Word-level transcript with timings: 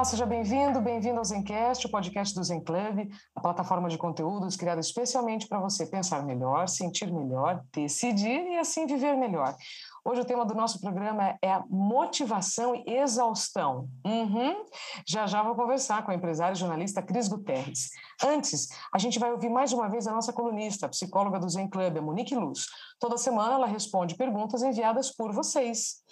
Olá, 0.00 0.06
seja 0.06 0.24
bem-vindo, 0.24 0.80
bem-vindo 0.80 1.18
ao 1.18 1.24
Zencast, 1.26 1.86
o 1.86 1.90
podcast 1.90 2.34
do 2.34 2.42
Zen 2.42 2.64
Club, 2.64 3.12
a 3.36 3.40
plataforma 3.42 3.86
de 3.86 3.98
conteúdos 3.98 4.56
criada 4.56 4.80
especialmente 4.80 5.46
para 5.46 5.60
você 5.60 5.84
pensar 5.84 6.24
melhor, 6.24 6.66
sentir 6.68 7.12
melhor, 7.12 7.62
decidir 7.70 8.50
e 8.50 8.56
assim 8.56 8.86
viver 8.86 9.14
melhor. 9.18 9.54
Hoje 10.02 10.22
o 10.22 10.24
tema 10.24 10.46
do 10.46 10.54
nosso 10.54 10.80
programa 10.80 11.36
é 11.44 11.62
motivação 11.68 12.74
e 12.74 12.96
exaustão. 12.96 13.90
Uhum. 14.06 14.64
Já 15.06 15.26
já 15.26 15.42
vou 15.42 15.54
conversar 15.54 16.02
com 16.02 16.10
a 16.10 16.14
empresária 16.14 16.54
e 16.54 16.58
jornalista 16.58 17.02
Cris 17.02 17.28
Guterres. 17.28 17.90
Antes, 18.24 18.68
a 18.94 18.98
gente 18.98 19.18
vai 19.18 19.30
ouvir 19.30 19.50
mais 19.50 19.70
uma 19.70 19.90
vez 19.90 20.06
a 20.06 20.12
nossa 20.12 20.32
colunista, 20.32 20.86
a 20.86 20.88
psicóloga 20.88 21.38
do 21.38 21.50
Zen 21.50 21.68
Club, 21.68 21.98
a 21.98 22.00
Monique 22.00 22.34
Luz. 22.34 22.64
Toda 22.98 23.18
semana 23.18 23.52
ela 23.52 23.66
responde 23.66 24.16
perguntas 24.16 24.62
enviadas 24.62 25.14
por 25.14 25.30
vocês 25.30 26.02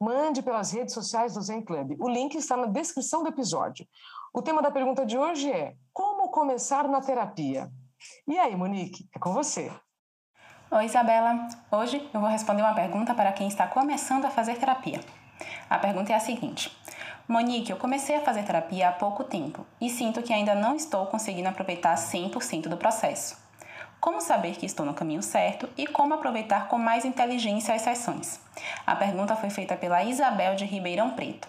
mande 0.00 0.40
pelas 0.42 0.72
redes 0.72 0.94
sociais 0.94 1.34
do 1.34 1.42
Zen 1.42 1.62
Club. 1.62 1.96
O 2.00 2.08
link 2.08 2.34
está 2.34 2.56
na 2.56 2.66
descrição 2.66 3.22
do 3.22 3.28
episódio. 3.28 3.86
O 4.32 4.40
tema 4.40 4.62
da 4.62 4.70
pergunta 4.70 5.04
de 5.04 5.18
hoje 5.18 5.52
é: 5.52 5.74
Como 5.92 6.30
começar 6.30 6.88
na 6.88 7.00
terapia? 7.00 7.70
E 8.26 8.38
aí, 8.38 8.56
Monique, 8.56 9.06
é 9.14 9.18
com 9.18 9.32
você. 9.32 9.70
Oi, 10.70 10.84
Isabela. 10.84 11.48
Hoje 11.70 12.08
eu 12.14 12.20
vou 12.20 12.30
responder 12.30 12.62
uma 12.62 12.74
pergunta 12.74 13.14
para 13.14 13.32
quem 13.32 13.48
está 13.48 13.66
começando 13.66 14.24
a 14.24 14.30
fazer 14.30 14.56
terapia. 14.56 15.00
A 15.68 15.78
pergunta 15.78 16.12
é 16.12 16.16
a 16.16 16.20
seguinte: 16.20 16.74
Monique, 17.28 17.70
eu 17.70 17.76
comecei 17.76 18.16
a 18.16 18.22
fazer 18.22 18.44
terapia 18.44 18.88
há 18.88 18.92
pouco 18.92 19.24
tempo 19.24 19.66
e 19.80 19.90
sinto 19.90 20.22
que 20.22 20.32
ainda 20.32 20.54
não 20.54 20.74
estou 20.74 21.06
conseguindo 21.06 21.48
aproveitar 21.48 21.94
100% 21.96 22.68
do 22.68 22.76
processo. 22.76 23.49
Como 24.00 24.18
saber 24.22 24.56
que 24.56 24.64
estou 24.64 24.86
no 24.86 24.94
caminho 24.94 25.22
certo 25.22 25.68
e 25.76 25.86
como 25.86 26.14
aproveitar 26.14 26.68
com 26.68 26.78
mais 26.78 27.04
inteligência 27.04 27.74
as 27.74 27.82
sessões? 27.82 28.40
A 28.86 28.96
pergunta 28.96 29.36
foi 29.36 29.50
feita 29.50 29.76
pela 29.76 30.02
Isabel 30.02 30.54
de 30.54 30.64
Ribeirão 30.64 31.10
Preto. 31.10 31.46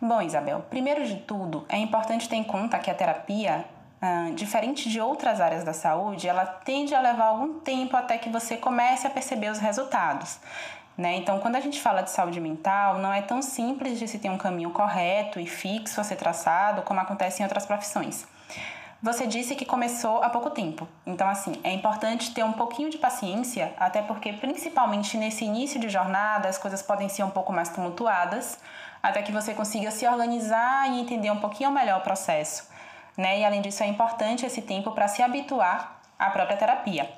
Bom, 0.00 0.22
Isabel, 0.22 0.64
primeiro 0.70 1.04
de 1.04 1.16
tudo, 1.16 1.66
é 1.68 1.76
importante 1.76 2.26
ter 2.26 2.36
em 2.36 2.44
conta 2.44 2.78
que 2.78 2.90
a 2.90 2.94
terapia, 2.94 3.66
ah, 4.00 4.30
diferente 4.34 4.88
de 4.88 4.98
outras 4.98 5.42
áreas 5.42 5.62
da 5.62 5.74
saúde, 5.74 6.26
ela 6.26 6.46
tende 6.46 6.94
a 6.94 7.02
levar 7.02 7.26
algum 7.26 7.60
tempo 7.60 7.98
até 7.98 8.16
que 8.16 8.30
você 8.30 8.56
comece 8.56 9.06
a 9.06 9.10
perceber 9.10 9.50
os 9.50 9.58
resultados. 9.58 10.38
Né? 10.96 11.16
Então, 11.16 11.38
quando 11.38 11.56
a 11.56 11.60
gente 11.60 11.82
fala 11.82 12.00
de 12.00 12.10
saúde 12.10 12.40
mental, 12.40 12.98
não 12.98 13.12
é 13.12 13.20
tão 13.20 13.42
simples 13.42 13.98
de 13.98 14.08
se 14.08 14.18
ter 14.18 14.30
um 14.30 14.38
caminho 14.38 14.70
correto 14.70 15.38
e 15.38 15.46
fixo 15.46 16.00
a 16.00 16.04
ser 16.04 16.16
traçado 16.16 16.80
como 16.80 16.98
acontece 16.98 17.42
em 17.42 17.44
outras 17.44 17.66
profissões. 17.66 18.26
Você 19.00 19.28
disse 19.28 19.54
que 19.54 19.64
começou 19.64 20.24
há 20.24 20.28
pouco 20.28 20.50
tempo. 20.50 20.88
Então, 21.06 21.28
assim, 21.28 21.52
é 21.62 21.72
importante 21.72 22.34
ter 22.34 22.42
um 22.42 22.52
pouquinho 22.52 22.90
de 22.90 22.98
paciência, 22.98 23.72
até 23.78 24.02
porque, 24.02 24.32
principalmente 24.32 25.16
nesse 25.16 25.44
início 25.44 25.78
de 25.78 25.88
jornada, 25.88 26.48
as 26.48 26.58
coisas 26.58 26.82
podem 26.82 27.08
ser 27.08 27.22
um 27.22 27.30
pouco 27.30 27.52
mais 27.52 27.68
tumultuadas, 27.68 28.58
até 29.00 29.22
que 29.22 29.30
você 29.30 29.54
consiga 29.54 29.92
se 29.92 30.04
organizar 30.04 30.90
e 30.90 31.00
entender 31.00 31.30
um 31.30 31.38
pouquinho 31.38 31.70
melhor 31.70 32.00
o 32.00 32.02
processo. 32.02 32.68
Né? 33.16 33.38
E, 33.38 33.44
além 33.44 33.62
disso, 33.62 33.84
é 33.84 33.86
importante 33.86 34.44
esse 34.44 34.62
tempo 34.62 34.90
para 34.90 35.06
se 35.06 35.22
habituar 35.22 36.00
à 36.18 36.30
própria 36.30 36.56
terapia. 36.56 37.08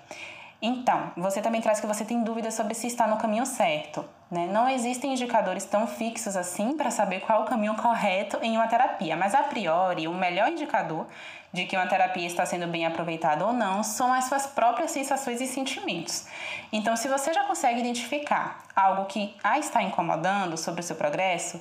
Então, 0.60 1.10
você 1.16 1.40
também 1.40 1.62
traz 1.62 1.80
que 1.80 1.86
você 1.86 2.04
tem 2.04 2.22
dúvidas 2.22 2.52
sobre 2.52 2.74
se 2.74 2.88
está 2.88 3.06
no 3.06 3.16
caminho 3.16 3.46
certo. 3.46 4.04
Né? 4.30 4.46
Não 4.46 4.68
existem 4.68 5.12
indicadores 5.12 5.64
tão 5.64 5.88
fixos 5.88 6.36
assim 6.36 6.76
para 6.76 6.90
saber 6.90 7.20
qual 7.20 7.42
o 7.42 7.46
caminho 7.46 7.74
correto 7.74 8.38
em 8.42 8.56
uma 8.56 8.68
terapia, 8.68 9.16
mas 9.16 9.34
a 9.34 9.42
priori, 9.42 10.06
o 10.06 10.14
melhor 10.14 10.48
indicador 10.48 11.06
de 11.52 11.64
que 11.64 11.76
uma 11.76 11.88
terapia 11.88 12.28
está 12.28 12.46
sendo 12.46 12.68
bem 12.68 12.86
aproveitada 12.86 13.44
ou 13.44 13.52
não 13.52 13.82
são 13.82 14.12
as 14.12 14.26
suas 14.26 14.46
próprias 14.46 14.92
sensações 14.92 15.40
e 15.40 15.48
sentimentos. 15.48 16.28
Então, 16.72 16.96
se 16.96 17.08
você 17.08 17.32
já 17.32 17.42
consegue 17.44 17.80
identificar 17.80 18.62
algo 18.76 19.06
que 19.06 19.34
a 19.42 19.58
está 19.58 19.82
incomodando 19.82 20.56
sobre 20.56 20.80
o 20.80 20.84
seu 20.84 20.94
progresso, 20.94 21.60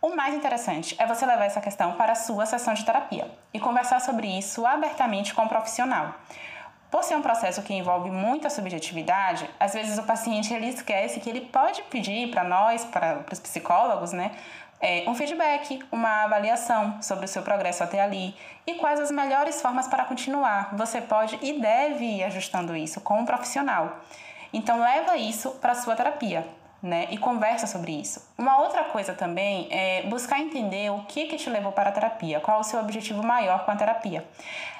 o 0.00 0.14
mais 0.16 0.34
interessante 0.34 0.96
é 0.98 1.06
você 1.06 1.26
levar 1.26 1.44
essa 1.44 1.60
questão 1.60 1.92
para 1.92 2.12
a 2.12 2.14
sua 2.14 2.46
sessão 2.46 2.72
de 2.72 2.86
terapia 2.86 3.30
e 3.52 3.60
conversar 3.60 4.00
sobre 4.00 4.26
isso 4.26 4.64
abertamente 4.64 5.34
com 5.34 5.42
o 5.42 5.48
profissional. 5.48 6.14
Por 6.90 7.04
ser 7.04 7.16
um 7.16 7.22
processo 7.22 7.62
que 7.62 7.74
envolve 7.74 8.10
muita 8.10 8.48
subjetividade, 8.48 9.48
às 9.60 9.74
vezes 9.74 9.98
o 9.98 10.02
paciente 10.04 10.54
ele 10.54 10.68
esquece 10.68 11.20
que 11.20 11.28
ele 11.28 11.42
pode 11.42 11.82
pedir 11.82 12.30
para 12.30 12.42
nós, 12.42 12.84
para, 12.84 13.24
os 13.30 13.38
psicólogos, 13.38 14.12
né, 14.12 14.32
é, 14.80 15.04
um 15.06 15.14
feedback, 15.14 15.80
uma 15.92 16.24
avaliação 16.24 17.02
sobre 17.02 17.26
o 17.26 17.28
seu 17.28 17.42
progresso 17.42 17.82
até 17.82 18.00
ali 18.00 18.34
e 18.66 18.74
quais 18.74 19.00
as 19.00 19.10
melhores 19.10 19.60
formas 19.60 19.86
para 19.86 20.04
continuar. 20.04 20.74
Você 20.76 21.00
pode 21.00 21.38
e 21.42 21.60
deve 21.60 22.04
ir 22.04 22.24
ajustando 22.24 22.74
isso 22.74 23.00
com 23.00 23.20
um 23.20 23.26
profissional. 23.26 23.98
Então 24.52 24.80
leva 24.80 25.16
isso 25.16 25.50
para 25.60 25.74
sua 25.74 25.94
terapia 25.94 26.46
né? 26.82 27.08
E 27.10 27.18
conversa 27.18 27.66
sobre 27.66 27.92
isso. 27.92 28.26
Uma 28.36 28.60
outra 28.60 28.84
coisa 28.84 29.12
também 29.12 29.66
é 29.70 30.02
buscar 30.02 30.38
entender 30.38 30.90
o 30.90 31.00
que 31.04 31.26
que 31.26 31.36
te 31.36 31.50
levou 31.50 31.72
para 31.72 31.90
a 31.90 31.92
terapia, 31.92 32.40
qual 32.40 32.60
o 32.60 32.64
seu 32.64 32.78
objetivo 32.78 33.22
maior 33.22 33.64
com 33.64 33.70
a 33.70 33.76
terapia. 33.76 34.24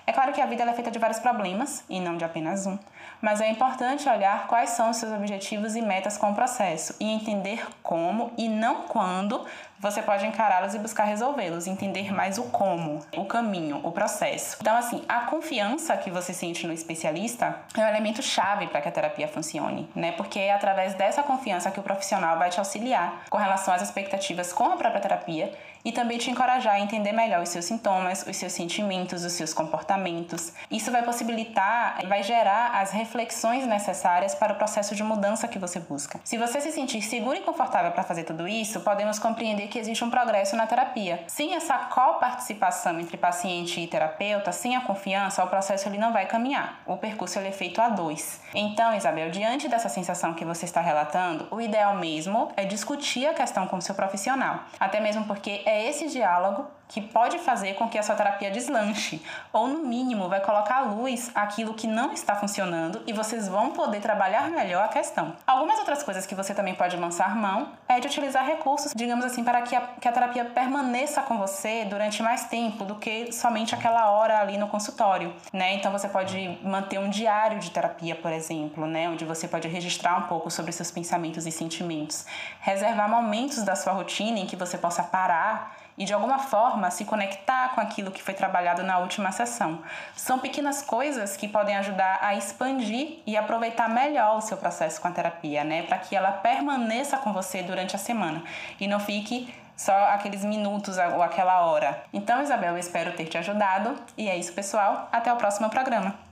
É 0.07 0.13
claro 0.13 0.33
que 0.33 0.41
a 0.41 0.47
vida 0.47 0.63
é 0.63 0.73
feita 0.73 0.91
de 0.91 0.99
vários 0.99 1.19
problemas 1.19 1.85
e 1.89 2.01
não 2.01 2.17
de 2.17 2.25
apenas 2.25 2.67
um, 2.67 2.79
mas 3.21 3.43
é 3.43 3.49
importante 3.51 4.09
olhar 4.09 4.47
quais 4.47 4.71
são 4.71 4.91
os 4.91 4.97
seus 4.97 5.13
objetivos 5.13 5.77
e 5.77 5.83
metas 5.83 6.17
com 6.17 6.31
o 6.31 6.35
processo 6.35 6.95
e 6.99 7.05
entender 7.05 7.67
como 7.83 8.33
e 8.39 8.49
não 8.49 8.85
quando 8.85 9.45
você 9.81 10.03
pode 10.03 10.27
encará-los 10.27 10.75
e 10.75 10.79
buscar 10.79 11.05
resolvê-los, 11.05 11.67
entender 11.67 12.13
mais 12.13 12.39
o 12.39 12.45
como, 12.45 13.01
o 13.17 13.25
caminho, 13.25 13.81
o 13.85 13.93
processo. 13.93 14.57
Então, 14.61 14.77
assim, 14.77 15.05
a 15.09 15.21
confiança 15.21 15.97
que 15.97 16.11
você 16.11 16.33
sente 16.33 16.67
no 16.67 16.73
especialista 16.73 17.57
é 17.77 17.81
um 17.81 17.89
elemento 17.89 18.23
chave 18.23 18.67
para 18.67 18.81
que 18.81 18.89
a 18.89 18.93
terapia 18.93 19.29
funcione, 19.29 19.89
né? 19.95 20.13
Porque 20.13 20.39
é 20.39 20.53
através 20.53 20.95
dessa 20.95 21.23
confiança 21.23 21.71
que 21.71 21.81
o 21.81 21.83
profissional 21.83 22.39
vai 22.39 22.51
te 22.51 22.59
auxiliar 22.59 23.25
com 23.31 23.39
relação 23.39 23.73
às 23.73 23.83
expectativas 23.83 24.53
com 24.53 24.65
a 24.65 24.77
própria 24.77 25.01
terapia 25.01 25.53
e 25.89 25.93
também 25.93 26.19
te 26.19 26.31
encorajar 26.31 26.75
a 26.75 26.81
entender 26.81 27.13
melhor 27.13 27.43
os 27.43 27.49
seus 27.49 27.65
sintomas, 27.65 28.23
os 28.27 28.37
seus 28.37 28.53
sentimentos, 28.53 29.25
os 29.25 29.33
seus 29.33 29.55
comportamentos. 29.55 30.53
Isso 30.71 30.93
vai 30.93 31.03
possibilitar, 31.03 32.07
vai 32.07 32.23
gerar 32.23 32.79
as 32.79 32.91
reflexões 32.91 33.67
necessárias 33.67 34.35
para 34.35 34.53
o 34.53 34.57
processo 34.57 34.95
de 34.95 35.03
mudança 35.03 35.49
que 35.49 35.59
você 35.59 35.81
busca. 35.81 36.21
Se 36.25 36.37
você 36.37 36.61
se 36.61 36.73
sentir 36.73 37.01
seguro 37.01 37.39
e 37.39 37.41
confortável 37.41 37.91
para 37.91 38.03
fazer 38.03 38.25
tudo 38.25 38.47
isso, 38.47 38.81
podemos 38.81 39.19
compreender 39.19 39.69
que 39.69 39.79
existe 39.79 40.05
um 40.05 40.11
progresso 40.11 40.57
na 40.57 40.67
terapia. 40.67 41.25
Sem 41.27 41.55
essa 41.55 41.79
coparticipação 41.79 43.01
entre 43.01 43.17
paciente 43.17 43.81
e 43.81 43.87
terapeuta, 43.87 44.53
sem 44.53 44.77
a 44.77 44.83
confiança, 44.83 45.43
o 45.43 45.49
processo 45.49 45.89
ele 45.89 45.97
não 45.97 46.13
vai 46.13 46.27
caminhar. 46.27 46.83
O 46.85 46.99
percurso 46.99 47.39
ele 47.39 47.49
é 47.49 47.53
feito 47.53 47.81
a 47.81 47.89
dois. 47.89 48.43
Então, 48.55 48.95
Isabel, 48.95 49.31
diante 49.31 49.69
dessa 49.69 49.89
sensação 49.89 50.35
que 50.35 50.45
você 50.45 50.67
está 50.67 50.83
relatando, 50.83 51.49
o 51.51 51.63
ideal 51.63 51.97
mesmo 51.97 52.53
é 52.59 52.67
discutir 52.67 53.27
a 53.27 53.33
questão 53.33 53.67
com 53.67 53.79
o 53.79 53.83
seu 53.83 53.95
profissional. 53.95 54.65
Até 54.79 55.01
mesmo 55.01 55.25
porque 55.25 55.63
é 55.65 55.78
esse 55.79 56.09
diálogo 56.09 56.67
que 56.89 57.03
pode 57.03 57.39
fazer 57.39 57.75
com 57.75 57.89
que 57.89 57.99
a 57.99 58.03
sua 58.03 58.15
terapia 58.15 58.51
deslanche, 58.51 59.23
ou 59.53 59.69
no 59.69 59.81
mínimo 59.81 60.29
vai 60.29 60.41
colocar 60.41 60.79
à 60.79 60.81
luz 60.81 61.31
aquilo 61.35 61.75
que 61.75 61.87
não 61.87 62.13
está 62.13 62.35
funcionando 62.35 63.03
e 63.07 63.13
vocês 63.13 63.47
vão 63.47 63.71
poder 63.71 64.01
trabalhar 64.01 64.51
melhor 64.51 64.85
a 64.85 64.89
questão. 64.89 65.37
Algumas 65.47 65.79
outras 65.79 66.03
coisas 66.03 66.25
que 66.25 66.35
você 66.35 66.55
também 66.55 66.75
pode 66.75 66.97
lançar 66.97 67.37
mão 67.37 67.73
é 67.87 68.01
de 68.01 68.07
utilizar 68.07 68.45
recursos, 68.47 68.93
digamos 68.97 69.25
assim, 69.25 69.45
para 69.45 69.61
que 69.63 69.77
a, 69.77 69.83
que 70.01 70.09
a 70.09 70.13
terapia 70.13 70.47
permaneça 70.47 71.21
com 71.23 71.37
você 71.37 71.85
durante 71.85 72.23
mais 72.23 72.47
tempo 72.47 72.85
do 72.85 72.95
que 72.95 73.31
somente 73.33 73.75
aquela 73.75 74.11
hora 74.11 74.39
ali 74.41 74.57
no 74.57 74.69
consultório, 74.69 75.35
né? 75.53 75.75
Então 75.75 75.93
você 75.93 76.09
pode 76.09 76.59
manter 76.63 76.99
um 76.99 77.11
diário 77.11 77.59
de 77.59 77.71
terapia, 77.71 78.17
por 78.17 78.33
exemplo, 78.33 78.87
né, 78.87 79.09
onde 79.09 79.25
você 79.25 79.47
pode 79.47 79.69
registrar 79.69 80.17
um 80.17 80.23
pouco 80.23 80.51
sobre 80.51 80.73
seus 80.73 80.91
pensamentos 80.91 81.47
e 81.47 81.53
sentimentos, 81.53 82.25
reservar 82.61 83.09
momentos 83.11 83.63
da 83.63 83.77
sua 83.77 83.93
rotina 83.93 84.39
em 84.39 84.47
que 84.47 84.57
você 84.57 84.79
possa 84.79 85.03
parar 85.03 85.77
e 85.99 86.05
de 86.05 86.15
alguma 86.15 86.39
forma 86.39 86.91
se 86.91 87.05
conectar 87.05 87.75
com 87.75 87.81
aquilo 87.81 88.11
que 88.11 88.23
foi 88.23 88.35
trabalhado 88.35 88.83
na 88.83 88.99
última 88.99 89.33
sessão. 89.33 89.81
São 90.15 90.39
pequenas 90.39 90.83
coisas 90.83 91.37
que 91.37 91.49
podem 91.49 91.77
ajudar 91.77 92.19
a 92.23 92.35
expandir 92.35 93.19
e 93.27 93.37
aproveitar 93.37 93.89
melhor 93.89 94.37
o 94.37 94.41
seu 94.41 94.57
processo 94.57 95.01
com 95.01 95.09
a 95.09 95.11
terapia, 95.11 95.65
né, 95.65 95.83
para 95.83 95.99
que 95.99 96.15
ela 96.15 96.31
permaneça 96.33 97.19
com 97.19 97.33
você 97.33 97.63
durante 97.63 97.97
a 97.97 97.99
semana 97.99 98.43
e 98.79 98.87
não 98.87 99.01
fique 99.01 99.53
só 99.77 99.93
aqueles 100.09 100.45
minutos 100.45 100.97
ou 101.15 101.23
aquela 101.23 101.61
hora. 101.67 102.03
Então, 102.13 102.43
Isabel, 102.43 102.73
eu 102.73 102.79
espero 102.79 103.13
ter 103.13 103.27
te 103.27 103.39
ajudado 103.39 103.97
e 104.17 104.29
é 104.29 104.37
isso, 104.37 104.53
pessoal. 104.53 105.09
Até 105.13 105.33
o 105.33 105.37
próximo 105.37 105.71
programa. 105.71 106.28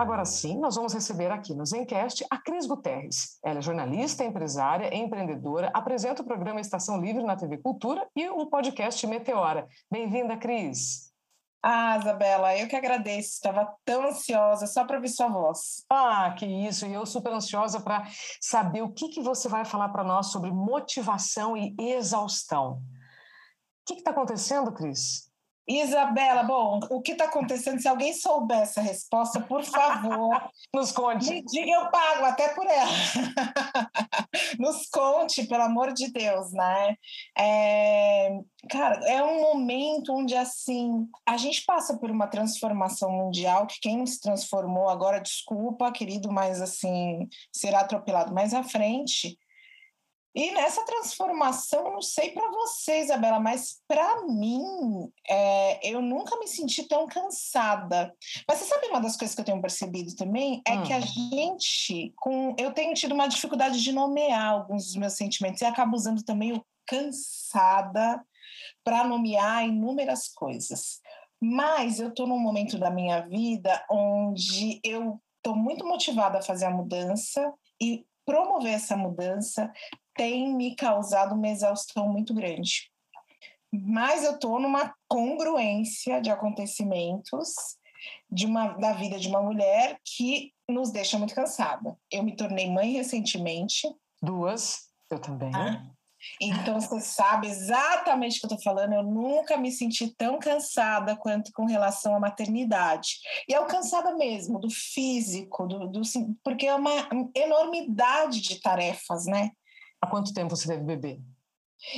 Agora 0.00 0.24
sim, 0.24 0.58
nós 0.58 0.76
vamos 0.76 0.94
receber 0.94 1.30
aqui 1.30 1.52
no 1.52 1.66
Zencast 1.66 2.24
a 2.30 2.38
Cris 2.38 2.64
Guterres. 2.64 3.38
Ela 3.44 3.58
é 3.58 3.60
jornalista, 3.60 4.24
empresária, 4.24 4.96
empreendedora, 4.96 5.70
apresenta 5.74 6.22
o 6.22 6.24
programa 6.24 6.58
Estação 6.58 6.98
Livre 6.98 7.22
na 7.22 7.36
TV 7.36 7.58
Cultura 7.58 8.08
e 8.16 8.26
o 8.30 8.46
podcast 8.46 9.06
Meteora. 9.06 9.68
Bem-vinda, 9.90 10.38
Cris. 10.38 11.12
Ah, 11.62 11.98
Isabela, 11.98 12.56
eu 12.56 12.66
que 12.66 12.76
agradeço. 12.76 13.28
Estava 13.28 13.74
tão 13.84 14.08
ansiosa 14.08 14.66
só 14.66 14.86
para 14.86 14.96
ouvir 14.96 15.10
sua 15.10 15.28
voz. 15.28 15.84
Ah, 15.90 16.34
que 16.34 16.46
isso! 16.46 16.86
E 16.86 16.94
eu 16.94 17.04
super 17.04 17.34
ansiosa 17.34 17.78
para 17.78 18.08
saber 18.40 18.80
o 18.80 18.94
que, 18.94 19.10
que 19.10 19.20
você 19.20 19.50
vai 19.50 19.66
falar 19.66 19.90
para 19.90 20.02
nós 20.02 20.28
sobre 20.28 20.50
motivação 20.50 21.54
e 21.54 21.74
exaustão. 21.78 22.76
O 22.76 22.82
que 23.84 23.96
está 23.96 24.12
acontecendo, 24.12 24.72
Cris? 24.72 25.29
Isabela, 25.78 26.42
bom, 26.42 26.80
o 26.90 27.00
que 27.00 27.12
está 27.12 27.26
acontecendo? 27.26 27.80
Se 27.80 27.86
alguém 27.86 28.12
souber 28.12 28.58
essa 28.58 28.80
resposta, 28.80 29.40
por 29.40 29.62
favor, 29.62 30.50
nos 30.74 30.90
conte. 30.90 31.30
Me 31.30 31.44
diga, 31.44 31.70
eu 31.70 31.90
pago 31.92 32.24
até 32.24 32.48
por 32.48 32.66
ela. 32.66 32.90
nos 34.58 34.88
conte, 34.88 35.46
pelo 35.46 35.62
amor 35.62 35.92
de 35.92 36.10
Deus, 36.10 36.52
né? 36.52 36.96
É, 37.38 38.30
cara, 38.68 38.96
é 39.06 39.22
um 39.22 39.40
momento 39.40 40.12
onde 40.12 40.34
assim 40.34 41.06
a 41.24 41.36
gente 41.36 41.64
passa 41.64 41.96
por 41.96 42.10
uma 42.10 42.26
transformação 42.26 43.12
mundial 43.12 43.64
que 43.68 43.78
quem 43.80 43.96
não 43.96 44.06
se 44.06 44.20
transformou 44.20 44.88
agora, 44.88 45.20
desculpa, 45.20 45.92
querido, 45.92 46.32
mas 46.32 46.60
assim 46.60 47.28
será 47.54 47.80
atropelado 47.80 48.34
mais 48.34 48.52
à 48.52 48.64
frente. 48.64 49.38
E 50.34 50.52
nessa 50.52 50.84
transformação, 50.84 51.92
não 51.92 52.00
sei 52.00 52.30
para 52.30 52.48
você, 52.50 53.00
Isabela, 53.00 53.40
mas 53.40 53.80
para 53.88 54.26
mim, 54.26 55.10
é, 55.28 55.90
eu 55.90 56.00
nunca 56.00 56.38
me 56.38 56.46
senti 56.46 56.86
tão 56.86 57.06
cansada. 57.06 58.14
Mas 58.46 58.58
você 58.58 58.66
sabe 58.66 58.86
uma 58.86 59.00
das 59.00 59.16
coisas 59.16 59.34
que 59.34 59.40
eu 59.40 59.44
tenho 59.44 59.60
percebido 59.60 60.14
também? 60.14 60.62
É 60.66 60.78
hum. 60.78 60.82
que 60.84 60.92
a 60.92 61.00
gente, 61.00 62.12
com, 62.16 62.54
eu 62.56 62.72
tenho 62.72 62.94
tido 62.94 63.12
uma 63.12 63.26
dificuldade 63.26 63.82
de 63.82 63.92
nomear 63.92 64.52
alguns 64.52 64.86
dos 64.86 64.96
meus 64.96 65.14
sentimentos 65.14 65.60
e 65.62 65.64
acabo 65.64 65.96
usando 65.96 66.22
também 66.22 66.52
o 66.52 66.64
cansada 66.86 68.24
para 68.84 69.04
nomear 69.04 69.66
inúmeras 69.66 70.28
coisas. 70.28 71.00
Mas 71.40 71.98
eu 71.98 72.08
estou 72.08 72.26
num 72.26 72.38
momento 72.38 72.78
da 72.78 72.90
minha 72.90 73.20
vida 73.22 73.84
onde 73.90 74.80
eu 74.84 75.20
estou 75.36 75.56
muito 75.56 75.86
motivada 75.86 76.38
a 76.38 76.42
fazer 76.42 76.66
a 76.66 76.70
mudança 76.70 77.52
e 77.80 78.04
promover 78.24 78.74
essa 78.74 78.96
mudança 78.96 79.72
tem 80.14 80.54
me 80.54 80.74
causado 80.74 81.34
uma 81.34 81.48
exaustão 81.48 82.08
muito 82.08 82.34
grande. 82.34 82.90
Mas 83.72 84.24
eu 84.24 84.32
estou 84.32 84.60
numa 84.60 84.94
congruência 85.08 86.20
de 86.20 86.30
acontecimentos 86.30 87.54
de 88.30 88.46
uma, 88.46 88.68
da 88.74 88.92
vida 88.92 89.18
de 89.18 89.28
uma 89.28 89.42
mulher 89.42 89.98
que 90.04 90.52
nos 90.68 90.90
deixa 90.90 91.18
muito 91.18 91.34
cansada. 91.34 91.96
Eu 92.10 92.22
me 92.22 92.34
tornei 92.34 92.70
mãe 92.70 92.92
recentemente. 92.92 93.88
Duas, 94.22 94.88
eu 95.10 95.18
também. 95.18 95.50
Ah, 95.54 95.86
então 96.40 96.80
você 96.80 97.00
sabe 97.00 97.48
exatamente 97.48 98.36
o 98.36 98.40
que 98.40 98.46
eu 98.46 98.56
estou 98.56 98.62
falando. 98.62 98.94
Eu 98.94 99.02
nunca 99.02 99.56
me 99.56 99.70
senti 99.70 100.08
tão 100.08 100.38
cansada 100.38 101.16
quanto 101.16 101.52
com 101.52 101.64
relação 101.64 102.14
à 102.14 102.20
maternidade. 102.20 103.18
E 103.48 103.54
é 103.54 103.60
o 103.60 103.66
cansada 103.66 104.14
mesmo, 104.14 104.58
do 104.58 104.70
físico, 104.70 105.66
do, 105.66 105.88
do, 105.88 106.00
porque 106.42 106.66
é 106.66 106.74
uma 106.74 107.08
enormidade 107.34 108.40
de 108.40 108.60
tarefas, 108.60 109.26
né? 109.26 109.50
Há 110.00 110.06
quanto 110.06 110.32
tempo 110.32 110.56
você 110.56 110.68
teve 110.68 110.82
bebê? 110.82 111.20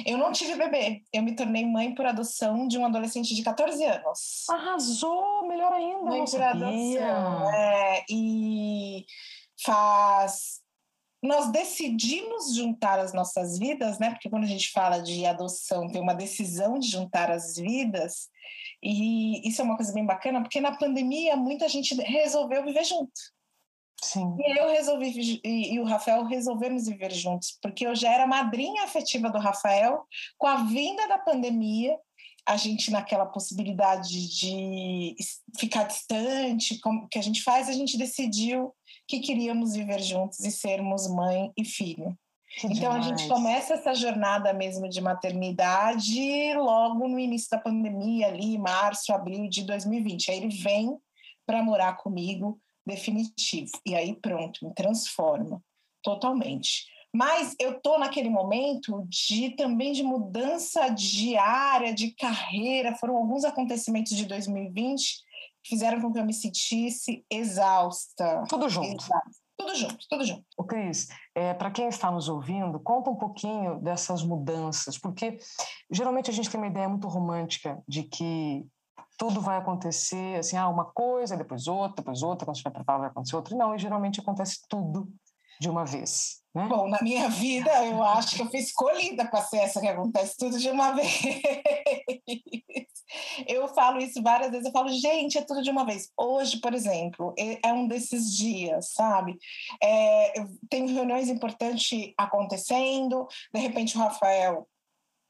Eu 0.06 0.16
não 0.16 0.32
tive 0.32 0.54
bebê. 0.54 1.02
Eu 1.12 1.22
me 1.22 1.34
tornei 1.34 1.66
mãe 1.66 1.94
por 1.94 2.06
adoção 2.06 2.68
de 2.68 2.78
um 2.78 2.86
adolescente 2.86 3.34
de 3.34 3.42
14 3.42 3.84
anos. 3.84 4.48
Arrasou! 4.48 5.46
Melhor 5.48 5.72
ainda, 5.72 6.04
mãe 6.04 6.24
por 6.24 6.40
adoção. 6.40 7.50
É, 7.52 8.04
e 8.08 9.04
faz 9.64 10.61
nós 11.22 11.52
decidimos 11.52 12.54
juntar 12.54 12.98
as 12.98 13.12
nossas 13.12 13.58
vidas, 13.58 13.98
né? 13.98 14.10
Porque 14.10 14.28
quando 14.28 14.44
a 14.44 14.48
gente 14.48 14.70
fala 14.72 14.98
de 14.98 15.24
adoção, 15.24 15.88
tem 15.88 16.02
uma 16.02 16.14
decisão 16.14 16.78
de 16.78 16.88
juntar 16.88 17.30
as 17.30 17.56
vidas, 17.56 18.28
e 18.82 19.48
isso 19.48 19.60
é 19.60 19.64
uma 19.64 19.76
coisa 19.76 19.92
bem 19.92 20.04
bacana, 20.04 20.42
porque 20.42 20.60
na 20.60 20.76
pandemia 20.76 21.36
muita 21.36 21.68
gente 21.68 21.94
resolveu 21.94 22.64
viver 22.64 22.84
junto. 22.84 23.12
Sim. 24.02 24.36
E 24.40 24.58
eu 24.58 24.68
resolvi, 24.68 25.40
e, 25.44 25.74
e, 25.74 25.78
o 25.78 25.84
Rafael 25.84 26.24
resolvemos 26.24 26.88
viver 26.88 27.12
juntos, 27.12 27.56
porque 27.62 27.86
eu 27.86 27.94
já 27.94 28.12
era 28.12 28.26
madrinha 28.26 28.82
afetiva 28.82 29.30
do 29.30 29.38
Rafael, 29.38 30.04
com 30.36 30.48
a 30.48 30.64
vinda 30.64 31.06
da 31.06 31.18
pandemia, 31.18 31.96
a 32.44 32.56
gente 32.56 32.90
naquela 32.90 33.26
possibilidade 33.26 34.28
de 34.36 35.14
ficar 35.56 35.84
distante, 35.84 36.80
como 36.80 37.06
que 37.08 37.18
a 37.18 37.22
gente 37.22 37.44
faz, 37.44 37.68
a 37.68 37.72
gente 37.72 37.96
decidiu 37.96 38.74
que 39.06 39.20
queríamos 39.20 39.74
viver 39.74 40.00
juntos 40.00 40.40
e 40.40 40.50
sermos 40.50 41.08
mãe 41.08 41.52
e 41.56 41.64
filho. 41.64 42.16
Que 42.60 42.66
então 42.66 42.92
demais. 42.92 43.06
a 43.06 43.08
gente 43.08 43.28
começa 43.28 43.74
essa 43.74 43.94
jornada 43.94 44.52
mesmo 44.52 44.88
de 44.88 45.00
maternidade 45.00 46.54
logo 46.54 47.08
no 47.08 47.18
início 47.18 47.48
da 47.50 47.58
pandemia, 47.58 48.26
ali 48.26 48.58
março, 48.58 49.12
abril 49.12 49.48
de 49.48 49.64
2020. 49.64 50.30
Aí 50.30 50.36
ele 50.36 50.48
vem 50.48 50.96
para 51.46 51.62
morar 51.62 51.96
comigo 51.96 52.60
definitivo. 52.86 53.70
E 53.86 53.94
aí 53.94 54.14
pronto, 54.14 54.66
me 54.66 54.74
transforma 54.74 55.62
totalmente. 56.02 56.86
Mas 57.14 57.54
eu 57.58 57.78
tô 57.80 57.98
naquele 57.98 58.30
momento 58.30 59.04
de 59.08 59.50
também 59.50 59.92
de 59.92 60.02
mudança 60.02 60.88
diária, 60.88 61.92
de 61.92 62.10
carreira. 62.12 62.96
Foram 62.96 63.16
alguns 63.16 63.44
acontecimentos 63.44 64.16
de 64.16 64.24
2020 64.24 65.22
fizeram 65.64 66.00
com 66.00 66.12
que 66.12 66.18
eu 66.18 66.24
me 66.24 66.34
sentisse 66.34 67.24
exausta. 67.30 68.44
Tudo 68.48 68.68
junto. 68.68 69.02
Exausta. 69.02 69.42
Tudo 69.56 69.74
junto, 69.76 70.08
tudo 70.08 70.24
junto. 70.24 70.44
O 70.56 70.64
Cris, 70.64 71.08
é, 71.34 71.54
para 71.54 71.70
quem 71.70 71.86
está 71.86 72.10
nos 72.10 72.28
ouvindo, 72.28 72.80
conta 72.80 73.10
um 73.10 73.16
pouquinho 73.16 73.78
dessas 73.80 74.24
mudanças, 74.24 74.98
porque 74.98 75.38
geralmente 75.90 76.30
a 76.30 76.32
gente 76.32 76.50
tem 76.50 76.58
uma 76.58 76.66
ideia 76.66 76.88
muito 76.88 77.06
romântica 77.06 77.80
de 77.86 78.02
que 78.02 78.66
tudo 79.16 79.40
vai 79.40 79.58
acontecer 79.58 80.38
assim, 80.38 80.56
ah, 80.56 80.68
uma 80.68 80.86
coisa, 80.86 81.36
depois 81.36 81.68
outra, 81.68 81.96
depois 81.96 82.22
outra, 82.22 82.46
quando 82.46 82.60
vai 82.60 82.72
para 82.72 82.98
vai 82.98 83.08
acontecer 83.08 83.36
outra. 83.36 83.56
Não, 83.56 83.74
e 83.74 83.78
geralmente 83.78 84.18
acontece 84.18 84.60
tudo 84.68 85.12
de 85.60 85.70
uma 85.70 85.84
vez. 85.84 86.42
Né? 86.54 86.66
Bom, 86.66 86.88
na 86.88 87.00
minha 87.00 87.28
vida, 87.28 87.70
eu 87.86 88.02
acho 88.02 88.36
que 88.36 88.42
eu 88.42 88.50
fui 88.50 88.58
escolhida 88.58 89.26
para 89.26 89.42
ser 89.42 89.58
essa 89.58 89.80
que 89.80 89.86
acontece 89.86 90.36
tudo 90.36 90.58
de 90.58 90.70
uma 90.70 90.92
vez. 90.96 91.08
Eu 93.46 93.68
falo 93.68 93.98
isso 93.98 94.22
várias 94.22 94.50
vezes, 94.50 94.66
eu 94.66 94.72
falo, 94.72 94.88
gente, 94.88 95.38
é 95.38 95.42
tudo 95.42 95.62
de 95.62 95.70
uma 95.70 95.84
vez. 95.84 96.10
Hoje, 96.16 96.58
por 96.60 96.74
exemplo, 96.74 97.34
é 97.38 97.72
um 97.72 97.86
desses 97.86 98.36
dias, 98.36 98.92
sabe? 98.92 99.38
É, 99.82 100.34
tem 100.68 100.86
reuniões 100.86 101.28
importantes 101.28 102.12
acontecendo, 102.16 103.26
de 103.52 103.60
repente 103.60 103.96
o 103.96 104.00
Rafael 104.00 104.68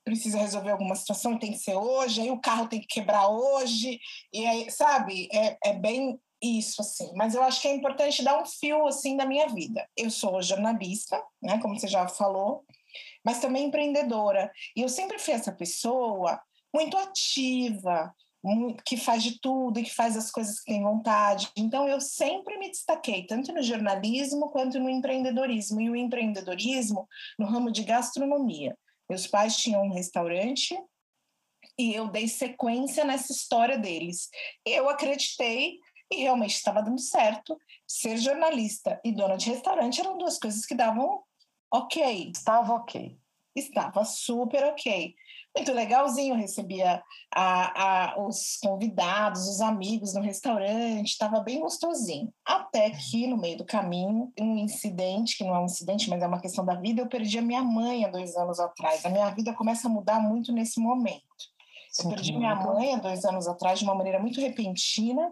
precisa 0.04 0.38
resolver 0.38 0.70
alguma 0.70 0.96
situação 0.96 1.38
tem 1.38 1.52
que 1.52 1.58
ser 1.58 1.76
hoje, 1.76 2.20
aí 2.20 2.30
o 2.30 2.40
carro 2.40 2.66
tem 2.66 2.80
que 2.80 2.86
quebrar 2.86 3.28
hoje, 3.28 4.00
e 4.32 4.44
aí, 4.44 4.70
sabe? 4.70 5.28
É, 5.32 5.56
é 5.64 5.72
bem 5.74 6.18
isso, 6.42 6.82
assim. 6.82 7.12
Mas 7.14 7.34
eu 7.34 7.42
acho 7.42 7.60
que 7.62 7.68
é 7.68 7.74
importante 7.74 8.22
dar 8.22 8.40
um 8.42 8.44
fio, 8.44 8.86
assim, 8.86 9.16
da 9.16 9.24
minha 9.24 9.48
vida. 9.48 9.88
Eu 9.96 10.10
sou 10.10 10.42
jornalista, 10.42 11.22
né, 11.40 11.58
como 11.60 11.78
você 11.78 11.86
já 11.86 12.08
falou, 12.08 12.64
mas 13.24 13.40
também 13.40 13.66
empreendedora. 13.66 14.50
E 14.76 14.82
eu 14.82 14.88
sempre 14.88 15.18
fui 15.18 15.34
essa 15.34 15.52
pessoa 15.52 16.40
muito 16.72 16.96
ativa, 16.96 18.14
que 18.84 18.96
faz 18.96 19.22
de 19.22 19.38
tudo 19.40 19.78
e 19.78 19.84
que 19.84 19.94
faz 19.94 20.16
as 20.16 20.30
coisas 20.30 20.58
que 20.58 20.72
tem 20.72 20.82
vontade. 20.82 21.50
Então, 21.56 21.86
eu 21.86 22.00
sempre 22.00 22.58
me 22.58 22.70
destaquei, 22.70 23.24
tanto 23.26 23.52
no 23.52 23.62
jornalismo 23.62 24.50
quanto 24.50 24.80
no 24.80 24.88
empreendedorismo. 24.88 25.80
E 25.80 25.90
o 25.90 25.96
empreendedorismo 25.96 27.08
no 27.38 27.46
ramo 27.46 27.70
de 27.70 27.84
gastronomia. 27.84 28.76
Meus 29.08 29.26
pais 29.26 29.56
tinham 29.56 29.84
um 29.84 29.92
restaurante 29.92 30.76
e 31.78 31.94
eu 31.94 32.08
dei 32.08 32.26
sequência 32.26 33.04
nessa 33.04 33.32
história 33.32 33.78
deles. 33.78 34.28
Eu 34.66 34.88
acreditei 34.88 35.78
e 36.10 36.16
realmente 36.16 36.54
estava 36.54 36.82
dando 36.82 37.00
certo. 37.00 37.56
Ser 37.86 38.16
jornalista 38.16 39.00
e 39.04 39.12
dona 39.12 39.36
de 39.36 39.50
restaurante 39.50 40.00
eram 40.00 40.18
duas 40.18 40.38
coisas 40.38 40.66
que 40.66 40.74
davam 40.74 41.22
ok. 41.72 42.30
Estava 42.34 42.74
ok. 42.74 43.16
Estava 43.54 44.04
super 44.04 44.64
ok 44.64 45.14
muito 45.56 45.72
legalzinho, 45.72 46.34
recebia 46.34 47.02
a, 47.34 48.14
a, 48.14 48.26
os 48.26 48.58
convidados, 48.62 49.46
os 49.48 49.60
amigos 49.60 50.14
no 50.14 50.22
restaurante, 50.22 51.08
estava 51.08 51.40
bem 51.40 51.60
gostosinho. 51.60 52.32
Até 52.44 52.90
que, 52.90 53.26
no 53.26 53.36
meio 53.36 53.58
do 53.58 53.64
caminho, 53.64 54.32
um 54.38 54.56
incidente, 54.56 55.36
que 55.36 55.44
não 55.44 55.54
é 55.54 55.60
um 55.60 55.66
incidente, 55.66 56.08
mas 56.08 56.22
é 56.22 56.26
uma 56.26 56.40
questão 56.40 56.64
da 56.64 56.74
vida, 56.74 57.02
eu 57.02 57.08
perdi 57.08 57.38
a 57.38 57.42
minha 57.42 57.62
mãe 57.62 58.04
há 58.04 58.08
dois 58.08 58.34
anos 58.36 58.58
atrás. 58.58 59.04
A 59.04 59.10
minha 59.10 59.28
vida 59.30 59.52
começa 59.52 59.88
a 59.88 59.90
mudar 59.90 60.20
muito 60.20 60.52
nesse 60.52 60.80
momento. 60.80 61.22
Eu 62.02 62.08
perdi 62.08 62.32
minha 62.32 62.54
mãe 62.54 62.94
há 62.94 62.98
dois 62.98 63.24
anos 63.24 63.46
atrás 63.46 63.78
de 63.78 63.84
uma 63.84 63.94
maneira 63.94 64.18
muito 64.18 64.40
repentina, 64.40 65.30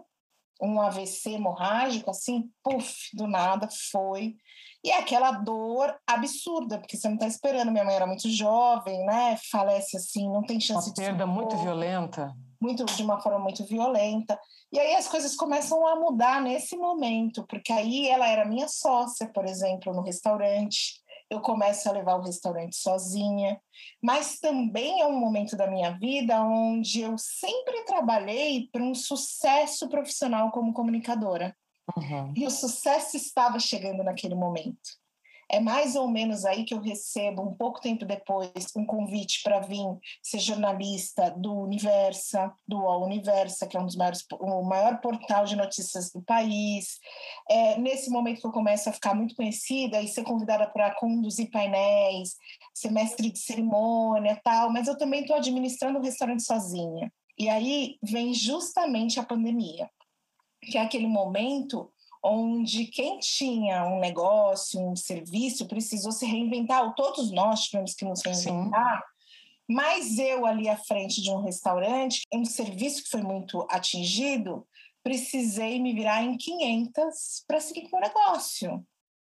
um 0.61 0.79
AVC 0.79 1.31
hemorrágico, 1.31 2.11
assim, 2.11 2.51
puf, 2.63 3.09
do 3.15 3.25
nada 3.25 3.67
foi. 3.91 4.35
E 4.83 4.89
é 4.89 4.97
aquela 4.97 5.31
dor 5.31 5.95
absurda, 6.07 6.79
porque 6.79 6.97
você 6.97 7.07
não 7.07 7.15
está 7.15 7.27
esperando. 7.27 7.71
Minha 7.71 7.83
mãe 7.83 7.95
era 7.95 8.07
muito 8.07 8.27
jovem, 8.29 9.05
né? 9.05 9.37
Falece 9.51 9.95
assim, 9.95 10.27
não 10.27 10.41
tem 10.41 10.59
chance 10.59 10.89
Uma 10.89 10.93
de. 10.95 11.01
perda 11.01 11.27
muito 11.27 11.55
violenta. 11.57 12.33
muito 12.59 12.83
de 12.85 13.03
uma 13.03 13.19
forma 13.21 13.39
muito 13.39 13.63
violenta. 13.65 14.39
E 14.71 14.79
aí 14.79 14.95
as 14.95 15.07
coisas 15.07 15.35
começam 15.35 15.85
a 15.85 15.95
mudar 15.95 16.41
nesse 16.41 16.77
momento, 16.77 17.45
porque 17.47 17.71
aí 17.73 18.07
ela 18.07 18.27
era 18.27 18.45
minha 18.45 18.67
sócia, 18.67 19.27
por 19.33 19.45
exemplo, 19.45 19.93
no 19.93 20.01
restaurante. 20.01 20.99
Eu 21.29 21.41
começo 21.41 21.87
a 21.87 21.93
levar 21.93 22.15
o 22.15 22.23
restaurante 22.23 22.75
sozinha, 22.75 23.59
mas 24.03 24.37
também 24.39 24.99
é 24.99 25.07
um 25.07 25.17
momento 25.17 25.55
da 25.55 25.65
minha 25.65 25.91
vida 25.97 26.41
onde 26.43 27.01
eu 27.01 27.15
sempre 27.17 27.83
trabalhei 27.85 28.67
para 28.71 28.83
um 28.83 28.93
sucesso 28.93 29.87
profissional 29.87 30.51
como 30.51 30.73
comunicadora. 30.73 31.55
Uhum. 31.97 32.33
E 32.35 32.45
o 32.45 32.51
sucesso 32.51 33.17
estava 33.17 33.59
chegando 33.59 34.03
naquele 34.03 34.35
momento. 34.35 35.01
É 35.53 35.59
mais 35.59 35.97
ou 35.97 36.07
menos 36.07 36.45
aí 36.45 36.63
que 36.63 36.73
eu 36.73 36.79
recebo, 36.79 37.41
um 37.41 37.53
pouco 37.53 37.81
tempo 37.81 38.05
depois, 38.05 38.49
um 38.73 38.85
convite 38.85 39.41
para 39.43 39.59
vir 39.59 39.85
ser 40.23 40.39
jornalista 40.39 41.29
do 41.31 41.53
Universa, 41.53 42.53
do 42.65 42.77
UOL 42.77 43.03
Universa, 43.03 43.67
que 43.67 43.75
é 43.75 43.79
um 43.81 43.85
dos 43.85 43.97
maiores, 43.97 44.25
o 44.39 44.63
maior 44.63 45.01
portal 45.01 45.43
de 45.43 45.57
notícias 45.57 46.09
do 46.09 46.21
país. 46.21 46.99
É 47.49 47.77
nesse 47.77 48.09
momento 48.09 48.39
que 48.39 48.47
eu 48.47 48.51
começo 48.51 48.87
a 48.87 48.93
ficar 48.93 49.13
muito 49.13 49.35
conhecida 49.35 50.01
e 50.01 50.07
ser 50.07 50.23
convidada 50.23 50.69
para 50.69 50.95
conduzir 50.95 51.51
painéis, 51.51 52.37
ser 52.73 52.89
mestre 52.89 53.29
de 53.29 53.39
cerimônia 53.39 54.39
tal, 54.41 54.71
mas 54.71 54.87
eu 54.87 54.97
também 54.97 55.19
estou 55.19 55.35
administrando 55.35 55.99
o 55.99 56.01
restaurante 56.01 56.43
sozinha. 56.43 57.11
E 57.37 57.49
aí 57.49 57.97
vem 58.01 58.33
justamente 58.33 59.19
a 59.19 59.23
pandemia, 59.23 59.89
que 60.61 60.77
é 60.77 60.81
aquele 60.81 61.07
momento 61.07 61.91
onde 62.23 62.85
quem 62.85 63.17
tinha 63.19 63.83
um 63.85 63.99
negócio, 63.99 64.79
um 64.79 64.95
serviço, 64.95 65.67
precisou 65.67 66.11
se 66.11 66.25
reinventar, 66.25 66.93
todos 66.93 67.31
nós 67.31 67.63
tivemos 67.63 67.95
que 67.95 68.05
nos 68.05 68.21
reinventar, 68.21 68.99
Sim. 68.99 69.03
mas 69.67 70.19
eu 70.19 70.45
ali 70.45 70.69
à 70.69 70.77
frente 70.77 71.21
de 71.21 71.31
um 71.31 71.41
restaurante, 71.41 72.21
um 72.31 72.45
serviço 72.45 73.03
que 73.03 73.09
foi 73.09 73.23
muito 73.23 73.65
atingido, 73.69 74.67
precisei 75.03 75.79
me 75.79 75.93
virar 75.93 76.23
em 76.23 76.37
500 76.37 77.43
para 77.47 77.59
seguir 77.59 77.89
com 77.89 77.97
o 77.97 78.01
negócio. 78.01 78.85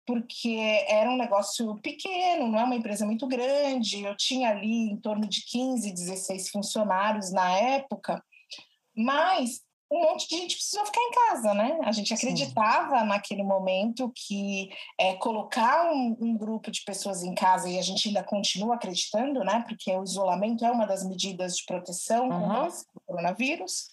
Porque 0.06 0.58
era 0.86 1.08
um 1.08 1.16
negócio 1.16 1.76
pequeno, 1.80 2.46
não 2.48 2.58
é 2.58 2.64
uma 2.64 2.76
empresa 2.76 3.06
muito 3.06 3.26
grande. 3.26 4.04
Eu 4.04 4.14
tinha 4.14 4.50
ali 4.50 4.90
em 4.90 4.98
torno 4.98 5.26
de 5.26 5.42
15, 5.46 5.90
16 5.90 6.50
funcionários 6.50 7.32
na 7.32 7.50
época, 7.58 8.22
mas 8.94 9.62
um 9.90 10.02
monte 10.02 10.28
de 10.28 10.36
gente 10.36 10.56
precisou 10.56 10.84
ficar 10.86 11.00
em 11.00 11.10
casa, 11.10 11.54
né? 11.54 11.78
A 11.84 11.92
gente 11.92 12.12
acreditava 12.12 13.00
Sim. 13.00 13.06
naquele 13.06 13.42
momento 13.42 14.12
que 14.14 14.70
é, 14.98 15.14
colocar 15.14 15.92
um, 15.92 16.16
um, 16.20 16.36
grupo 16.36 16.70
de 16.70 16.82
pessoas 16.84 17.22
em 17.22 17.34
casa, 17.34 17.68
e 17.68 17.78
a 17.78 17.82
gente 17.82 18.08
ainda 18.08 18.24
continua 18.24 18.74
acreditando, 18.74 19.44
né? 19.44 19.64
Porque 19.68 19.92
o 19.92 20.02
isolamento 20.02 20.64
é 20.64 20.70
uma 20.70 20.86
das 20.86 21.06
medidas 21.06 21.56
de 21.56 21.64
proteção 21.64 22.28
uhum. 22.28 22.40
contra 22.40 22.70
o 22.94 23.00
coronavírus, 23.06 23.88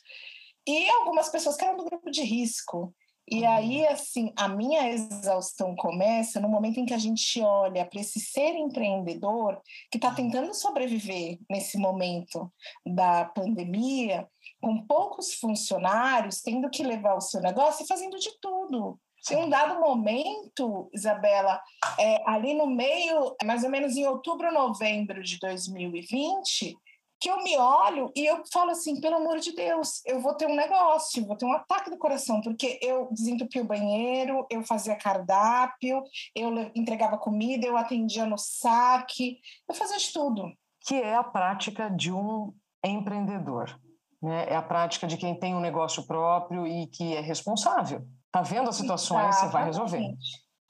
e 0.67 0.89
algumas 0.89 1.29
pessoas 1.29 1.55
que 1.55 1.65
eram 1.65 1.77
do 1.77 1.85
grupo 1.85 2.09
de 2.09 2.21
risco. 2.21 2.93
E 3.31 3.45
aí, 3.45 3.87
assim, 3.87 4.33
a 4.35 4.49
minha 4.49 4.89
exaustão 4.89 5.73
começa 5.73 6.37
no 6.41 6.49
momento 6.49 6.81
em 6.81 6.85
que 6.85 6.93
a 6.93 6.97
gente 6.97 7.41
olha 7.41 7.85
para 7.85 8.01
esse 8.01 8.19
ser 8.19 8.55
empreendedor 8.55 9.61
que 9.89 9.97
está 9.97 10.11
tentando 10.11 10.53
sobreviver 10.53 11.39
nesse 11.49 11.77
momento 11.77 12.51
da 12.85 13.23
pandemia 13.23 14.27
com 14.59 14.85
poucos 14.85 15.33
funcionários, 15.35 16.41
tendo 16.41 16.69
que 16.69 16.83
levar 16.83 17.15
o 17.15 17.21
seu 17.21 17.39
negócio 17.39 17.85
e 17.85 17.87
fazendo 17.87 18.19
de 18.19 18.37
tudo. 18.41 18.99
Em 19.31 19.37
um 19.37 19.49
dado 19.49 19.79
momento, 19.79 20.89
Isabela, 20.93 21.61
é, 21.97 22.21
ali 22.29 22.53
no 22.53 22.67
meio, 22.67 23.33
mais 23.45 23.63
ou 23.63 23.69
menos 23.69 23.95
em 23.95 24.05
outubro, 24.05 24.51
novembro 24.51 25.23
de 25.23 25.39
2020, 25.39 26.75
que 27.21 27.29
eu 27.29 27.43
me 27.43 27.55
olho 27.57 28.11
e 28.15 28.25
eu 28.25 28.41
falo 28.51 28.71
assim, 28.71 28.99
pelo 28.99 29.17
amor 29.17 29.39
de 29.39 29.53
Deus, 29.53 30.01
eu 30.05 30.19
vou 30.19 30.33
ter 30.33 30.47
um 30.47 30.55
negócio, 30.55 31.25
vou 31.25 31.37
ter 31.37 31.45
um 31.45 31.53
ataque 31.53 31.89
do 31.89 31.97
coração, 31.97 32.41
porque 32.41 32.79
eu 32.81 33.07
desentupi 33.11 33.61
o 33.61 33.65
banheiro, 33.65 34.45
eu 34.49 34.63
fazia 34.63 34.95
cardápio, 34.95 36.03
eu 36.35 36.71
entregava 36.75 37.17
comida, 37.17 37.65
eu 37.65 37.77
atendia 37.77 38.25
no 38.25 38.37
saque, 38.37 39.39
eu 39.69 39.75
fazia 39.75 39.97
de 39.97 40.11
tudo. 40.11 40.51
Que 40.87 40.95
é 40.95 41.15
a 41.15 41.23
prática 41.23 41.89
de 41.89 42.11
um 42.11 42.51
empreendedor 42.83 43.79
né? 44.21 44.45
É 44.47 44.55
a 44.55 44.61
prática 44.61 45.07
de 45.07 45.17
quem 45.17 45.33
tem 45.33 45.55
um 45.55 45.59
negócio 45.59 46.03
próprio 46.03 46.67
e 46.67 46.87
que 46.87 47.15
é 47.15 47.21
responsável. 47.21 48.05
Tá 48.31 48.41
vendo 48.41 48.69
as 48.69 48.75
situações, 48.75 49.35
você 49.35 49.47
vai 49.47 49.65
resolver. 49.65 50.15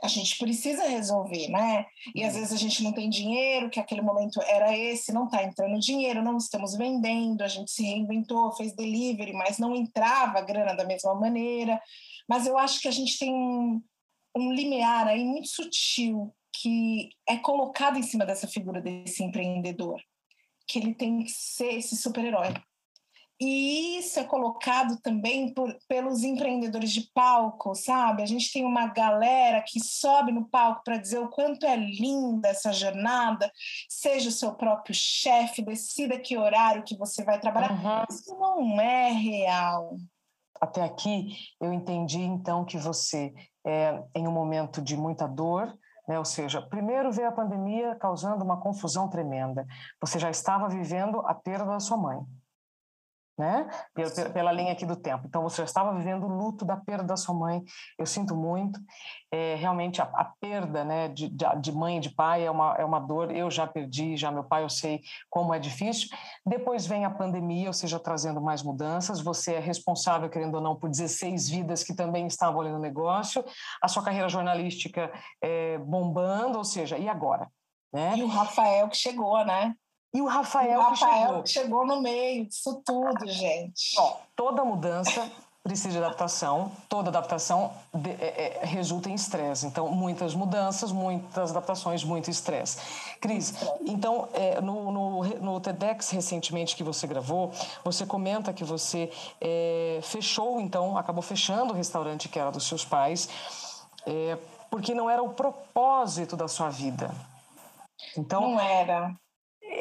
A 0.03 0.07
gente 0.07 0.37
precisa 0.37 0.87
resolver, 0.87 1.47
né? 1.49 1.85
E 2.15 2.23
às 2.23 2.33
uhum. 2.33 2.39
vezes 2.39 2.53
a 2.53 2.57
gente 2.57 2.83
não 2.83 2.91
tem 2.91 3.09
dinheiro, 3.09 3.69
que 3.69 3.79
aquele 3.79 4.01
momento 4.01 4.41
era 4.41 4.75
esse, 4.75 5.13
não 5.13 5.25
está 5.25 5.43
entrando 5.43 5.79
dinheiro, 5.79 6.23
não 6.23 6.37
estamos 6.37 6.75
vendendo, 6.75 7.43
a 7.43 7.47
gente 7.47 7.71
se 7.71 7.83
reinventou, 7.83 8.51
fez 8.53 8.73
delivery, 8.75 9.33
mas 9.33 9.59
não 9.59 9.75
entrava 9.75 10.41
grana 10.41 10.73
da 10.73 10.85
mesma 10.85 11.13
maneira. 11.13 11.79
Mas 12.27 12.47
eu 12.47 12.57
acho 12.57 12.81
que 12.81 12.87
a 12.87 12.91
gente 12.91 13.19
tem 13.19 13.31
um, 13.33 13.81
um 14.35 14.51
limiar 14.51 15.07
aí 15.07 15.23
muito 15.23 15.49
sutil 15.49 16.33
que 16.53 17.09
é 17.27 17.37
colocado 17.37 17.97
em 17.97 18.03
cima 18.03 18.25
dessa 18.25 18.47
figura 18.47 18.81
desse 18.81 19.23
empreendedor, 19.23 20.01
que 20.67 20.79
ele 20.79 20.93
tem 20.93 21.23
que 21.23 21.31
ser 21.31 21.75
esse 21.75 21.95
super-herói. 21.95 22.53
E 23.43 23.97
isso 23.97 24.19
é 24.19 24.23
colocado 24.23 25.01
também 25.01 25.51
por, 25.51 25.75
pelos 25.87 26.23
empreendedores 26.23 26.91
de 26.91 27.09
palco, 27.11 27.73
sabe? 27.73 28.21
A 28.21 28.25
gente 28.27 28.53
tem 28.53 28.63
uma 28.63 28.85
galera 28.85 29.63
que 29.65 29.79
sobe 29.79 30.31
no 30.31 30.47
palco 30.47 30.83
para 30.83 30.97
dizer 30.97 31.17
o 31.17 31.27
quanto 31.27 31.65
é 31.65 31.75
linda 31.75 32.49
essa 32.49 32.71
jornada, 32.71 33.51
seja 33.89 34.29
o 34.29 34.31
seu 34.31 34.53
próprio 34.53 34.93
chefe, 34.93 35.63
decida 35.63 36.19
que 36.19 36.37
horário 36.37 36.83
que 36.83 36.95
você 36.95 37.23
vai 37.23 37.39
trabalhar. 37.39 37.71
Uhum. 37.71 38.05
Isso 38.11 38.37
não 38.37 38.79
é 38.79 39.11
real. 39.11 39.95
Até 40.61 40.83
aqui 40.83 41.35
eu 41.59 41.73
entendi 41.73 42.21
então 42.21 42.63
que 42.63 42.77
você 42.77 43.33
é 43.65 44.03
em 44.13 44.27
um 44.27 44.31
momento 44.31 44.83
de 44.83 44.95
muita 44.95 45.27
dor, 45.27 45.75
né? 46.07 46.19
ou 46.19 46.25
seja, 46.25 46.61
primeiro 46.61 47.11
veio 47.11 47.29
a 47.29 47.31
pandemia 47.31 47.95
causando 47.95 48.45
uma 48.45 48.61
confusão 48.61 49.09
tremenda. 49.09 49.65
Você 49.99 50.19
já 50.19 50.29
estava 50.29 50.69
vivendo 50.69 51.25
a 51.25 51.33
perda 51.33 51.65
da 51.65 51.79
sua 51.79 51.97
mãe 51.97 52.19
né? 53.41 53.67
Pela, 53.95 54.29
pela, 54.29 54.51
linha 54.51 54.71
aqui 54.71 54.85
do 54.85 54.95
tempo. 54.95 55.23
Então, 55.25 55.41
você 55.41 55.57
já 55.57 55.63
estava 55.63 55.97
vivendo 55.97 56.25
o 56.25 56.29
luto 56.29 56.63
da 56.63 56.77
perda 56.77 57.03
da 57.03 57.17
sua 57.17 57.33
mãe. 57.33 57.63
Eu 57.97 58.05
sinto 58.05 58.35
muito. 58.35 58.79
É, 59.31 59.55
realmente, 59.55 59.99
a, 59.99 60.05
a 60.13 60.25
perda 60.39 60.85
né, 60.85 61.07
de, 61.07 61.27
de, 61.27 61.71
mãe 61.71 61.97
e 61.97 61.99
de 61.99 62.11
pai 62.11 62.45
é 62.45 62.51
uma, 62.51 62.75
é 62.75 62.85
uma 62.85 62.99
dor. 62.99 63.31
Eu 63.31 63.49
já 63.49 63.65
perdi, 63.65 64.15
já 64.15 64.29
meu 64.29 64.43
pai, 64.43 64.63
eu 64.63 64.69
sei 64.69 65.01
como 65.27 65.55
é 65.55 65.59
difícil. 65.59 66.07
Depois 66.45 66.85
vem 66.85 67.03
a 67.03 67.09
pandemia, 67.09 67.67
ou 67.67 67.73
seja, 67.73 67.99
trazendo 67.99 68.39
mais 68.39 68.61
mudanças. 68.61 69.19
Você 69.21 69.55
é 69.55 69.59
responsável, 69.59 70.29
querendo 70.29 70.55
ou 70.55 70.61
não, 70.61 70.75
por 70.75 70.87
16 70.87 71.49
vidas 71.49 71.83
que 71.83 71.95
também 71.95 72.27
estavam 72.27 72.61
ali 72.61 72.69
no 72.69 72.79
negócio. 72.79 73.43
A 73.81 73.87
sua 73.87 74.03
carreira 74.03 74.29
jornalística 74.29 75.11
é, 75.41 75.79
bombando, 75.79 76.59
ou 76.59 76.63
seja, 76.63 76.95
e 76.95 77.09
agora? 77.09 77.49
Né? 77.91 78.17
E 78.17 78.23
o 78.23 78.27
Rafael 78.27 78.87
que 78.87 78.95
chegou, 78.95 79.43
né? 79.43 79.73
E 80.13 80.21
o 80.21 80.27
Rafael, 80.27 80.79
o 80.79 80.83
Rafael 80.83 81.43
que 81.43 81.49
chegou. 81.49 81.83
chegou 81.83 81.85
no 81.85 82.01
meio 82.01 82.45
disso 82.45 82.81
tudo, 82.85 83.25
gente. 83.27 83.95
Ó, 83.97 84.17
toda 84.35 84.65
mudança 84.65 85.31
precisa 85.63 85.91
de 85.91 85.97
adaptação, 85.99 86.71
toda 86.89 87.09
adaptação 87.09 87.71
de, 87.93 88.09
é, 88.09 88.59
é, 88.61 88.65
resulta 88.65 89.09
em 89.09 89.13
estresse. 89.13 89.65
Então, 89.65 89.89
muitas 89.89 90.33
mudanças, 90.33 90.91
muitas 90.91 91.51
adaptações, 91.51 92.03
muito 92.03 92.29
estresse. 92.31 92.77
Cris, 93.19 93.53
então, 93.81 94.27
é, 94.33 94.59
no, 94.59 94.91
no, 94.91 95.23
no, 95.23 95.59
TEDx 95.59 96.09
recentemente 96.09 96.75
que 96.75 96.83
você 96.83 97.05
gravou, 97.05 97.51
você 97.83 98.05
comenta 98.05 98.51
que 98.51 98.63
você 98.63 99.11
é, 99.39 99.99
fechou, 100.01 100.59
então, 100.59 100.97
acabou 100.97 101.21
fechando 101.21 101.73
o 101.73 101.75
restaurante 101.75 102.27
que 102.27 102.39
era 102.39 102.51
dos 102.51 102.67
seus 102.67 102.83
pais, 102.83 103.29
é, 104.05 104.37
porque 104.69 104.95
não 104.95 105.09
era 105.09 105.21
o 105.21 105.29
propósito 105.29 106.35
da 106.35 106.47
sua 106.47 106.69
vida. 106.69 107.13
Então, 108.17 108.41
não 108.41 108.59
era 108.59 109.15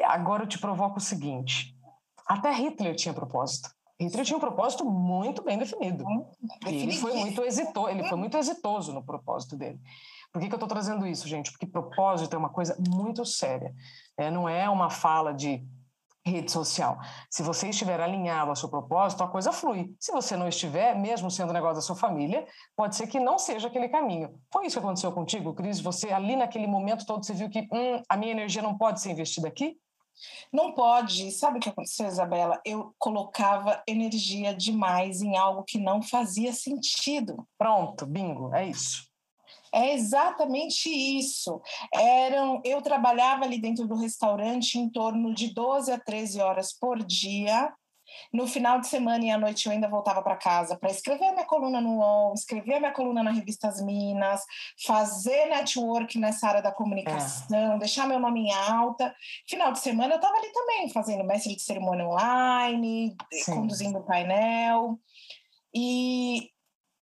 agora 0.05 0.45
eu 0.45 0.47
te 0.47 0.59
provoco 0.59 0.99
o 0.99 1.01
seguinte: 1.01 1.77
até 2.27 2.53
Hitler 2.53 2.95
tinha 2.95 3.15
propósito. 3.15 3.71
Hitler 4.01 4.25
tinha 4.25 4.37
um 4.37 4.41
propósito 4.41 4.85
muito 4.85 5.43
bem 5.43 5.59
definido. 5.59 6.05
E 6.67 6.75
ele 6.75 6.97
foi 6.97 7.13
muito 7.15 7.43
exitoso, 7.43 7.89
ele 7.91 8.09
foi 8.09 8.17
muito 8.17 8.37
exitoso 8.39 8.93
no 8.93 9.05
propósito 9.05 9.57
dele. 9.57 9.79
Por 10.33 10.41
que, 10.41 10.49
que 10.49 10.55
eu 10.55 10.57
estou 10.57 10.69
trazendo 10.69 11.07
isso, 11.07 11.29
gente? 11.29 11.51
Porque 11.51 11.67
propósito 11.67 12.35
é 12.35 12.39
uma 12.39 12.49
coisa 12.49 12.77
muito 12.89 13.27
séria. 13.27 13.75
É, 14.17 14.31
não 14.31 14.49
é 14.49 14.71
uma 14.71 14.89
fala 14.89 15.35
de 15.35 15.63
rede 16.25 16.51
social. 16.53 16.99
Se 17.31 17.43
você 17.43 17.69
estiver 17.69 18.01
alinhado 18.01 18.51
ao 18.51 18.57
seu 18.57 18.69
propósito, 18.69 19.23
a 19.23 19.29
coisa 19.29 19.53
flui. 19.53 19.95
Se 19.99 20.13
você 20.13 20.37
não 20.37 20.49
estiver, 20.49 20.95
mesmo 20.95 21.31
sendo 21.31 21.53
negócio 21.53 21.77
da 21.77 21.81
sua 21.81 21.97
família, 21.97 22.47
pode 22.77 22.97
ser 22.97 23.07
que 23.07 23.19
não 23.19 23.39
seja 23.39 23.69
aquele 23.69 23.89
caminho. 23.89 24.39
Foi 24.53 24.67
isso 24.67 24.79
que 24.79 24.85
aconteceu 24.85 25.13
contigo, 25.13 25.55
Cris? 25.55 25.81
Você 25.81 26.13
ali 26.13 26.37
naquele 26.37 26.67
momento 26.67 27.07
todo, 27.07 27.25
você 27.25 27.33
viu 27.33 27.49
que 27.49 27.69
hum, 27.73 28.03
a 28.09 28.17
minha 28.17 28.33
energia 28.33 28.63
não 28.63 28.77
pode 28.77 29.01
ser 29.01 29.13
investida 29.13 29.49
aqui? 29.49 29.77
Não 30.53 30.73
pode. 30.73 31.31
Sabe 31.33 31.59
o 31.59 31.61
que 31.61 31.69
aconteceu, 31.69 32.07
Isabela? 32.07 32.61
Eu 32.65 32.95
colocava 32.99 33.83
energia 33.87 34.55
demais 34.55 35.23
em 35.23 35.37
algo 35.37 35.65
que 35.65 35.79
não 35.79 36.03
fazia 36.03 36.53
sentido. 36.53 37.47
Pronto, 37.57 38.07
bingo, 38.07 38.55
é 38.55 38.67
isso. 38.67 39.10
É 39.73 39.95
exatamente 39.95 40.89
isso. 40.89 41.61
Eram, 41.95 42.61
eu 42.65 42.83
trabalhava 42.83 43.45
ali 43.45 43.61
dentro 43.61 43.87
do 43.87 43.95
restaurante 43.95 44.79
em 44.79 44.91
torno 44.91 45.35
de 45.35 45.55
12 45.55 45.93
a 45.93 45.99
13 45.99 46.41
horas 46.41 46.73
por 46.73 47.03
dia 47.05 47.73
No 48.33 48.47
final 48.47 48.81
de 48.81 48.89
semana 48.89 49.25
e 49.25 49.31
à 49.31 49.39
noite 49.39 49.67
eu 49.67 49.73
ainda 49.73 49.89
voltava 49.89 50.23
para 50.23 50.37
casa 50.37 50.77
para 50.77 50.91
escrever 50.91 51.27
a 51.27 51.33
minha 51.33 51.47
coluna 51.47 51.81
no 51.81 51.99
UOL, 51.99 52.35
escrever 52.35 52.75
a 52.75 52.81
minha 52.81 52.93
coluna 52.93 53.23
na 53.23 53.31
revista 53.31 53.69
As 53.69 53.81
Minas, 53.81 54.43
fazer 54.85 55.47
network 55.47 56.19
nessa 56.19 56.49
área 56.49 56.63
da 56.63 56.73
comunicação, 56.73 57.75
é. 57.75 57.79
deixar 57.79 58.07
meu 58.07 58.19
nome 58.19 58.49
em 58.49 58.53
alta. 58.53 59.15
Final 59.49 59.73
de 59.73 59.81
semana 59.81 60.15
eu 60.15 60.17
estava 60.17 60.37
ali 60.37 60.53
também, 60.53 60.89
fazendo 60.91 61.25
mestre 61.25 61.55
de 61.55 61.63
cerimônia 61.63 62.07
online, 62.07 63.17
Sim. 63.33 63.55
conduzindo 63.55 64.05
painel. 64.05 64.99
E 65.75 66.51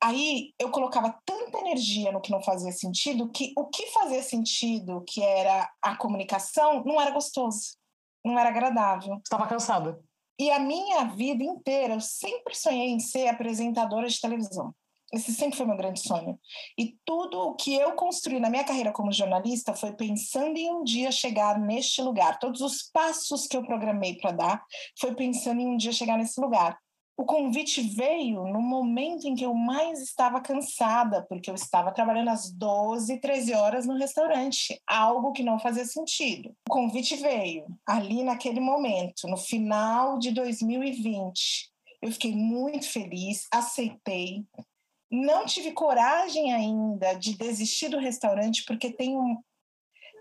aí 0.00 0.52
eu 0.58 0.70
colocava 0.70 1.18
tanta 1.24 1.58
energia 1.58 2.12
no 2.12 2.20
que 2.20 2.30
não 2.30 2.42
fazia 2.42 2.72
sentido 2.72 3.30
que 3.30 3.52
o 3.56 3.66
que 3.66 3.86
fazia 3.88 4.22
sentido, 4.22 5.02
que 5.06 5.22
era 5.22 5.68
a 5.82 5.96
comunicação, 5.96 6.84
não 6.84 7.00
era 7.00 7.10
gostoso, 7.10 7.76
não 8.24 8.38
era 8.38 8.50
agradável. 8.50 9.16
Estava 9.22 9.46
cansada. 9.46 9.98
E 10.38 10.50
a 10.50 10.60
minha 10.60 11.04
vida 11.04 11.42
inteira, 11.42 11.94
eu 11.94 12.00
sempre 12.00 12.54
sonhei 12.54 12.90
em 12.90 13.00
ser 13.00 13.26
apresentadora 13.26 14.08
de 14.08 14.20
televisão. 14.20 14.72
Esse 15.12 15.32
sempre 15.32 15.56
foi 15.56 15.66
meu 15.66 15.76
grande 15.76 16.00
sonho. 16.00 16.38
E 16.78 16.96
tudo 17.04 17.38
o 17.40 17.54
que 17.54 17.74
eu 17.74 17.92
construí 17.92 18.38
na 18.38 18.50
minha 18.50 18.62
carreira 18.62 18.92
como 18.92 19.10
jornalista 19.10 19.74
foi 19.74 19.92
pensando 19.92 20.56
em 20.56 20.70
um 20.70 20.84
dia 20.84 21.10
chegar 21.10 21.58
neste 21.58 22.02
lugar. 22.02 22.38
Todos 22.38 22.60
os 22.60 22.82
passos 22.82 23.46
que 23.46 23.56
eu 23.56 23.64
programei 23.64 24.16
para 24.18 24.32
dar 24.32 24.64
foi 25.00 25.14
pensando 25.14 25.60
em 25.60 25.66
um 25.66 25.76
dia 25.76 25.92
chegar 25.92 26.18
nesse 26.18 26.38
lugar. 26.38 26.78
O 27.18 27.24
convite 27.24 27.82
veio 27.82 28.44
no 28.44 28.62
momento 28.62 29.26
em 29.26 29.34
que 29.34 29.44
eu 29.44 29.52
mais 29.52 30.00
estava 30.00 30.40
cansada, 30.40 31.26
porque 31.28 31.50
eu 31.50 31.54
estava 31.56 31.90
trabalhando 31.90 32.28
às 32.28 32.48
12, 32.48 33.18
13 33.18 33.54
horas 33.54 33.86
no 33.88 33.98
restaurante, 33.98 34.80
algo 34.86 35.32
que 35.32 35.42
não 35.42 35.58
fazia 35.58 35.84
sentido. 35.84 36.54
O 36.68 36.72
convite 36.72 37.16
veio 37.16 37.66
ali 37.84 38.22
naquele 38.22 38.60
momento, 38.60 39.26
no 39.26 39.36
final 39.36 40.16
de 40.20 40.30
2020. 40.30 41.68
Eu 42.00 42.12
fiquei 42.12 42.36
muito 42.36 42.88
feliz, 42.88 43.48
aceitei. 43.52 44.44
Não 45.10 45.44
tive 45.44 45.72
coragem 45.72 46.54
ainda 46.54 47.14
de 47.14 47.36
desistir 47.36 47.88
do 47.88 47.98
restaurante, 47.98 48.64
porque 48.64 48.92
tem, 48.92 49.18
um, 49.18 49.36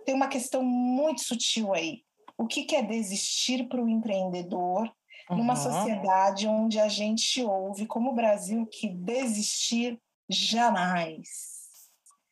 tem 0.04 0.16
uma 0.16 0.28
questão 0.28 0.64
muito 0.64 1.22
sutil 1.22 1.76
aí. 1.76 2.02
O 2.36 2.48
que, 2.48 2.64
que 2.64 2.76
é 2.76 2.82
desistir 2.82 3.68
para 3.68 3.84
o 3.84 3.88
empreendedor 3.88 4.92
numa 5.30 5.54
uhum. 5.54 5.60
sociedade 5.60 6.48
onde 6.48 6.80
a 6.80 6.88
gente 6.88 7.44
ouve, 7.44 7.86
como 7.86 8.12
o 8.12 8.16
Brasil, 8.16 8.66
que 8.66 8.88
desistir 8.88 10.00
jamais. 10.30 11.58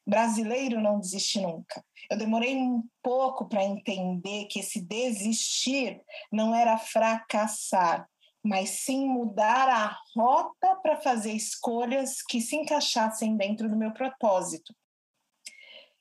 Brasileiro 0.07 0.79
não 0.79 0.99
desiste 0.99 1.41
nunca. 1.41 1.83
Eu 2.09 2.17
demorei 2.17 2.55
um 2.55 2.83
pouco 3.01 3.47
para 3.47 3.63
entender 3.63 4.45
que 4.45 4.59
esse 4.59 4.79
desistir 4.79 5.99
não 6.31 6.53
era 6.53 6.77
fracassar, 6.77 8.07
mas 8.43 8.69
sim 8.69 9.07
mudar 9.07 9.67
a 9.67 9.97
rota 10.15 10.75
para 10.83 10.97
fazer 10.97 11.31
escolhas 11.31 12.21
que 12.21 12.39
se 12.39 12.55
encaixassem 12.55 13.35
dentro 13.35 13.67
do 13.67 13.75
meu 13.75 13.91
propósito. 13.91 14.73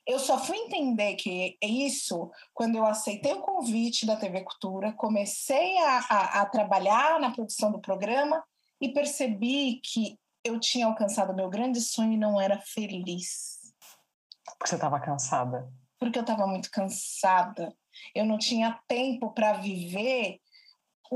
Eu 0.06 0.18
só 0.18 0.38
fui 0.38 0.56
entender 0.56 1.14
que 1.14 1.56
é 1.62 1.66
isso 1.66 2.30
quando 2.52 2.76
eu 2.76 2.84
aceitei 2.84 3.32
o 3.32 3.40
convite 3.40 4.04
da 4.04 4.16
TV 4.16 4.42
Cultura, 4.42 4.92
comecei 4.92 5.78
a, 5.78 5.98
a, 5.98 6.42
a 6.42 6.46
trabalhar 6.46 7.18
na 7.18 7.30
produção 7.30 7.72
do 7.72 7.80
programa 7.80 8.44
e 8.80 8.92
percebi 8.92 9.80
que 9.82 10.18
eu 10.44 10.60
tinha 10.60 10.86
alcançado 10.86 11.34
meu 11.34 11.48
grande 11.48 11.80
sonho 11.80 12.12
e 12.12 12.18
não 12.18 12.38
era 12.38 12.60
feliz. 12.60 13.72
Porque 14.44 14.68
você 14.68 14.74
estava 14.74 15.00
cansada? 15.00 15.72
Porque 15.98 16.18
eu 16.18 16.22
estava 16.22 16.46
muito 16.46 16.70
cansada. 16.70 17.74
Eu 18.14 18.26
não 18.26 18.36
tinha 18.36 18.78
tempo 18.86 19.32
para 19.32 19.54
viver 19.54 20.38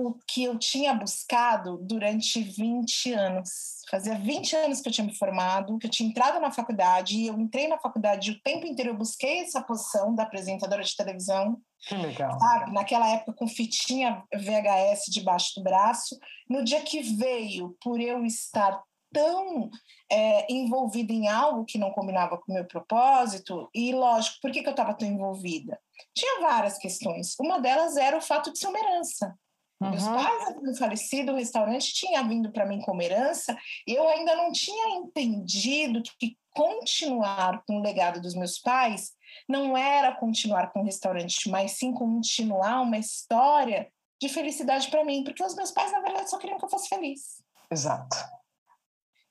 o 0.06 0.18
que 0.26 0.44
eu 0.44 0.58
tinha 0.58 0.94
buscado 0.94 1.78
durante 1.78 2.40
20 2.40 3.12
anos. 3.12 3.78
Fazia 3.90 4.14
20 4.14 4.56
anos 4.56 4.80
que 4.80 4.88
eu 4.88 4.92
tinha 4.92 5.06
me 5.06 5.16
formado, 5.16 5.78
que 5.78 5.86
eu 5.86 5.90
tinha 5.90 6.08
entrado 6.08 6.40
na 6.40 6.50
faculdade, 6.50 7.16
e 7.16 7.26
eu 7.26 7.38
entrei 7.38 7.68
na 7.68 7.78
faculdade 7.78 8.30
e 8.30 8.34
o 8.34 8.40
tempo 8.42 8.66
inteiro 8.66 8.90
eu 8.90 8.96
busquei 8.96 9.40
essa 9.40 9.62
posição 9.62 10.14
da 10.14 10.24
apresentadora 10.24 10.82
de 10.82 10.94
televisão. 10.94 11.58
Que 11.86 11.94
legal. 11.94 12.38
Sabe? 12.38 12.72
Naquela 12.72 13.08
época, 13.08 13.32
com 13.32 13.48
fitinha 13.48 14.22
VHS 14.34 15.06
debaixo 15.08 15.52
do 15.56 15.62
braço. 15.62 16.18
No 16.48 16.62
dia 16.62 16.82
que 16.82 17.00
veio, 17.02 17.76
por 17.80 18.00
eu 18.00 18.24
estar 18.24 18.82
tão 19.12 19.70
é, 20.10 20.52
envolvida 20.52 21.12
em 21.12 21.28
algo 21.28 21.64
que 21.64 21.78
não 21.78 21.90
combinava 21.90 22.36
com 22.36 22.52
o 22.52 22.54
meu 22.54 22.66
propósito, 22.66 23.68
e 23.74 23.92
lógico, 23.92 24.36
por 24.40 24.50
que, 24.50 24.62
que 24.62 24.68
eu 24.68 24.72
estava 24.72 24.94
tão 24.94 25.08
envolvida? 25.08 25.78
Tinha 26.14 26.40
várias 26.40 26.78
questões. 26.78 27.34
Uma 27.40 27.58
delas 27.60 27.96
era 27.96 28.16
o 28.16 28.22
fato 28.22 28.52
de 28.52 28.58
ser 28.58 28.68
uma 28.68 28.78
herança. 28.78 29.34
Uhum. 29.80 29.90
Meus 29.90 30.04
pais 30.04 30.48
haviam 30.48 30.74
falecido, 30.74 31.32
o 31.32 31.36
restaurante 31.36 31.94
tinha 31.94 32.22
vindo 32.24 32.50
para 32.50 32.66
mim 32.66 32.80
como 32.80 33.00
herança, 33.00 33.56
e 33.86 33.94
eu 33.94 34.08
ainda 34.08 34.34
não 34.34 34.50
tinha 34.50 34.96
entendido 34.96 36.02
que 36.18 36.36
continuar 36.50 37.62
com 37.64 37.78
o 37.78 37.82
legado 37.82 38.20
dos 38.20 38.34
meus 38.34 38.58
pais 38.58 39.12
não 39.48 39.76
era 39.76 40.16
continuar 40.16 40.72
com 40.72 40.80
o 40.80 40.84
restaurante, 40.84 41.48
mas 41.48 41.72
sim 41.72 41.92
continuar 41.92 42.80
uma 42.80 42.98
história 42.98 43.88
de 44.20 44.28
felicidade 44.28 44.90
para 44.90 45.04
mim, 45.04 45.22
porque 45.22 45.44
os 45.44 45.54
meus 45.54 45.70
pais, 45.70 45.92
na 45.92 46.00
verdade, 46.00 46.28
só 46.28 46.38
queriam 46.38 46.58
que 46.58 46.64
eu 46.64 46.70
fosse 46.70 46.88
feliz. 46.88 47.40
Exato. 47.70 48.16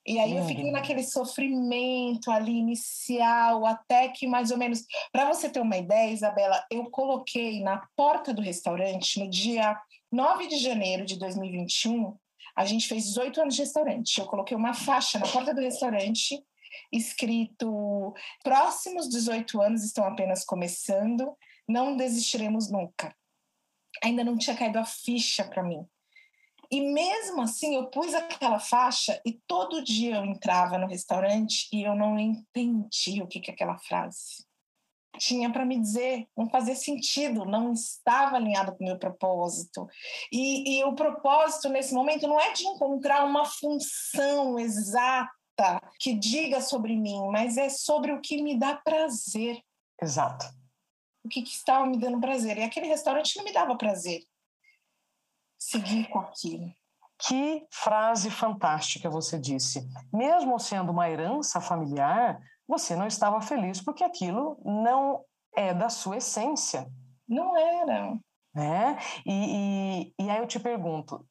E 0.05 0.17
aí 0.19 0.37
eu 0.37 0.45
fiquei 0.45 0.71
naquele 0.71 1.03
sofrimento 1.03 2.31
ali 2.31 2.53
inicial, 2.53 3.65
até 3.65 4.07
que 4.07 4.25
mais 4.25 4.51
ou 4.51 4.57
menos. 4.57 4.85
Para 5.11 5.27
você 5.27 5.49
ter 5.49 5.59
uma 5.59 5.75
ideia, 5.75 6.13
Isabela, 6.13 6.65
eu 6.71 6.89
coloquei 6.89 7.61
na 7.61 7.85
porta 7.93 8.33
do 8.33 8.41
restaurante 8.41 9.19
no 9.19 9.29
dia 9.29 9.77
9 10.11 10.47
de 10.47 10.57
janeiro 10.57 11.05
de 11.05 11.17
2021, 11.19 12.17
a 12.55 12.65
gente 12.65 12.87
fez 12.87 13.05
18 13.05 13.41
anos 13.41 13.55
de 13.55 13.61
restaurante. 13.61 14.19
Eu 14.19 14.25
coloquei 14.25 14.55
uma 14.55 14.73
faixa 14.73 15.19
na 15.19 15.27
porta 15.27 15.53
do 15.53 15.61
restaurante 15.61 16.43
escrito: 16.91 18.13
próximos 18.43 19.09
18 19.09 19.61
anos 19.61 19.83
estão 19.83 20.05
apenas 20.05 20.45
começando, 20.45 21.35
não 21.67 21.95
desistiremos 21.95 22.71
nunca. 22.71 23.15
Ainda 24.03 24.23
não 24.23 24.37
tinha 24.37 24.55
caído 24.55 24.79
a 24.79 24.85
ficha 24.85 25.43
para 25.43 25.63
mim. 25.63 25.85
E 26.69 26.81
mesmo 26.81 27.41
assim, 27.41 27.75
eu 27.75 27.89
pus 27.89 28.13
aquela 28.13 28.59
faixa 28.59 29.21
e 29.25 29.33
todo 29.47 29.83
dia 29.83 30.17
eu 30.17 30.25
entrava 30.25 30.77
no 30.77 30.87
restaurante 30.87 31.67
e 31.71 31.83
eu 31.83 31.95
não 31.95 32.19
entendia 32.19 33.23
o 33.23 33.27
que 33.27 33.39
que 33.39 33.51
é 33.51 33.53
aquela 33.53 33.77
frase 33.77 34.47
tinha 35.17 35.51
para 35.51 35.65
me 35.65 35.79
dizer, 35.79 36.27
não 36.37 36.49
fazia 36.49 36.75
sentido, 36.75 37.45
não 37.45 37.73
estava 37.73 38.35
alinhado 38.35 38.75
com 38.75 38.83
o 38.83 38.87
meu 38.87 38.97
propósito. 38.97 39.87
E, 40.31 40.79
e 40.79 40.83
o 40.83 40.93
propósito 40.95 41.69
nesse 41.69 41.93
momento 41.93 42.27
não 42.27 42.39
é 42.39 42.53
de 42.53 42.65
encontrar 42.65 43.25
uma 43.25 43.45
função 43.45 44.57
exata 44.59 45.29
que 45.99 46.13
diga 46.13 46.61
sobre 46.61 46.95
mim, 46.95 47.29
mas 47.31 47.57
é 47.57 47.69
sobre 47.69 48.11
o 48.11 48.21
que 48.21 48.41
me 48.41 48.57
dá 48.57 48.75
prazer. 48.75 49.59
Exato. 50.01 50.45
O 51.25 51.29
que, 51.29 51.41
que 51.41 51.49
estava 51.49 51.85
me 51.85 51.97
dando 51.97 52.21
prazer. 52.21 52.57
E 52.57 52.63
aquele 52.63 52.87
restaurante 52.87 53.35
não 53.35 53.43
me 53.43 53.51
dava 53.51 53.75
prazer. 53.75 54.21
Seguir 55.59 56.07
com 56.09 56.19
aquilo. 56.19 56.71
Que 57.19 57.65
frase 57.71 58.29
fantástica 58.29 59.09
você 59.09 59.39
disse. 59.39 59.87
Mesmo 60.13 60.59
sendo 60.59 60.91
uma 60.91 61.09
herança 61.09 61.59
familiar, 61.59 62.39
você 62.67 62.95
não 62.95 63.07
estava 63.07 63.41
feliz 63.41 63.81
porque 63.81 64.03
aquilo 64.03 64.59
não 64.65 65.23
é 65.55 65.73
da 65.73 65.89
sua 65.89 66.17
essência. 66.17 66.87
Não 67.27 67.57
era. 67.57 68.17
Né? 68.53 68.97
E, 69.25 70.13
e, 70.17 70.23
e 70.23 70.29
aí 70.29 70.39
eu 70.39 70.47
te 70.47 70.59
pergunto, 70.59 71.25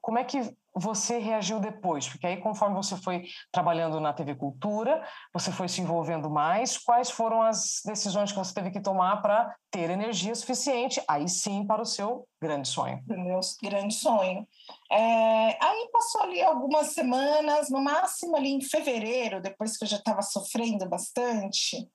como 0.00 0.18
é 0.18 0.24
que 0.24 0.56
você 0.78 1.18
reagiu 1.18 1.58
depois? 1.58 2.06
Porque 2.06 2.26
aí, 2.26 2.36
conforme 2.36 2.76
você 2.76 2.96
foi 2.96 3.24
trabalhando 3.50 3.98
na 3.98 4.12
TV 4.12 4.34
Cultura, 4.34 5.02
você 5.32 5.50
foi 5.50 5.68
se 5.68 5.80
envolvendo 5.80 6.28
mais, 6.28 6.76
quais 6.76 7.10
foram 7.10 7.40
as 7.40 7.80
decisões 7.84 8.30
que 8.30 8.38
você 8.38 8.52
teve 8.52 8.70
que 8.70 8.80
tomar 8.80 9.22
para 9.22 9.56
ter 9.70 9.88
energia 9.88 10.34
suficiente, 10.34 11.02
aí 11.08 11.28
sim, 11.28 11.66
para 11.66 11.80
o 11.80 11.86
seu 11.86 12.28
grande 12.40 12.68
sonho? 12.68 13.02
Meu 13.06 13.40
grande 13.62 13.94
sonho. 13.94 14.46
É, 14.92 15.64
aí 15.64 15.88
passou 15.90 16.22
ali 16.22 16.42
algumas 16.42 16.88
semanas, 16.88 17.70
no 17.70 17.82
máximo 17.82 18.36
ali 18.36 18.50
em 18.50 18.60
fevereiro, 18.60 19.40
depois 19.40 19.78
que 19.78 19.84
eu 19.84 19.88
já 19.88 19.96
estava 19.96 20.20
sofrendo 20.20 20.86
bastante, 20.88 21.88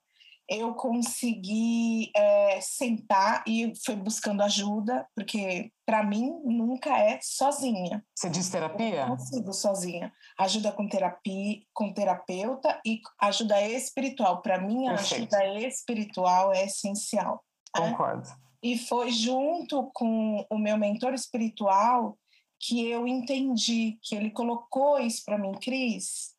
eu 0.51 0.73
consegui 0.73 2.11
é, 2.13 2.59
sentar 2.59 3.41
e 3.47 3.71
fui 3.85 3.95
buscando 3.95 4.43
ajuda, 4.43 5.07
porque 5.15 5.71
para 5.85 6.03
mim 6.03 6.29
nunca 6.43 6.89
é 6.97 7.17
sozinha. 7.21 8.03
Você 8.13 8.29
diz 8.29 8.49
terapia? 8.49 9.03
Eu 9.03 9.07
não 9.07 9.15
consigo 9.15 9.53
sozinha. 9.53 10.11
Ajuda 10.37 10.73
com 10.73 10.89
terapia, 10.89 11.61
com 11.73 11.93
terapeuta 11.93 12.81
e 12.85 12.99
ajuda 13.21 13.61
espiritual. 13.61 14.41
Para 14.41 14.59
mim, 14.59 14.89
a 14.89 14.95
ajuda 14.95 15.41
espiritual 15.61 16.51
é 16.51 16.65
essencial. 16.65 17.41
Né? 17.79 17.89
Concordo. 17.89 18.27
Né? 18.27 18.35
E 18.61 18.77
foi 18.77 19.09
junto 19.09 19.89
com 19.93 20.45
o 20.49 20.57
meu 20.57 20.77
mentor 20.77 21.13
espiritual 21.13 22.17
que 22.59 22.89
eu 22.89 23.07
entendi 23.07 23.97
que 24.03 24.15
ele 24.15 24.31
colocou 24.31 24.99
isso 24.99 25.23
para 25.25 25.37
mim, 25.37 25.53
Cris. 25.53 26.35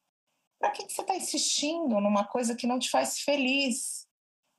Para 0.62 0.70
que, 0.70 0.84
que 0.84 0.92
você 0.92 1.00
está 1.00 1.16
insistindo 1.16 2.00
numa 2.00 2.24
coisa 2.24 2.54
que 2.54 2.68
não 2.68 2.78
te 2.78 2.88
faz 2.88 3.18
feliz? 3.18 4.06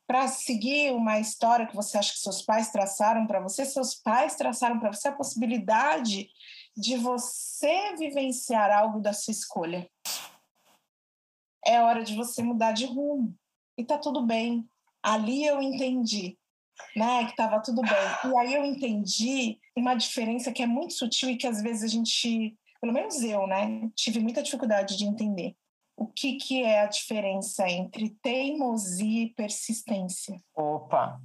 Para 0.05 0.27
seguir 0.27 0.91
uma 0.91 1.17
história 1.17 1.65
que 1.65 1.77
você 1.77 1.97
acha 1.97 2.11
que 2.11 2.19
seus 2.19 2.41
pais 2.41 2.69
traçaram 2.73 3.25
para 3.25 3.39
você, 3.39 3.63
seus 3.63 3.95
pais 3.95 4.35
traçaram 4.35 4.77
para 4.81 4.91
você 4.91 5.07
a 5.07 5.13
possibilidade 5.13 6.29
de 6.75 6.97
você 6.97 7.95
vivenciar 7.95 8.69
algo 8.69 8.99
da 8.99 9.13
sua 9.13 9.31
escolha. 9.31 9.89
É 11.65 11.81
hora 11.81 12.03
de 12.03 12.17
você 12.17 12.43
mudar 12.43 12.73
de 12.73 12.83
rumo. 12.83 13.33
E 13.77 13.85
tá 13.85 13.97
tudo 13.97 14.25
bem. 14.25 14.67
Ali 15.01 15.45
eu 15.45 15.61
entendi, 15.61 16.37
né, 16.97 17.23
que 17.23 17.31
estava 17.31 17.61
tudo 17.61 17.81
bem. 17.81 18.29
E 18.29 18.37
aí 18.39 18.53
eu 18.55 18.65
entendi 18.65 19.57
uma 19.73 19.95
diferença 19.95 20.51
que 20.51 20.61
é 20.61 20.67
muito 20.67 20.95
sutil 20.95 21.29
e 21.29 21.37
que 21.37 21.47
às 21.47 21.61
vezes 21.61 21.81
a 21.81 21.87
gente, 21.87 22.57
pelo 22.81 22.91
menos 22.91 23.23
eu, 23.23 23.47
né, 23.47 23.89
tive 23.95 24.19
muita 24.19 24.43
dificuldade 24.43 24.97
de 24.97 25.05
entender. 25.05 25.55
O 26.03 26.07
que, 26.07 26.35
que 26.35 26.61
é 26.61 26.81
a 26.81 26.85
diferença 26.85 27.65
entre 27.69 28.09
teimosia 28.21 29.23
e 29.23 29.29
persistência? 29.29 30.37
Opa! 30.53 31.17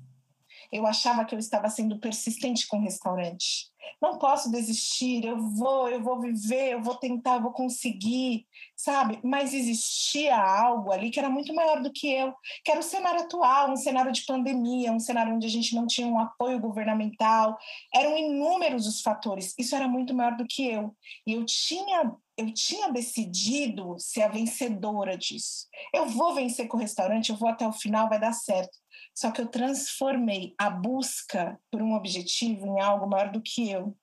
Eu 0.70 0.86
achava 0.86 1.24
que 1.24 1.34
eu 1.34 1.38
estava 1.40 1.68
sendo 1.68 1.98
persistente 1.98 2.64
com 2.68 2.78
o 2.78 2.82
restaurante. 2.82 3.72
Não 4.00 4.18
posso 4.18 4.50
desistir, 4.50 5.24
eu 5.24 5.38
vou, 5.38 5.88
eu 5.88 6.02
vou 6.02 6.20
viver, 6.20 6.72
eu 6.72 6.82
vou 6.82 6.94
tentar, 6.96 7.36
eu 7.36 7.42
vou 7.42 7.52
conseguir, 7.52 8.46
sabe? 8.76 9.18
Mas 9.22 9.52
existia 9.52 10.36
algo 10.36 10.92
ali 10.92 11.10
que 11.10 11.18
era 11.18 11.30
muito 11.30 11.54
maior 11.54 11.82
do 11.82 11.92
que 11.92 12.12
eu, 12.12 12.34
que 12.64 12.70
era 12.70 12.80
o 12.80 12.82
cenário 12.82 13.20
atual, 13.20 13.70
um 13.70 13.76
cenário 13.76 14.12
de 14.12 14.24
pandemia, 14.24 14.92
um 14.92 15.00
cenário 15.00 15.34
onde 15.34 15.46
a 15.46 15.50
gente 15.50 15.74
não 15.74 15.86
tinha 15.86 16.06
um 16.06 16.18
apoio 16.18 16.60
governamental, 16.60 17.56
eram 17.94 18.16
inúmeros 18.16 18.86
os 18.86 19.00
fatores. 19.00 19.54
Isso 19.58 19.74
era 19.74 19.88
muito 19.88 20.14
maior 20.14 20.36
do 20.36 20.46
que 20.46 20.66
eu. 20.66 20.94
E 21.26 21.32
eu 21.32 21.44
tinha 21.44 22.12
eu 22.38 22.54
tinha 22.54 22.88
decidido 22.92 23.96
ser 23.98 24.22
a 24.22 24.28
vencedora 24.28 25.18
disso. 25.18 25.66
Eu 25.92 26.06
vou 26.06 26.36
vencer 26.36 26.68
com 26.68 26.76
o 26.76 26.80
restaurante, 26.80 27.30
eu 27.30 27.36
vou 27.36 27.48
até 27.48 27.66
o 27.66 27.72
final, 27.72 28.08
vai 28.08 28.20
dar 28.20 28.32
certo. 28.32 28.78
Só 29.18 29.32
que 29.32 29.40
eu 29.40 29.48
transformei 29.48 30.54
a 30.56 30.70
busca 30.70 31.60
por 31.72 31.82
um 31.82 31.94
objetivo 31.94 32.64
em 32.64 32.80
algo 32.80 33.04
maior 33.04 33.32
do 33.32 33.42
que 33.42 33.68
eu. 33.68 33.98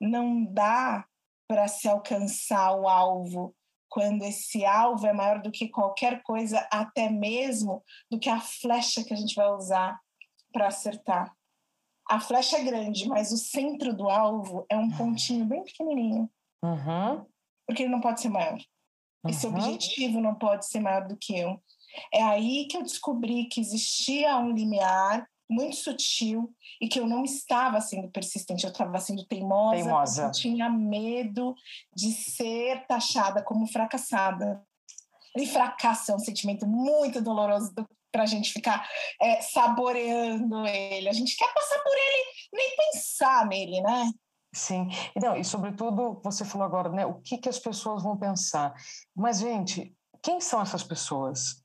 Não 0.00 0.44
dá 0.44 1.04
para 1.48 1.66
se 1.66 1.88
alcançar 1.88 2.72
o 2.76 2.88
alvo 2.88 3.52
quando 3.88 4.22
esse 4.22 4.64
alvo 4.64 5.08
é 5.08 5.12
maior 5.12 5.42
do 5.42 5.50
que 5.50 5.68
qualquer 5.68 6.22
coisa, 6.22 6.60
até 6.70 7.10
mesmo 7.10 7.82
do 8.08 8.16
que 8.16 8.30
a 8.30 8.40
flecha 8.40 9.02
que 9.02 9.12
a 9.12 9.16
gente 9.16 9.34
vai 9.34 9.48
usar 9.48 10.00
para 10.52 10.68
acertar. 10.68 11.36
A 12.08 12.20
flecha 12.20 12.58
é 12.58 12.62
grande, 12.62 13.08
mas 13.08 13.32
o 13.32 13.36
centro 13.36 13.92
do 13.92 14.08
alvo 14.08 14.64
é 14.70 14.76
um 14.76 14.96
pontinho 14.96 15.46
bem 15.46 15.64
pequenininho. 15.64 16.30
Uhum. 16.62 17.26
Porque 17.66 17.82
ele 17.82 17.90
não 17.90 18.00
pode 18.00 18.20
ser 18.20 18.28
maior. 18.28 18.56
Esse 19.26 19.48
uhum. 19.48 19.54
objetivo 19.54 20.20
não 20.20 20.36
pode 20.36 20.64
ser 20.64 20.78
maior 20.78 21.08
do 21.08 21.16
que 21.16 21.36
eu. 21.36 21.60
É 22.12 22.22
aí 22.22 22.66
que 22.68 22.76
eu 22.76 22.82
descobri 22.82 23.46
que 23.46 23.60
existia 23.60 24.36
um 24.38 24.52
limiar 24.52 25.26
muito 25.48 25.76
sutil 25.76 26.52
e 26.80 26.88
que 26.88 26.98
eu 26.98 27.06
não 27.06 27.24
estava 27.24 27.80
sendo 27.80 28.10
persistente, 28.10 28.64
eu 28.64 28.70
estava 28.70 28.98
sendo 28.98 29.24
teimosa, 29.26 29.76
teimosa. 29.76 30.22
eu 30.24 30.32
tinha 30.32 30.70
medo 30.70 31.54
de 31.94 32.12
ser 32.12 32.86
taxada 32.86 33.42
como 33.42 33.66
fracassada. 33.66 34.62
E 35.36 35.46
fracasso 35.46 36.12
é 36.12 36.14
um 36.14 36.20
sentimento 36.20 36.66
muito 36.66 37.20
doloroso 37.20 37.72
para 38.12 38.22
a 38.22 38.26
gente 38.26 38.52
ficar 38.52 38.88
é, 39.20 39.40
saboreando 39.40 40.64
ele. 40.66 41.08
A 41.08 41.12
gente 41.12 41.36
quer 41.36 41.52
passar 41.52 41.82
por 41.82 41.92
ele, 41.92 42.24
nem 42.52 42.76
pensar 42.76 43.46
nele, 43.46 43.80
né? 43.80 44.10
Sim, 44.54 44.88
e, 45.16 45.20
não, 45.20 45.36
e 45.36 45.44
sobretudo, 45.44 46.20
você 46.22 46.44
falou 46.44 46.64
agora, 46.64 46.88
né, 46.88 47.04
o 47.04 47.14
que, 47.14 47.38
que 47.38 47.48
as 47.48 47.58
pessoas 47.58 48.04
vão 48.04 48.16
pensar. 48.16 48.72
Mas, 49.12 49.40
gente, 49.40 49.92
quem 50.22 50.40
são 50.40 50.62
essas 50.62 50.84
pessoas? 50.84 51.63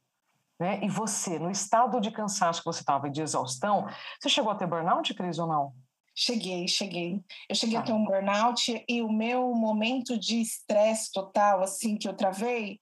Né? 0.60 0.80
E 0.84 0.90
você, 0.90 1.40
no 1.40 1.50
estado 1.50 2.02
de 2.02 2.12
cansaço 2.12 2.62
que 2.62 2.66
você 2.66 2.82
estava, 2.82 3.10
de 3.10 3.22
exaustão, 3.22 3.88
você 4.20 4.30
chegou 4.30 4.52
a 4.52 4.56
ter 4.56 4.68
burnout, 4.68 5.14
Cris, 5.14 5.40
ou 5.40 5.48
não? 5.48 5.74
Cheguei, 6.14 6.68
cheguei. 6.68 7.24
Eu 7.48 7.56
cheguei 7.56 7.78
ah. 7.78 7.80
a 7.80 7.84
ter 7.84 7.94
um 7.94 8.04
burnout 8.04 8.84
e 8.88 9.02
o 9.02 9.10
meu 9.10 9.54
momento 9.54 10.20
de 10.20 10.42
estresse 10.42 11.12
total, 11.14 11.62
assim, 11.62 11.96
que 11.96 12.10
eu 12.10 12.14
travei, 12.14 12.80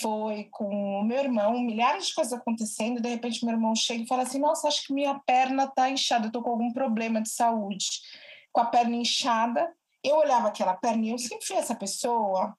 foi 0.00 0.48
com 0.50 1.00
o 1.00 1.04
meu 1.04 1.18
irmão, 1.18 1.60
milhares 1.60 2.06
de 2.06 2.14
coisas 2.14 2.32
acontecendo, 2.32 2.98
e 2.98 3.02
de 3.02 3.08
repente 3.08 3.44
meu 3.44 3.54
irmão 3.54 3.74
chega 3.74 4.02
e 4.02 4.06
fala 4.06 4.22
assim, 4.22 4.38
nossa, 4.38 4.68
acho 4.68 4.86
que 4.86 4.94
minha 4.94 5.18
perna 5.26 5.64
está 5.64 5.90
inchada, 5.90 6.28
eu 6.28 6.32
tô 6.32 6.42
com 6.42 6.50
algum 6.50 6.72
problema 6.72 7.20
de 7.20 7.28
saúde 7.28 7.86
com 8.52 8.60
a 8.60 8.66
perna 8.66 8.96
inchada. 8.96 9.72
Eu 10.02 10.16
olhava 10.16 10.48
aquela 10.48 10.74
perna 10.74 11.06
e 11.06 11.10
eu 11.10 11.18
sempre 11.18 11.46
fui 11.46 11.56
essa 11.56 11.74
pessoa, 11.74 12.56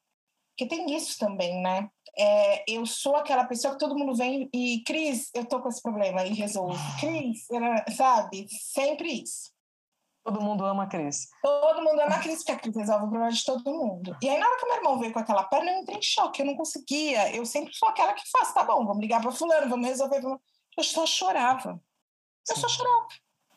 que 0.61 0.67
tem 0.67 0.95
isso 0.95 1.17
também, 1.17 1.59
né? 1.59 1.89
É, 2.15 2.63
eu 2.71 2.85
sou 2.85 3.15
aquela 3.15 3.45
pessoa 3.45 3.73
que 3.73 3.79
todo 3.79 3.97
mundo 3.97 4.13
vem 4.13 4.47
e, 4.53 4.83
Cris, 4.85 5.31
eu 5.33 5.43
tô 5.43 5.59
com 5.59 5.69
esse 5.69 5.81
problema 5.81 6.23
e 6.23 6.33
resolvo. 6.33 6.77
Cris, 6.99 7.47
sabe? 7.97 8.45
Sempre 8.47 9.23
isso. 9.23 9.51
Todo 10.23 10.39
mundo 10.39 10.63
ama 10.63 10.83
a 10.83 10.87
Cris. 10.87 11.29
Todo 11.41 11.81
mundo 11.81 11.99
ama 11.99 12.15
a 12.15 12.19
Cris, 12.19 12.39
porque 12.39 12.51
a 12.51 12.59
Cris 12.59 12.75
resolve 12.75 13.05
o 13.05 13.09
problema 13.09 13.31
de 13.31 13.43
todo 13.43 13.73
mundo. 13.73 14.15
E 14.21 14.29
aí, 14.29 14.37
na 14.37 14.47
hora 14.47 14.59
que 14.59 14.65
meu 14.67 14.75
irmão 14.75 14.99
veio 14.99 15.11
com 15.11 15.17
aquela 15.19 15.45
perna, 15.45 15.71
eu 15.71 15.79
entrei 15.79 15.97
em 15.97 16.01
choque, 16.03 16.43
eu 16.43 16.45
não 16.45 16.55
conseguia. 16.55 17.35
Eu 17.35 17.43
sempre 17.43 17.73
sou 17.73 17.89
aquela 17.89 18.13
que 18.13 18.29
faz, 18.29 18.53
tá 18.53 18.63
bom, 18.63 18.85
vamos 18.85 19.01
ligar 19.01 19.19
para 19.19 19.31
fulano, 19.31 19.67
vamos 19.67 19.87
resolver. 19.87 20.21
Vamos... 20.21 20.39
Eu 20.77 20.83
só 20.83 21.07
chorava. 21.07 21.81
Eu 22.47 22.55
Sim. 22.55 22.61
só 22.61 22.69
chorava. 22.69 23.07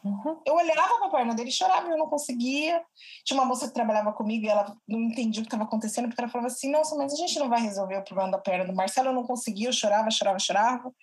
Uhum. 0.05 0.39
Eu 0.45 0.55
olhava 0.55 0.99
para 0.99 1.07
a 1.07 1.11
perna 1.11 1.35
dele 1.35 1.49
e 1.49 1.53
chorava, 1.53 1.89
eu 1.89 1.97
não 1.97 2.07
conseguia. 2.07 2.85
Tinha 3.25 3.41
uma 3.41 3.47
moça 3.47 3.67
que 3.67 3.73
trabalhava 3.73 4.13
comigo 4.13 4.45
e 4.45 4.49
ela 4.49 4.77
não 4.87 5.01
entendia 5.01 5.41
o 5.41 5.45
que 5.45 5.49
estava 5.49 5.65
acontecendo, 5.65 6.09
porque 6.09 6.21
ela 6.21 6.31
falava 6.31 6.49
assim: 6.49 6.71
Nossa, 6.71 6.95
mas 6.95 7.15
a 7.15 7.17
gente 7.17 7.39
não 7.39 7.49
vai 7.49 7.63
resolver 7.63 7.97
o 7.97 8.05
problema 8.05 8.31
da 8.31 8.39
perna 8.39 8.67
do 8.67 8.75
Marcelo. 8.75 9.09
Eu 9.09 9.15
não 9.15 9.25
conseguia, 9.25 9.69
eu 9.69 9.73
chorava, 9.73 10.11
chorava, 10.11 10.39
chorava. 10.39 10.95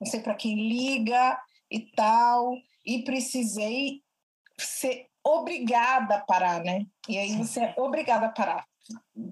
Não 0.00 0.10
sei 0.10 0.20
para 0.20 0.34
quem 0.34 0.68
liga 0.68 1.38
e 1.70 1.80
tal. 1.80 2.54
E 2.84 3.04
precisei 3.04 4.02
ser 4.58 5.06
obrigada 5.22 6.16
a 6.16 6.20
parar, 6.20 6.64
né? 6.64 6.86
E 7.06 7.18
aí 7.18 7.36
você 7.36 7.60
é 7.60 7.74
obrigada 7.76 8.26
a 8.26 8.30
parar. 8.30 8.66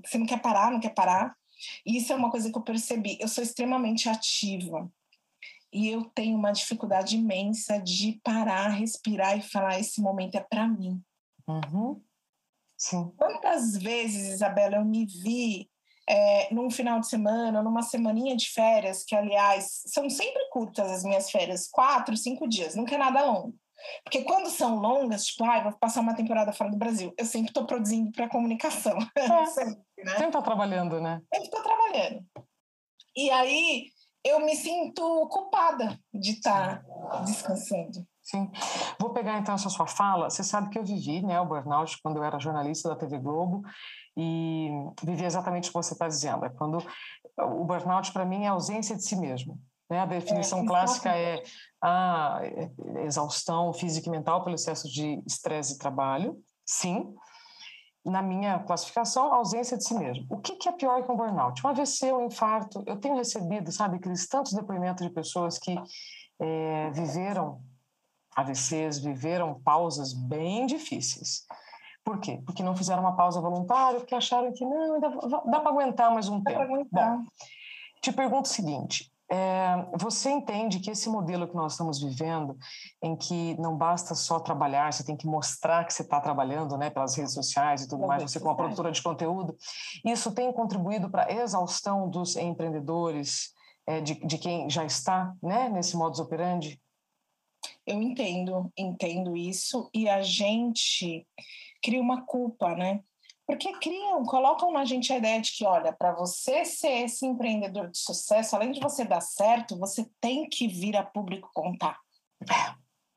Você 0.04 0.18
não 0.18 0.26
quer 0.26 0.42
parar, 0.42 0.70
não 0.70 0.80
quer 0.80 0.92
parar. 0.92 1.34
E 1.86 1.96
isso 1.96 2.12
é 2.12 2.16
uma 2.16 2.30
coisa 2.30 2.50
que 2.52 2.58
eu 2.58 2.62
percebi. 2.62 3.16
Eu 3.18 3.28
sou 3.28 3.42
extremamente 3.42 4.06
ativa 4.06 4.86
e 5.74 5.88
eu 5.88 6.04
tenho 6.04 6.38
uma 6.38 6.52
dificuldade 6.52 7.16
imensa 7.16 7.80
de 7.80 8.20
parar, 8.22 8.68
respirar 8.68 9.36
e 9.36 9.42
falar: 9.42 9.80
esse 9.80 10.00
momento 10.00 10.36
é 10.36 10.40
para 10.40 10.68
mim. 10.68 11.02
Uhum. 11.48 12.00
Sim. 12.78 13.12
Quantas 13.16 13.76
vezes, 13.76 14.34
Isabela, 14.34 14.76
eu 14.76 14.84
me 14.84 15.04
vi 15.04 15.68
é, 16.08 16.52
num 16.54 16.70
final 16.70 17.00
de 17.00 17.08
semana, 17.08 17.60
numa 17.60 17.82
semaninha 17.82 18.36
de 18.36 18.50
férias, 18.50 19.04
que, 19.04 19.16
aliás, 19.16 19.82
são 19.86 20.08
sempre 20.08 20.48
curtas 20.50 20.90
as 20.90 21.02
minhas 21.02 21.30
férias 21.30 21.68
quatro, 21.68 22.16
cinco 22.16 22.48
dias, 22.48 22.76
nunca 22.76 22.94
é 22.94 22.98
nada 22.98 23.24
longo. 23.24 23.54
Porque 24.04 24.22
quando 24.22 24.48
são 24.48 24.76
longas, 24.76 25.26
tipo, 25.26 25.44
ah, 25.44 25.62
vou 25.62 25.72
passar 25.72 26.00
uma 26.00 26.14
temporada 26.14 26.52
fora 26.52 26.70
do 26.70 26.76
Brasil, 26.76 27.12
eu 27.18 27.24
sempre 27.24 27.50
estou 27.50 27.66
produzindo 27.66 28.12
para 28.12 28.28
comunicação. 28.28 28.96
É. 29.16 29.46
sempre, 29.46 29.82
né? 29.98 30.12
Sempre 30.12 30.26
está 30.26 30.42
trabalhando, 30.42 31.00
né? 31.00 31.20
Sempre 31.32 31.48
estou 31.48 31.62
trabalhando. 31.62 32.24
E 33.16 33.30
aí, 33.30 33.86
eu 34.24 34.40
me 34.40 34.56
sinto 34.56 35.28
culpada 35.28 35.98
de 36.12 36.32
estar 36.32 36.82
descansando. 37.24 38.06
Sim. 38.22 38.50
Vou 38.98 39.10
pegar 39.10 39.38
então 39.38 39.54
essa 39.54 39.68
sua 39.68 39.86
fala. 39.86 40.30
Você 40.30 40.42
sabe 40.42 40.70
que 40.70 40.78
eu 40.78 40.84
vivi 40.84 41.20
né, 41.20 41.38
o 41.40 41.44
burnout 41.44 42.00
quando 42.02 42.16
eu 42.16 42.24
era 42.24 42.38
jornalista 42.38 42.88
da 42.88 42.96
TV 42.96 43.18
Globo 43.18 43.62
e 44.16 44.70
vivi 45.02 45.24
exatamente 45.24 45.68
o 45.68 45.72
que 45.72 45.78
você 45.78 45.92
está 45.92 46.08
dizendo. 46.08 46.46
É 46.46 46.48
quando 46.48 46.78
o 47.36 47.64
burnout 47.64 48.12
para 48.12 48.24
mim 48.24 48.44
é 48.44 48.48
a 48.48 48.52
ausência 48.52 48.96
de 48.96 49.04
si 49.04 49.14
mesmo. 49.14 49.60
Né? 49.90 50.00
A 50.00 50.06
definição 50.06 50.60
é, 50.60 50.66
clássica 50.66 51.10
é 51.10 51.42
a 51.82 52.40
exaustão 53.04 53.74
física 53.74 54.08
e 54.08 54.10
mental 54.10 54.42
pelo 54.42 54.54
excesso 54.54 54.88
de 54.88 55.22
estresse 55.26 55.74
e 55.74 55.78
trabalho. 55.78 56.38
Sim, 56.64 57.14
na 58.04 58.20
minha 58.20 58.58
classificação, 58.60 59.32
ausência 59.32 59.78
de 59.78 59.84
si 59.84 59.94
mesmo. 59.94 60.26
O 60.28 60.38
que, 60.38 60.56
que 60.56 60.68
é 60.68 60.72
pior 60.72 61.02
que 61.02 61.10
um 61.10 61.16
burnout? 61.16 61.64
Um 61.64 61.70
AVC, 61.70 62.12
um 62.12 62.26
infarto. 62.26 62.82
Eu 62.86 62.96
tenho 63.00 63.16
recebido, 63.16 63.72
sabe, 63.72 63.96
aqueles 63.96 64.26
tantos 64.28 64.52
depoimentos 64.52 65.06
de 65.06 65.12
pessoas 65.12 65.58
que 65.58 65.74
é, 66.38 66.90
viveram 66.90 67.62
AVCs, 68.36 68.98
viveram 68.98 69.60
pausas 69.60 70.12
bem 70.12 70.66
difíceis. 70.66 71.46
Por 72.04 72.20
quê? 72.20 72.42
Porque 72.44 72.62
não 72.62 72.76
fizeram 72.76 73.00
uma 73.00 73.16
pausa 73.16 73.40
voluntária, 73.40 73.98
porque 73.98 74.14
acharam 74.14 74.52
que 74.52 74.64
não, 74.64 75.00
dá, 75.00 75.08
dá 75.08 75.60
para 75.60 75.70
aguentar 75.70 76.12
mais 76.12 76.28
um 76.28 76.42
dá 76.42 76.52
tempo. 76.52 76.86
Bom, 76.92 77.24
te 78.02 78.12
pergunto 78.12 78.50
o 78.50 78.52
seguinte: 78.52 79.10
é, 79.30 79.86
você 79.98 80.30
entende 80.30 80.80
que 80.80 80.90
esse 80.90 81.08
modelo 81.08 81.48
que 81.48 81.54
nós 81.54 81.72
estamos 81.72 82.00
vivendo, 82.00 82.56
em 83.02 83.16
que 83.16 83.58
não 83.60 83.76
basta 83.76 84.14
só 84.14 84.38
trabalhar, 84.38 84.92
você 84.92 85.04
tem 85.04 85.16
que 85.16 85.26
mostrar 85.26 85.84
que 85.84 85.94
você 85.94 86.02
está 86.02 86.20
trabalhando, 86.20 86.76
né, 86.76 86.90
pelas 86.90 87.14
redes 87.14 87.32
sociais 87.32 87.82
e 87.82 87.88
tudo 87.88 88.06
mais, 88.06 88.22
você 88.22 88.38
como 88.38 88.56
produtora 88.56 88.92
de 88.92 89.02
conteúdo, 89.02 89.56
isso 90.04 90.32
tem 90.32 90.52
contribuído 90.52 91.10
para 91.10 91.24
a 91.24 91.32
exaustão 91.32 92.08
dos 92.08 92.36
empreendedores, 92.36 93.52
é, 93.86 94.00
de, 94.00 94.14
de 94.26 94.38
quem 94.38 94.68
já 94.68 94.84
está, 94.84 95.34
né, 95.42 95.68
nesse 95.68 95.96
modus 95.96 96.20
operandi? 96.20 96.80
Eu 97.86 98.00
entendo, 98.00 98.72
entendo 98.76 99.36
isso, 99.36 99.90
e 99.92 100.08
a 100.08 100.22
gente 100.22 101.26
cria 101.82 102.00
uma 102.00 102.22
culpa, 102.22 102.74
né? 102.74 103.02
Porque 103.46 103.72
criam, 103.78 104.24
colocam 104.24 104.72
na 104.72 104.84
gente 104.84 105.12
a 105.12 105.18
ideia 105.18 105.40
de 105.40 105.52
que, 105.52 105.66
olha, 105.66 105.92
para 105.92 106.12
você 106.14 106.64
ser 106.64 107.04
esse 107.04 107.26
empreendedor 107.26 107.90
de 107.90 107.98
sucesso, 107.98 108.56
além 108.56 108.72
de 108.72 108.80
você 108.80 109.04
dar 109.04 109.20
certo, 109.20 109.78
você 109.78 110.08
tem 110.20 110.48
que 110.48 110.66
vir 110.66 110.96
a 110.96 111.02
público 111.02 111.50
contar. 111.52 111.98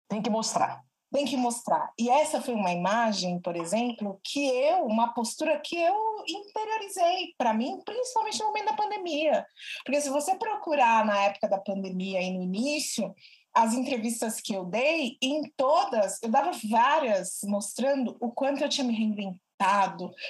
Tem 0.10 0.22
que 0.22 0.30
mostrar. 0.30 0.84
tem 1.12 1.26
que 1.26 1.38
mostrar. 1.38 1.92
E 1.98 2.10
essa 2.10 2.42
foi 2.42 2.54
uma 2.54 2.72
imagem, 2.72 3.40
por 3.40 3.56
exemplo, 3.56 4.20
que 4.24 4.46
eu, 4.46 4.86
uma 4.86 5.14
postura 5.14 5.60
que 5.60 5.78
eu 5.78 5.96
interiorizei 6.28 7.34
para 7.38 7.54
mim, 7.54 7.80
principalmente 7.86 8.40
no 8.40 8.48
momento 8.48 8.66
da 8.66 8.74
pandemia. 8.74 9.46
Porque 9.86 10.02
se 10.02 10.10
você 10.10 10.36
procurar 10.36 11.06
na 11.06 11.18
época 11.24 11.48
da 11.48 11.58
pandemia 11.58 12.22
e 12.22 12.32
no 12.32 12.44
início, 12.44 13.14
as 13.54 13.74
entrevistas 13.74 14.40
que 14.42 14.54
eu 14.54 14.66
dei, 14.66 15.18
em 15.22 15.42
todas, 15.56 16.22
eu 16.22 16.30
dava 16.30 16.52
várias 16.70 17.40
mostrando 17.46 18.16
o 18.20 18.30
quanto 18.32 18.62
eu 18.62 18.70
tinha 18.70 18.86
me 18.86 18.94
reinventado, 18.94 19.40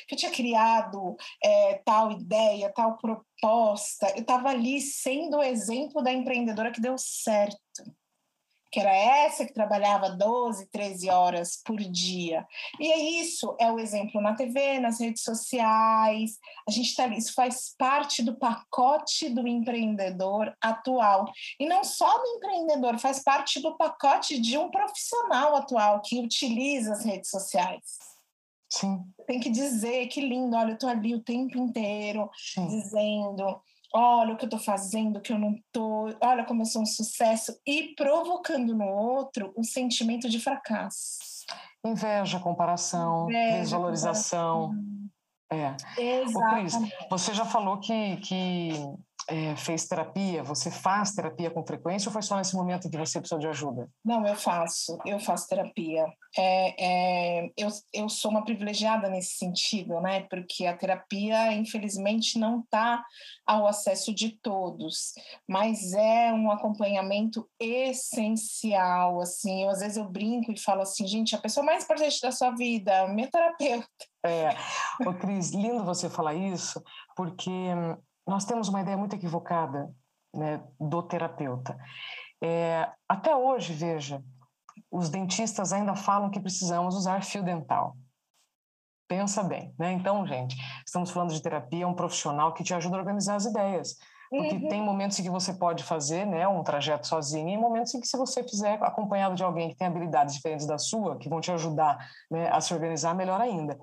que 0.08 0.16
eu 0.16 0.18
tinha 0.18 0.32
criado 0.32 1.16
é, 1.44 1.82
tal 1.86 2.12
ideia, 2.12 2.72
tal 2.74 2.98
proposta. 2.98 4.10
Eu 4.16 4.22
estava 4.22 4.50
ali 4.50 4.82
sendo 4.82 5.38
o 5.38 5.44
exemplo 5.44 6.02
da 6.02 6.12
empreendedora 6.12 6.72
que 6.72 6.82
deu 6.82 6.98
certo 6.98 7.58
que 8.72 8.80
era 8.80 8.94
essa 8.94 9.46
que 9.46 9.54
trabalhava 9.54 10.10
12, 10.10 10.68
13 10.68 11.10
horas 11.10 11.62
por 11.66 11.78
dia. 11.78 12.46
E 12.80 12.92
é 12.92 13.22
isso, 13.22 13.56
é 13.60 13.72
o 13.72 13.80
exemplo 13.80 14.22
na 14.22 14.36
TV, 14.36 14.80
nas 14.80 15.00
redes 15.00 15.24
sociais. 15.24 16.38
A 16.68 16.72
gente 16.72 16.96
tá 16.96 17.08
isso 17.08 17.34
faz 17.34 17.74
parte 17.78 18.22
do 18.22 18.38
pacote 18.38 19.30
do 19.30 19.48
empreendedor 19.48 20.56
atual. 20.62 21.26
E 21.60 21.66
não 21.66 21.84
só 21.84 22.18
do 22.18 22.28
empreendedor, 22.36 23.00
faz 23.00 23.24
parte 23.24 23.60
do 23.62 23.76
pacote 23.78 24.40
de 24.40 24.58
um 24.58 24.70
profissional 24.70 25.56
atual 25.56 26.02
que 26.02 26.20
utiliza 26.20 26.94
as 26.94 27.06
redes 27.06 27.30
sociais. 27.30 28.17
Sim. 28.70 29.04
Tem 29.26 29.40
que 29.40 29.50
dizer 29.50 30.08
que 30.08 30.22
lindo, 30.22 30.56
olha, 30.56 30.72
eu 30.72 30.74
estou 30.76 30.90
ali 30.90 31.16
o 31.16 31.24
tempo 31.24 31.58
inteiro 31.58 32.30
Sim. 32.36 32.68
dizendo 32.68 33.62
olha 33.94 34.34
o 34.34 34.38
que 34.38 34.44
eu 34.44 34.48
estou 34.48 34.60
fazendo, 34.60 35.22
que 35.22 35.34
eu 35.34 35.40
não 35.40 35.54
estou, 35.54 36.14
olha 36.22 36.46
como 36.46 36.62
eu 36.62 36.66
sou 36.66 36.82
um 36.82 36.86
sucesso, 36.86 37.58
e 37.66 37.96
provocando 37.96 38.76
no 38.76 38.86
outro 38.86 39.54
um 39.58 39.64
sentimento 39.64 40.30
de 40.30 40.40
fracasso. 40.40 41.18
Inveja, 41.86 42.40
comparação, 42.40 43.30
Inveja, 43.30 43.60
desvalorização. 43.60 44.70
Comparação. 44.70 45.08
É. 45.50 46.22
Exatamente. 46.22 46.76
Ô, 46.76 46.80
Cris, 46.80 46.94
você 47.10 47.34
já 47.34 47.46
falou 47.46 47.80
que, 47.80 48.18
que 48.18 48.70
é, 49.30 49.56
fez 49.56 49.86
terapia, 49.86 50.42
você 50.42 50.72
faz 50.72 51.14
terapia 51.14 51.52
com 51.52 51.66
frequência 51.66 52.08
ou 52.08 52.14
foi 52.14 52.22
só 52.22 52.38
nesse 52.38 52.56
momento 52.56 52.90
que 52.90 52.98
você 52.98 53.20
precisou 53.20 53.40
de 53.40 53.48
ajuda? 53.48 53.90
Não, 54.04 54.26
eu 54.26 54.36
faço, 54.36 54.98
eu 55.06 55.20
faço 55.20 55.48
terapia. 55.48 56.06
É, 56.38 57.42
é, 57.44 57.50
eu, 57.58 57.68
eu 57.94 58.08
sou 58.08 58.32
uma 58.32 58.46
privilegiada 58.46 59.10
nesse 59.10 59.38
sentido, 59.38 60.00
né? 60.00 60.22
Porque 60.30 60.66
a 60.66 60.78
terapia, 60.78 61.54
infelizmente, 61.54 62.40
não 62.40 62.62
está 62.62 63.04
ao 63.46 63.68
acesso 63.68 64.14
de 64.14 64.38
todos, 64.42 65.14
mas 65.48 65.94
é 65.94 66.32
um 66.32 66.50
acompanhamento 66.50 67.48
essencial. 67.60 69.20
Assim, 69.20 69.64
eu, 69.64 69.70
às 69.70 69.80
vezes 69.80 69.98
eu 69.98 70.10
brinco 70.10 70.52
e 70.52 70.60
falo 70.60 70.82
assim, 70.82 71.06
gente, 71.06 71.36
a 71.36 71.40
pessoa 71.40 71.66
mais 71.66 71.84
importante 71.84 72.22
da 72.22 72.32
sua 72.32 72.52
vida, 72.52 73.08
minha 73.08 73.30
terapeuta. 73.30 73.88
É, 74.26 74.50
Ô, 75.06 75.14
Cris, 75.14 75.52
lindo 75.52 75.86
você 75.86 76.10
falar 76.10 76.34
isso, 76.34 76.84
porque 77.16 77.52
nós 78.28 78.46
temos 78.46 78.68
uma 78.68 78.82
ideia 78.82 78.98
muito 78.98 79.16
equivocada 79.16 79.90
né, 80.34 80.62
do 80.80 81.02
terapeuta. 81.02 81.78
É, 82.44 82.90
até 83.08 83.36
hoje, 83.36 83.74
veja, 83.74 84.24
os 84.92 85.10
dentistas 85.10 85.74
ainda 85.74 85.96
falam 85.96 86.30
que 86.30 86.40
precisamos 86.40 86.96
usar 86.96 87.24
fio 87.24 87.44
dental. 87.44 87.96
Pensa 89.08 89.42
bem, 89.42 89.74
né? 89.80 89.94
Então, 89.94 90.28
gente, 90.28 90.56
estamos 90.86 91.10
falando 91.10 91.34
de 91.34 91.42
terapia, 91.42 91.88
um 91.88 91.94
profissional 91.94 92.54
que 92.54 92.64
te 92.64 92.74
ajuda 92.74 92.98
a 92.98 93.00
organizar 93.00 93.36
as 93.36 93.46
ideias. 93.46 93.96
Porque 94.30 94.56
uhum. 94.56 94.68
tem 94.68 94.82
momentos 94.82 95.18
em 95.20 95.24
que 95.24 95.30
você 95.30 95.54
pode 95.54 95.84
fazer 95.84 96.26
né, 96.26 96.48
um 96.48 96.64
trajeto 96.64 97.08
sozinho 97.08 97.50
e 97.50 97.58
momentos 97.58 97.94
em 97.94 98.02
que, 98.02 98.08
se 98.08 98.18
você 98.18 98.44
fizer 98.44 98.78
acompanhado 98.82 99.36
de 99.36 99.44
alguém 99.44 99.70
que 99.70 99.76
tem 99.76 99.88
habilidades 99.88 100.36
diferentes 100.36 100.66
da 100.66 100.78
sua, 100.78 101.18
que 101.18 101.30
vão 101.30 101.40
te 101.40 101.52
ajudar 101.52 101.98
né, 102.30 102.50
a 102.50 102.60
se 102.60 102.74
organizar 102.74 103.16
melhor 103.16 103.40
ainda. 103.40 103.80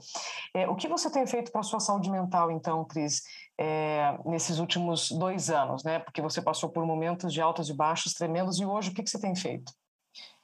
É, 0.55 0.69
o 0.69 0.75
que 0.75 0.89
você 0.89 1.11
tem 1.11 1.27
feito 1.27 1.51
para 1.51 1.61
a 1.61 1.65
sua 1.65 1.81
saúde 1.81 2.11
mental, 2.11 2.51
então, 2.51 2.85
Cris, 2.85 3.23
é, 3.59 4.19
nesses 4.25 4.59
últimos 4.59 5.11
dois 5.13 5.51
anos? 5.51 5.83
Né? 5.85 5.99
Porque 5.99 6.21
você 6.21 6.43
passou 6.43 6.69
por 6.69 6.85
momentos 6.85 7.33
de 7.33 7.41
altos 7.41 7.69
e 7.69 7.75
baixos 7.75 8.13
tremendos 8.13 8.59
e 8.61 8.67
hoje 8.67 8.91
o 8.91 8.95
que, 8.95 9.03
que 9.03 9.11
você 9.11 9.21
tem 9.21 9.35
feito? 9.35 9.73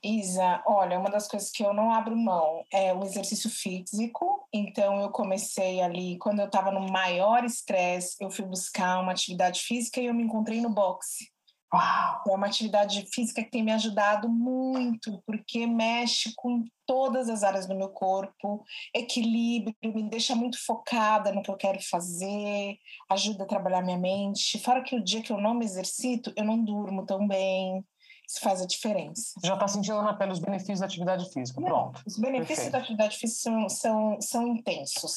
Isa, 0.02 0.62
olha, 0.66 0.98
uma 0.98 1.10
das 1.10 1.28
coisas 1.28 1.50
que 1.50 1.62
eu 1.62 1.74
não 1.74 1.92
abro 1.92 2.16
mão 2.16 2.64
é 2.72 2.94
o 2.94 3.04
exercício 3.04 3.50
físico. 3.50 4.39
Então, 4.52 5.00
eu 5.00 5.10
comecei 5.10 5.80
ali, 5.80 6.18
quando 6.18 6.40
eu 6.40 6.46
estava 6.46 6.72
no 6.72 6.90
maior 6.90 7.44
estresse, 7.44 8.16
eu 8.20 8.30
fui 8.30 8.44
buscar 8.44 9.00
uma 9.00 9.12
atividade 9.12 9.60
física 9.60 10.00
e 10.00 10.06
eu 10.06 10.14
me 10.14 10.24
encontrei 10.24 10.60
no 10.60 10.70
boxe. 10.70 11.30
Uau. 11.72 12.24
É 12.28 12.34
uma 12.34 12.48
atividade 12.48 13.06
física 13.14 13.44
que 13.44 13.50
tem 13.50 13.62
me 13.62 13.70
ajudado 13.70 14.28
muito, 14.28 15.22
porque 15.24 15.68
mexe 15.68 16.32
com 16.34 16.64
todas 16.84 17.28
as 17.28 17.44
áreas 17.44 17.68
do 17.68 17.76
meu 17.76 17.90
corpo, 17.90 18.64
equilíbrio, 18.92 19.76
me 19.84 20.02
deixa 20.02 20.34
muito 20.34 20.58
focada 20.66 21.30
no 21.30 21.42
que 21.42 21.50
eu 21.50 21.56
quero 21.56 21.78
fazer, 21.88 22.76
ajuda 23.08 23.44
a 23.44 23.46
trabalhar 23.46 23.82
minha 23.82 23.98
mente. 23.98 24.58
Fora 24.58 24.82
que 24.82 24.96
o 24.96 25.04
dia 25.04 25.22
que 25.22 25.32
eu 25.32 25.40
não 25.40 25.54
me 25.54 25.64
exercito, 25.64 26.32
eu 26.36 26.44
não 26.44 26.62
durmo 26.62 27.06
tão 27.06 27.28
bem. 27.28 27.84
Isso 28.30 28.40
faz 28.42 28.62
a 28.62 28.66
diferença. 28.66 29.40
Já 29.42 29.54
está 29.54 29.66
sentindo 29.66 30.00
na 30.02 30.14
pele 30.14 30.30
os 30.30 30.38
benefícios 30.38 30.78
da 30.78 30.86
atividade 30.86 31.28
física. 31.32 31.60
Pronto. 31.60 32.00
Os 32.06 32.16
benefícios 32.16 32.58
Perfeito. 32.58 32.72
da 32.72 32.78
atividade 32.78 33.16
física 33.16 33.40
são, 33.40 33.68
são, 33.68 34.20
são 34.20 34.46
intensos. 34.46 35.16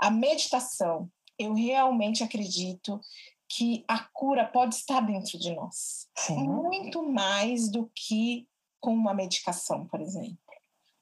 A 0.00 0.12
meditação, 0.12 1.10
eu 1.36 1.54
realmente 1.54 2.22
acredito 2.22 3.00
que 3.48 3.84
a 3.88 3.98
cura 4.12 4.46
pode 4.46 4.76
estar 4.76 5.00
dentro 5.00 5.36
de 5.40 5.52
nós. 5.56 6.06
Sim. 6.16 6.36
Muito 6.36 7.02
mais 7.02 7.68
do 7.68 7.90
que 7.96 8.46
com 8.80 8.94
uma 8.94 9.12
medicação, 9.12 9.84
por 9.88 10.00
exemplo. 10.00 10.38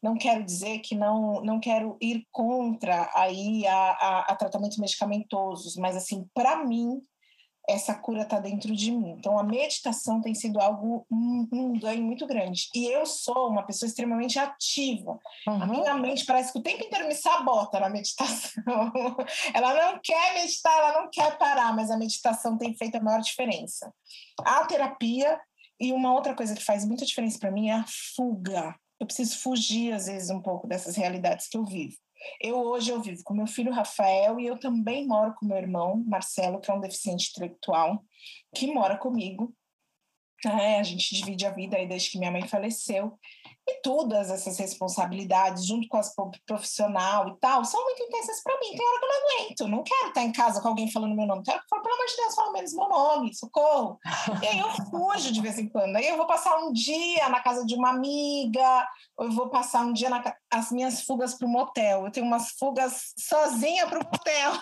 Não 0.02 0.16
quero 0.16 0.42
dizer 0.42 0.78
que 0.78 0.94
não, 0.94 1.42
não 1.42 1.60
quero 1.60 1.98
ir 2.00 2.26
contra 2.32 3.10
aí 3.14 3.66
a, 3.66 3.90
a, 3.90 4.20
a 4.30 4.34
tratamentos 4.34 4.78
medicamentosos, 4.78 5.76
mas 5.76 5.94
assim, 5.94 6.26
para 6.32 6.64
mim, 6.64 7.02
essa 7.68 7.94
cura 7.94 8.22
está 8.22 8.40
dentro 8.40 8.74
de 8.74 8.90
mim. 8.90 9.14
Então, 9.18 9.38
a 9.38 9.42
meditação 9.42 10.20
tem 10.20 10.34
sido 10.34 10.60
algo, 10.60 11.06
um, 11.10 11.48
um, 11.52 11.78
ganho 11.78 12.02
muito 12.02 12.26
grande. 12.26 12.68
E 12.74 12.86
eu 12.86 13.06
sou 13.06 13.48
uma 13.48 13.64
pessoa 13.64 13.88
extremamente 13.88 14.38
ativa. 14.38 15.18
Uhum. 15.46 15.62
A 15.62 15.66
minha 15.66 15.94
mente 15.94 16.24
parece 16.24 16.52
que 16.52 16.58
o 16.58 16.62
tempo 16.62 16.84
inteiro 16.84 17.06
me 17.06 17.14
sabota 17.14 17.78
na 17.78 17.88
meditação. 17.88 18.62
ela 19.54 19.74
não 19.74 20.00
quer 20.02 20.34
meditar, 20.34 20.76
ela 20.78 21.02
não 21.02 21.10
quer 21.10 21.38
parar, 21.38 21.74
mas 21.74 21.90
a 21.90 21.96
meditação 21.98 22.58
tem 22.58 22.74
feito 22.74 22.96
a 22.96 23.00
maior 23.00 23.20
diferença. 23.20 23.92
A 24.40 24.64
terapia, 24.64 25.40
e 25.80 25.92
uma 25.92 26.12
outra 26.12 26.34
coisa 26.34 26.54
que 26.54 26.64
faz 26.64 26.84
muita 26.84 27.06
diferença 27.06 27.38
para 27.38 27.50
mim 27.50 27.68
é 27.70 27.74
a 27.74 27.84
fuga. 28.14 28.74
Eu 28.98 29.06
preciso 29.06 29.38
fugir, 29.38 29.94
às 29.94 30.06
vezes, 30.06 30.28
um 30.28 30.42
pouco 30.42 30.66
dessas 30.66 30.94
realidades 30.94 31.48
que 31.48 31.56
eu 31.56 31.64
vivo. 31.64 31.96
Eu 32.40 32.58
hoje 32.58 32.90
eu 32.90 33.00
vivo 33.00 33.22
com 33.24 33.34
meu 33.34 33.46
filho 33.46 33.72
Rafael 33.72 34.38
e 34.38 34.46
eu 34.46 34.58
também 34.58 35.06
moro 35.06 35.34
com 35.34 35.46
meu 35.46 35.56
irmão 35.56 36.02
Marcelo, 36.06 36.60
que 36.60 36.70
é 36.70 36.74
um 36.74 36.80
deficiente 36.80 37.30
intelectual, 37.30 38.04
que 38.54 38.72
mora 38.72 38.96
comigo. 38.96 39.54
É, 40.46 40.80
a 40.80 40.82
gente 40.82 41.14
divide 41.14 41.44
a 41.44 41.50
vida 41.50 41.76
aí 41.76 41.86
desde 41.86 42.10
que 42.10 42.18
minha 42.18 42.30
mãe 42.30 42.48
faleceu. 42.48 43.18
E 43.68 43.82
todas 43.82 44.30
essas 44.30 44.58
responsabilidades, 44.58 45.66
junto 45.66 45.86
com 45.86 45.98
as 45.98 46.14
profissional 46.46 47.28
e 47.28 47.38
tal, 47.38 47.64
são 47.64 47.84
muito 47.84 48.02
intensas 48.02 48.42
para 48.42 48.58
mim. 48.58 48.74
Tem 48.74 48.86
hora 48.86 48.98
que 48.98 49.04
eu 49.04 49.08
não 49.08 49.16
aguento. 49.16 49.68
Não 49.68 49.82
quero 49.84 50.08
estar 50.08 50.22
em 50.22 50.32
casa 50.32 50.62
com 50.62 50.68
alguém 50.68 50.90
falando 50.90 51.14
meu 51.14 51.26
nome. 51.26 51.42
Quero 51.44 51.60
que 51.60 51.68
fale, 51.68 51.82
pelo 51.82 51.94
amor 51.94 52.06
de 52.06 52.16
Deus, 52.16 52.34
fala 52.34 52.52
menos 52.52 52.72
meu 52.72 52.88
nome, 52.88 53.34
socorro. 53.34 53.98
E 54.42 54.46
aí 54.46 54.58
eu 54.58 54.70
fujo 54.90 55.30
de 55.30 55.40
vez 55.42 55.58
em 55.58 55.68
quando. 55.68 55.96
Aí 55.96 56.08
eu 56.08 56.16
vou 56.16 56.26
passar 56.26 56.56
um 56.58 56.72
dia 56.72 57.28
na 57.28 57.40
casa 57.40 57.64
de 57.66 57.74
uma 57.74 57.90
amiga, 57.90 58.88
ou 59.18 59.26
eu 59.26 59.32
vou 59.32 59.50
passar 59.50 59.84
um 59.84 59.92
dia 59.92 60.08
na 60.08 60.20
as 60.52 60.70
minhas 60.72 61.02
fugas 61.02 61.34
para 61.34 61.46
o 61.46 61.50
motel. 61.50 62.04
Eu 62.04 62.10
tenho 62.10 62.26
umas 62.26 62.50
fugas 62.58 63.12
sozinha 63.16 63.86
para 63.86 64.00
o 64.00 64.04
motel. 64.04 64.52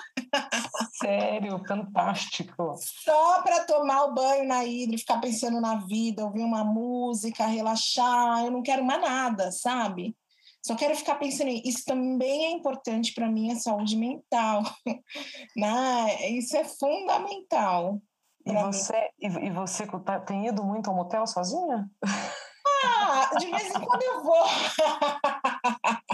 Sério, 1.01 1.63
fantástico. 1.67 2.75
Só 2.77 3.43
para 3.43 3.65
tomar 3.65 4.05
o 4.05 4.15
banho 4.15 4.47
na 4.47 4.65
hidra, 4.65 4.99
ficar 4.99 5.21
pensando 5.21 5.61
na 5.61 5.77
vida, 5.77 6.25
ouvir 6.25 6.43
uma 6.43 6.63
música, 6.63 7.47
relaxar. 7.47 8.45
Eu 8.45 8.51
não 8.51 8.63
quero 8.63 8.85
mais 8.85 9.01
nada, 9.01 9.51
sabe? 9.51 10.15
Só 10.63 10.75
quero 10.75 10.95
ficar 10.95 11.15
pensando 11.15 11.49
em 11.49 11.63
isso 11.65 11.85
também 11.87 12.47
é 12.47 12.51
importante 12.51 13.15
para 13.15 13.31
minha 13.31 13.57
saúde 13.57 13.97
mental. 13.97 14.63
né? 15.57 16.29
Isso 16.31 16.57
é 16.57 16.65
fundamental. 16.65 18.01
E 18.45 18.53
você, 18.53 19.11
e 19.19 19.51
você 19.51 19.87
tá, 20.05 20.21
tem 20.21 20.47
ido 20.47 20.65
muito 20.65 20.89
ao 20.89 20.97
motel 20.97 21.27
sozinha? 21.27 21.89
Ah, 22.85 23.31
de 23.39 23.47
vez 23.51 23.75
em 23.75 23.81
quando 23.81 24.03
eu 24.03 24.23
vou. 24.23 24.45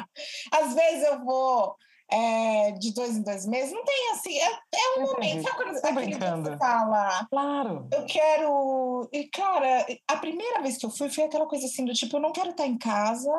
Às 0.53 0.75
vezes 0.75 1.03
eu 1.09 1.25
vou 1.25 1.77
é, 2.11 2.73
de 2.73 2.93
dois 2.95 3.17
em 3.17 3.23
dois 3.23 3.47
meses. 3.47 3.73
Não 3.73 3.85
tem 3.85 4.11
assim, 4.13 4.39
é, 4.39 4.47
é 4.47 4.99
um 4.99 5.03
momento. 5.03 5.43
Sabe 5.43 5.57
quando 5.57 5.81
tá 5.81 5.93
brincando. 5.93 6.59
fala? 6.59 7.27
Claro. 7.31 7.89
Eu 7.93 8.07
quero. 8.07 9.09
E, 9.13 9.25
cara, 9.29 9.87
a 10.09 10.17
primeira 10.17 10.63
vez 10.63 10.77
que 10.77 10.87
eu 10.87 10.91
fui 10.91 11.09
foi 11.11 11.25
aquela 11.25 11.47
coisa 11.47 11.67
assim 11.67 11.85
do 11.85 11.93
tipo, 11.93 12.17
eu 12.17 12.21
não 12.21 12.33
quero 12.33 12.51
estar 12.51 12.67
em 12.67 12.79
casa, 12.79 13.31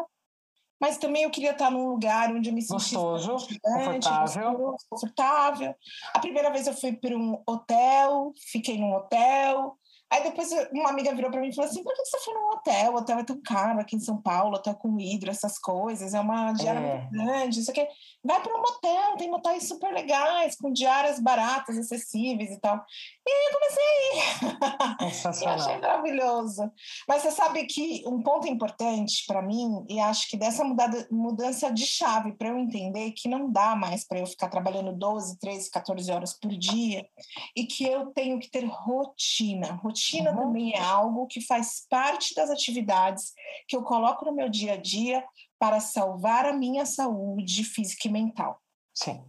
mas 0.80 0.98
também 0.98 1.24
eu 1.24 1.30
queria 1.30 1.52
estar 1.52 1.72
num 1.72 1.88
lugar 1.88 2.32
onde 2.32 2.50
eu 2.50 2.54
me 2.54 2.62
sentisse 2.62 2.96
gostoso, 2.96 3.48
confortável. 3.62 4.76
confortável. 4.90 5.76
A 6.14 6.20
primeira 6.20 6.52
vez 6.52 6.68
eu 6.68 6.74
fui 6.74 6.94
para 6.94 7.16
um 7.16 7.42
hotel, 7.48 8.34
fiquei 8.52 8.78
num 8.78 8.94
hotel. 8.94 9.78
Aí 10.12 10.22
depois 10.22 10.50
uma 10.72 10.90
amiga 10.90 11.14
virou 11.16 11.32
para 11.32 11.42
mim 11.42 11.50
e 11.50 11.56
falou 11.56 11.70
assim: 11.70 11.84
por 11.84 11.94
que 11.94 12.06
você 12.06 12.20
foi 12.20 12.34
num 12.34 12.52
hotel? 12.52 12.94
O 12.94 12.98
hotel 12.98 13.20
é 13.20 13.24
tão 13.24 13.42
caro 13.42 13.80
aqui 13.80 13.96
em 13.96 14.00
São 14.00 14.22
Paulo, 14.22 14.56
hotel 14.56 14.76
com 14.76 15.00
hidro, 15.00 15.32
essas 15.32 15.58
coisas, 15.58 16.14
é 16.14 16.20
uma 16.20 16.54
diária 16.54 16.80
é. 16.80 16.98
muito 16.98 17.12
grande, 17.12 17.60
isso 17.60 17.72
aqui. 17.72 17.86
Vai 18.24 18.42
para 18.42 18.56
um 18.56 18.62
motel, 18.62 19.18
tem 19.18 19.30
motéis 19.30 19.68
super 19.68 19.92
legais, 19.92 20.56
com 20.58 20.72
diárias 20.72 21.20
baratas, 21.20 21.78
acessíveis 21.78 22.52
e 22.52 22.60
tal. 22.60 22.84
E 23.28 23.32
aí 23.32 23.48
eu 23.48 23.60
comecei 23.60 23.84
a 23.84 25.06
ir. 25.06 25.42
e 25.44 25.46
achei 25.48 25.78
maravilhoso. 25.80 26.72
Mas 27.08 27.24
você 27.24 27.32
sabe 27.32 27.66
que 27.66 28.04
um 28.06 28.22
ponto 28.22 28.48
importante 28.48 29.24
para 29.28 29.42
mim, 29.42 29.86
e 29.90 30.00
acho 30.00 30.30
que 30.30 30.38
dessa 30.38 30.64
mudada, 30.64 31.08
mudança 31.12 31.72
de 31.72 31.86
chave, 31.86 32.34
para 32.34 32.50
eu 32.50 32.60
entender 32.60 33.12
que 33.12 33.28
não 33.28 33.52
dá 33.52 33.76
mais 33.76 34.08
para 34.08 34.20
eu 34.20 34.28
ficar 34.28 34.50
trabalhando 34.50 34.94
12, 34.94 35.40
13, 35.40 35.72
14 35.72 36.12
horas 36.12 36.34
por 36.34 36.52
dia, 36.52 37.08
e 37.56 37.66
que 37.66 37.86
eu 37.86 38.08
tenho 38.08 38.40
que 38.40 38.50
ter 38.50 38.66
rotina. 38.66 39.74
Rotina 39.74 39.95
uhum. 40.30 40.36
também 40.36 40.74
é 40.74 40.80
algo 40.80 41.28
que 41.28 41.42
faz 41.42 41.86
parte 41.90 42.34
das 42.36 42.50
atividades 42.50 43.34
que 43.68 43.76
eu 43.76 43.84
coloco 43.84 44.26
no 44.26 44.34
meu 44.34 44.50
dia 44.50 44.74
a 44.74 44.78
dia 44.78 45.24
para 45.60 45.80
salvar 45.80 46.46
a 46.46 46.54
minha 46.54 46.86
saúde 46.86 47.64
física 47.64 48.08
e 48.08 48.12
mental. 48.12 48.62
Sim. 48.94 49.24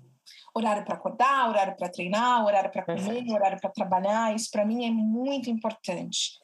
Horário 0.55 0.85
para 0.85 0.95
acordar, 0.95 1.49
horário 1.49 1.77
para 1.77 1.89
treinar, 1.89 2.45
horário 2.45 2.71
para 2.71 2.85
comer, 2.85 3.03
Perfeito. 3.03 3.33
horário 3.33 3.61
para 3.61 3.71
trabalhar, 3.71 4.35
isso 4.35 4.51
para 4.51 4.65
mim 4.65 4.87
é 4.87 4.91
muito 4.91 5.51
importante. 5.51 6.39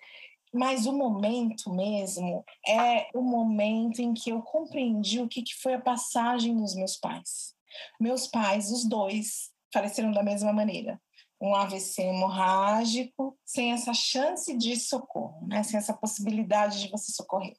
Mas 0.53 0.85
o 0.87 0.93
momento 0.93 1.75
mesmo 1.75 2.45
é 2.69 3.09
o 3.15 3.23
momento 3.23 4.01
em 4.01 4.13
que 4.13 4.31
eu 4.31 4.43
compreendi 4.43 5.21
o 5.21 5.29
que, 5.29 5.43
que 5.43 5.55
foi 5.55 5.75
a 5.75 5.81
passagem 5.81 6.55
dos 6.55 6.75
meus 6.75 6.97
pais. 6.97 7.55
Meus 7.99 8.27
pais, 8.27 8.71
os 8.71 8.87
dois, 8.87 9.51
faleceram 9.73 10.13
da 10.13 10.23
mesma 10.23 10.53
maneira 10.53 11.01
um 11.43 11.57
AVC 11.57 12.03
hemorrágico 12.03 13.37
sem 13.45 13.73
essa 13.73 13.93
chance 13.93 14.57
de 14.57 14.77
socorro, 14.77 15.45
né? 15.49 15.65
sem 15.65 15.77
essa 15.77 15.93
possibilidade 15.93 16.81
de 16.81 16.89
você 16.89 17.11
socorrer. 17.11 17.57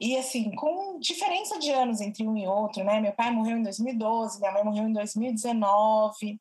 E 0.00 0.16
assim, 0.16 0.50
com 0.54 0.98
diferença 0.98 1.58
de 1.58 1.70
anos 1.70 2.00
entre 2.00 2.26
um 2.26 2.38
e 2.38 2.48
outro, 2.48 2.82
né? 2.82 2.98
Meu 3.00 3.12
pai 3.12 3.30
morreu 3.30 3.58
em 3.58 3.62
2012, 3.62 4.40
minha 4.40 4.52
mãe 4.52 4.64
morreu 4.64 4.88
em 4.88 4.92
2019, 4.94 6.40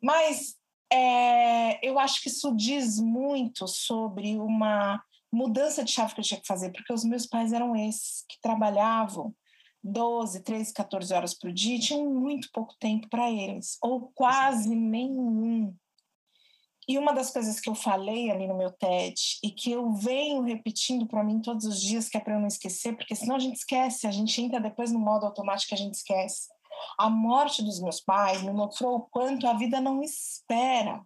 mas 0.00 0.54
é, 0.92 1.84
eu 1.84 1.98
acho 1.98 2.22
que 2.22 2.28
isso 2.28 2.54
diz 2.54 3.00
muito 3.00 3.66
sobre 3.66 4.38
uma 4.38 5.02
mudança 5.32 5.82
de 5.82 5.90
chave 5.90 6.14
que 6.14 6.20
eu 6.20 6.24
tinha 6.24 6.40
que 6.40 6.46
fazer, 6.46 6.70
porque 6.70 6.92
os 6.92 7.02
meus 7.02 7.26
pais 7.26 7.52
eram 7.52 7.74
esses 7.74 8.24
que 8.28 8.40
trabalhavam 8.40 9.34
12, 9.82 10.40
13, 10.44 10.72
14 10.72 11.12
horas 11.12 11.34
por 11.34 11.52
dia, 11.52 11.80
tinham 11.80 12.08
muito 12.08 12.48
pouco 12.52 12.76
tempo 12.78 13.08
para 13.08 13.28
eles, 13.28 13.76
ou 13.82 14.12
quase 14.14 14.72
nenhum. 14.76 15.74
E 16.92 16.98
uma 16.98 17.14
das 17.14 17.30
coisas 17.30 17.58
que 17.58 17.70
eu 17.70 17.74
falei 17.74 18.30
ali 18.30 18.46
no 18.46 18.54
meu 18.54 18.70
TED 18.70 19.14
e 19.42 19.50
que 19.50 19.72
eu 19.72 19.94
venho 19.94 20.42
repetindo 20.42 21.06
para 21.06 21.24
mim 21.24 21.40
todos 21.40 21.64
os 21.64 21.80
dias, 21.80 22.06
que 22.06 22.18
é 22.18 22.20
para 22.20 22.34
eu 22.34 22.38
não 22.38 22.46
esquecer, 22.46 22.94
porque 22.94 23.14
senão 23.14 23.36
a 23.36 23.38
gente 23.38 23.56
esquece, 23.56 24.06
a 24.06 24.10
gente 24.10 24.38
entra 24.42 24.60
depois 24.60 24.92
no 24.92 24.98
modo 24.98 25.24
automático 25.24 25.72
a 25.72 25.76
gente 25.78 25.94
esquece. 25.94 26.50
A 26.98 27.08
morte 27.08 27.62
dos 27.62 27.80
meus 27.80 27.98
pais 27.98 28.42
me 28.42 28.52
mostrou 28.52 28.96
o 28.96 29.00
quanto 29.00 29.46
a 29.46 29.54
vida 29.54 29.80
não 29.80 30.02
espera. 30.02 31.00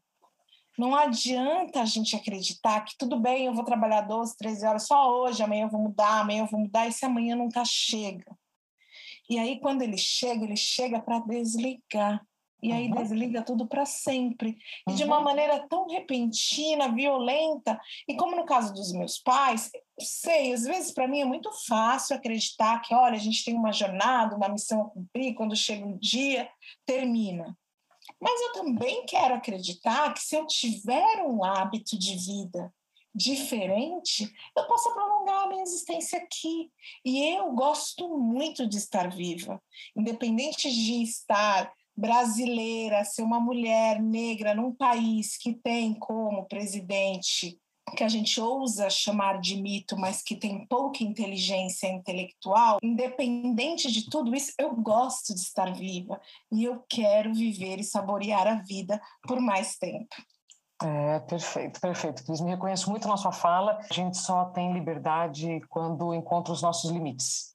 Não 0.77 0.93
adianta 0.93 1.81
a 1.81 1.85
gente 1.85 2.17
acreditar 2.17 2.81
que 2.81 2.99
tudo 2.99 3.21
bem, 3.21 3.47
eu 3.47 3.55
vou 3.55 3.63
trabalhar 3.63 4.01
12, 4.01 4.37
13 4.37 4.67
horas 4.67 4.87
só 4.89 5.09
hoje, 5.21 5.41
amanhã 5.41 5.67
eu 5.67 5.71
vou 5.71 5.81
mudar, 5.81 6.19
amanhã 6.19 6.43
eu 6.43 6.49
vou 6.49 6.59
mudar, 6.59 6.89
e 6.89 6.93
se 6.93 7.05
amanhã 7.05 7.37
nunca 7.37 7.65
chega. 7.65 8.37
E 9.31 9.39
aí, 9.39 9.61
quando 9.61 9.83
ele 9.83 9.97
chega, 9.97 10.43
ele 10.43 10.57
chega 10.57 11.01
para 11.01 11.21
desligar 11.21 12.27
e 12.63 12.73
aí 12.73 12.89
uhum. 12.89 12.95
desliga 12.95 13.43
tudo 13.43 13.67
para 13.67 13.85
sempre. 13.85 14.59
E 14.89 14.95
de 14.95 15.05
uma 15.05 15.21
maneira 15.21 15.67
tão 15.69 15.87
repentina, 15.87 16.93
violenta. 16.93 17.79
E 18.09 18.17
como 18.17 18.35
no 18.35 18.45
caso 18.45 18.73
dos 18.73 18.93
meus 18.93 19.19
pais, 19.19 19.71
sei, 20.01 20.53
às 20.53 20.65
vezes 20.65 20.93
para 20.93 21.07
mim 21.07 21.21
é 21.21 21.25
muito 21.25 21.51
fácil 21.67 22.17
acreditar 22.17 22.81
que, 22.81 22.95
olha, 22.95 23.15
a 23.15 23.21
gente 23.21 23.45
tem 23.45 23.55
uma 23.55 23.73
jornada, 23.73 24.37
uma 24.37 24.49
missão 24.49 24.83
a 24.83 24.91
cumprir, 24.91 25.35
quando 25.35 25.55
chega 25.55 25.85
um 25.85 25.99
dia, 25.99 26.49
termina. 26.85 27.57
Mas 28.21 28.41
eu 28.41 28.53
também 28.53 29.05
quero 29.05 29.35
acreditar 29.35 30.13
que 30.15 30.21
se 30.21 30.37
eu 30.37 30.47
tiver 30.47 31.23
um 31.27 31.45
hábito 31.45 31.99
de 31.99 32.17
vida 32.17 32.73
diferente, 33.15 34.31
eu 34.55 34.67
possa 34.67 34.91
prolongar 34.93 35.45
a 35.45 35.49
minha 35.49 35.63
existência 35.63 36.19
aqui. 36.19 36.71
E 37.05 37.35
eu 37.35 37.51
gosto 37.53 38.17
muito 38.19 38.67
de 38.67 38.77
estar 38.77 39.09
viva, 39.09 39.63
independente 39.97 40.71
de 40.71 41.03
estar 41.03 41.73
brasileira, 41.97 43.05
ser 43.05 43.23
uma 43.23 43.41
mulher 43.41 44.03
negra 44.03 44.55
num 44.55 44.73
país 44.73 45.37
que 45.37 45.55
tem 45.55 45.95
como 45.95 46.47
presidente 46.47 47.59
que 47.97 48.03
a 48.03 48.09
gente 48.09 48.41
ousa 48.41 48.91
chamar 48.91 49.41
de 49.41 49.61
mito, 49.61 49.97
mas 49.97 50.23
que 50.23 50.35
tem 50.35 50.67
pouca 50.67 51.05
inteligência 51.05 51.87
intelectual, 51.87 52.79
independente 52.83 53.91
de 53.93 54.11
tudo 54.11 54.35
isso, 54.35 54.53
eu 54.59 54.75
gosto 54.75 55.33
de 55.35 55.41
estar 55.41 55.73
viva 55.73 56.21
e 56.51 56.65
eu 56.65 56.83
quero 56.89 57.33
viver 57.33 57.79
e 57.79 57.85
saborear 57.85 58.47
a 58.47 58.63
vida 58.63 59.01
por 59.23 59.41
mais 59.41 59.77
tempo. 59.77 60.15
É, 60.83 61.21
perfeito, 61.21 61.81
perfeito. 61.81 62.25
Cris, 62.25 62.41
me 62.41 62.51
reconheço 62.51 62.91
muito 62.91 63.09
na 63.09 63.17
sua 63.17 63.33
fala. 63.33 63.79
A 63.89 63.95
gente 63.95 64.19
só 64.19 64.47
tem 64.47 64.75
liberdade 64.75 65.61
quando 65.69 66.13
encontra 66.13 66.53
os 66.53 66.61
nossos 66.61 66.91
limites. 66.91 67.55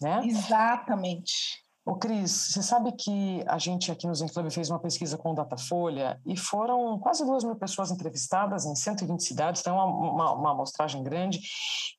Né? 0.00 0.20
Exatamente. 0.24 1.65
Ô 1.86 1.94
Cris, 1.94 2.32
você 2.32 2.64
sabe 2.64 2.90
que 2.90 3.44
a 3.46 3.58
gente 3.58 3.92
aqui 3.92 4.08
no 4.08 4.14
Zen 4.14 4.26
Club 4.26 4.50
fez 4.50 4.68
uma 4.68 4.80
pesquisa 4.80 5.16
com 5.16 5.30
o 5.30 5.34
Datafolha 5.36 6.20
e 6.26 6.36
foram 6.36 6.98
quase 6.98 7.24
duas 7.24 7.44
mil 7.44 7.54
pessoas 7.54 7.92
entrevistadas 7.92 8.66
em 8.66 8.74
120 8.74 9.22
cidades, 9.22 9.60
então 9.60 9.78
é 9.78 9.84
uma, 9.84 10.10
uma, 10.10 10.32
uma 10.32 10.50
amostragem 10.50 11.00
grande. 11.04 11.40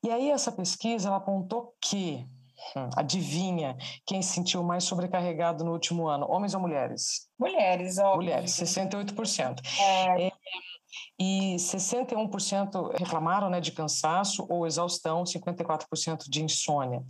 E 0.04 0.12
aí 0.12 0.30
essa 0.30 0.52
pesquisa 0.52 1.08
ela 1.08 1.16
apontou 1.16 1.74
que, 1.82 2.28
hum, 2.76 2.90
adivinha, 2.98 3.78
quem 4.06 4.22
se 4.22 4.34
sentiu 4.34 4.62
mais 4.62 4.84
sobrecarregado 4.84 5.64
no 5.64 5.72
último 5.72 6.10
ano, 6.10 6.30
homens 6.30 6.54
ou 6.54 6.60
mulheres? 6.60 7.30
Mulheres, 7.40 7.98
óbvio. 7.98 8.24
Mulheres, 8.24 8.52
68%. 8.52 9.62
É... 9.80 10.28
É, 10.28 10.32
e 11.20 11.56
61% 11.56 12.92
reclamaram 12.98 13.50
né, 13.50 13.60
de 13.60 13.72
cansaço 13.72 14.46
ou 14.50 14.68
exaustão, 14.68 15.24
54% 15.24 16.30
de 16.30 16.44
insônia. 16.44 17.04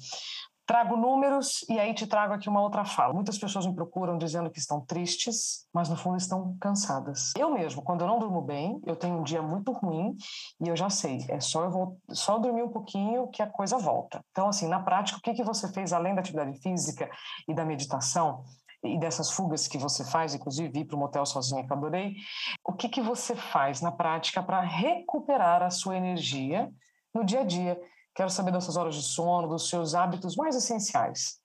Trago 0.67 0.97
números 0.97 1.65
e 1.69 1.79
aí 1.79 1.93
te 1.93 2.05
trago 2.05 2.33
aqui 2.33 2.49
uma 2.49 2.61
outra 2.61 2.83
fala. 2.83 3.13
Muitas 3.13 3.37
pessoas 3.37 3.65
me 3.65 3.73
procuram 3.73 4.17
dizendo 4.17 4.51
que 4.51 4.59
estão 4.59 4.81
tristes, 4.81 5.65
mas 5.73 5.87
no 5.87 5.95
fundo 5.95 6.17
estão 6.17 6.57
cansadas. 6.59 7.31
Eu 7.37 7.49
mesmo, 7.49 7.81
quando 7.81 8.01
eu 8.01 8.07
não 8.07 8.19
durmo 8.19 8.41
bem, 8.41 8.81
eu 8.85 8.97
tenho 8.97 9.17
um 9.17 9.23
dia 9.23 9.41
muito 9.41 9.71
ruim 9.71 10.13
e 10.59 10.67
eu 10.67 10.75
já 10.75 10.89
sei, 10.89 11.25
é 11.29 11.39
só 11.39 11.63
eu 11.63 11.71
vou 11.71 11.97
só 12.09 12.37
dormir 12.37 12.63
um 12.63 12.69
pouquinho 12.69 13.29
que 13.29 13.41
a 13.41 13.47
coisa 13.47 13.77
volta. 13.77 14.19
Então, 14.31 14.49
assim, 14.49 14.67
na 14.67 14.81
prática, 14.81 15.17
o 15.17 15.21
que, 15.21 15.33
que 15.33 15.43
você 15.43 15.71
fez 15.71 15.93
além 15.93 16.13
da 16.13 16.19
atividade 16.19 16.59
física 16.59 17.09
e 17.47 17.53
da 17.53 17.63
meditação? 17.63 18.43
e 18.83 18.97
dessas 18.99 19.31
fugas 19.31 19.67
que 19.67 19.77
você 19.77 20.05
faz, 20.05 20.35
inclusive 20.35 20.79
ir 20.79 20.85
para 20.85 20.95
o 20.95 20.99
motel 20.99 21.25
sozinha 21.25 21.65
que 21.65 21.73
eu 21.73 21.75
adorei, 21.75 22.15
o 22.63 22.71
que, 22.73 22.87
que 22.87 23.01
você 23.01 23.35
faz 23.35 23.81
na 23.81 23.91
prática 23.91 24.41
para 24.41 24.61
recuperar 24.61 25.63
a 25.63 25.71
sua 25.71 25.97
energia 25.97 26.71
no 27.13 27.25
dia 27.25 27.41
a 27.41 27.43
dia? 27.43 27.81
Quero 28.17 28.31
saber 28.31 28.51
das 28.51 28.63
suas 28.63 28.77
horas 28.77 28.95
de 28.95 29.03
sono, 29.03 29.47
dos 29.47 29.69
seus 29.69 29.93
hábitos 29.93 30.35
mais 30.35 30.55
essenciais. 30.55 31.39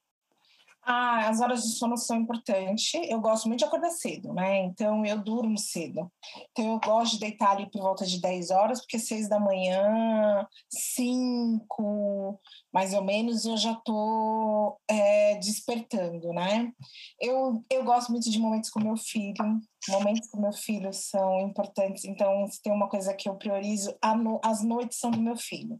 Ah, 0.82 1.28
as 1.28 1.38
horas 1.42 1.62
de 1.62 1.76
sono 1.76 1.98
são 1.98 2.16
importantes. 2.16 2.90
Eu 3.11 3.20
gosto 3.20 3.46
muito 3.46 3.58
de 3.58 3.66
acordar 3.66 3.90
cedo, 3.90 4.32
né? 4.32 4.64
Então 4.64 5.04
eu 5.04 5.22
durmo 5.22 5.58
cedo. 5.58 6.11
Então 6.50 6.72
eu 6.72 6.80
gosto 6.80 7.12
de 7.12 7.20
deitar 7.20 7.50
ali 7.50 7.70
por 7.70 7.82
volta 7.82 8.06
de 8.06 8.18
10 8.18 8.50
horas, 8.50 8.80
porque 8.80 8.98
6 8.98 9.28
da 9.28 9.38
manhã, 9.38 10.48
5, 10.70 12.40
mais 12.72 12.94
ou 12.94 13.04
menos, 13.04 13.44
eu 13.44 13.58
já 13.58 13.74
tô 13.74 14.80
é, 14.88 15.37
despertando, 15.37 16.32
né? 16.32 16.72
Eu, 17.20 17.62
eu 17.68 17.85
gosto 17.85 18.11
muito 18.11 18.30
de 18.30 18.38
momentos 18.38 18.70
com 18.70 18.80
meu 18.80 18.96
filho. 18.96 19.61
Momentos 19.90 20.26
com 20.30 20.40
meu 20.40 20.54
filho 20.54 20.90
são 20.90 21.38
importantes. 21.40 22.06
Então, 22.06 22.46
se 22.48 22.62
tem 22.62 22.72
uma 22.72 22.88
coisa 22.88 23.12
que 23.12 23.28
eu 23.28 23.37
priorizo, 23.37 23.94
as 24.42 24.64
noites 24.64 24.98
são 24.98 25.11
do 25.11 25.20
meu 25.20 25.37
filho. 25.37 25.78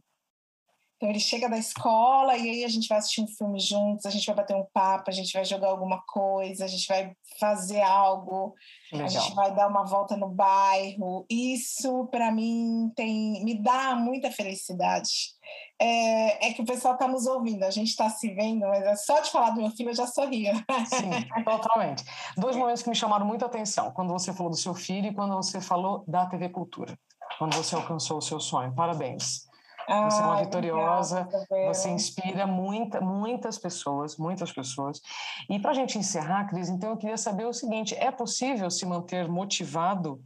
Então 1.03 1.11
ele 1.11 1.19
chega 1.19 1.49
da 1.49 1.57
escola 1.57 2.37
e 2.37 2.49
aí 2.49 2.63
a 2.63 2.67
gente 2.69 2.87
vai 2.87 2.97
assistir 2.97 3.19
um 3.19 3.27
filme 3.27 3.59
juntos, 3.59 4.05
a 4.05 4.09
gente 4.09 4.25
vai 4.25 4.35
bater 4.35 4.55
um 4.55 4.65
papo, 4.73 5.09
a 5.09 5.13
gente 5.13 5.33
vai 5.33 5.43
jogar 5.43 5.67
alguma 5.67 6.01
coisa, 6.07 6.63
a 6.63 6.67
gente 6.67 6.87
vai 6.87 7.13
fazer 7.37 7.81
algo, 7.81 8.55
Legal. 8.89 9.07
a 9.07 9.09
gente 9.09 9.35
vai 9.35 9.53
dar 9.53 9.67
uma 9.67 9.83
volta 9.83 10.15
no 10.15 10.29
bairro. 10.29 11.25
Isso 11.29 12.07
para 12.09 12.31
mim 12.31 12.89
tem 12.95 13.43
me 13.43 13.61
dá 13.61 13.95
muita 13.95 14.31
felicidade. 14.31 15.33
É, 15.77 16.47
é 16.47 16.53
que 16.53 16.61
o 16.61 16.65
pessoal 16.65 16.93
está 16.93 17.05
nos 17.05 17.27
ouvindo, 17.27 17.63
a 17.63 17.69
gente 17.69 17.89
está 17.89 18.09
se 18.09 18.33
vendo, 18.33 18.61
mas 18.61 18.85
é 18.85 18.95
só 18.95 19.19
de 19.19 19.29
falar 19.29 19.49
do 19.49 19.61
meu 19.61 19.71
filho 19.71 19.89
eu 19.89 19.95
já 19.95 20.07
sorria. 20.07 20.53
Sim, 20.85 21.27
totalmente. 21.43 22.05
Dois 22.37 22.55
momentos 22.55 22.81
que 22.81 22.87
me 22.87 22.95
chamaram 22.95 23.25
muita 23.25 23.45
atenção, 23.45 23.91
quando 23.91 24.13
você 24.13 24.31
falou 24.31 24.51
do 24.51 24.57
seu 24.57 24.73
filho 24.73 25.07
e 25.07 25.13
quando 25.13 25.35
você 25.35 25.59
falou 25.59 26.05
da 26.07 26.25
TV 26.27 26.47
Cultura, 26.47 26.97
quando 27.37 27.55
você 27.55 27.75
alcançou 27.75 28.19
o 28.19 28.21
seu 28.21 28.39
sonho. 28.39 28.73
Parabéns. 28.73 29.51
Você 29.87 30.21
é 30.21 30.25
uma 30.25 30.37
vitoriosa, 30.37 31.27
você 31.67 31.89
inspira 31.89 32.47
muita, 32.47 33.01
muitas 33.01 33.57
pessoas, 33.57 34.17
muitas 34.17 34.51
pessoas. 34.51 35.01
E 35.49 35.59
para 35.59 35.71
a 35.71 35.73
gente 35.73 35.97
encerrar, 35.97 36.45
Cris, 36.45 36.69
então 36.69 36.91
eu 36.91 36.97
queria 36.97 37.17
saber 37.17 37.45
o 37.45 37.53
seguinte: 37.53 37.95
é 37.95 38.11
possível 38.11 38.69
se 38.69 38.85
manter 38.85 39.27
motivado 39.27 40.23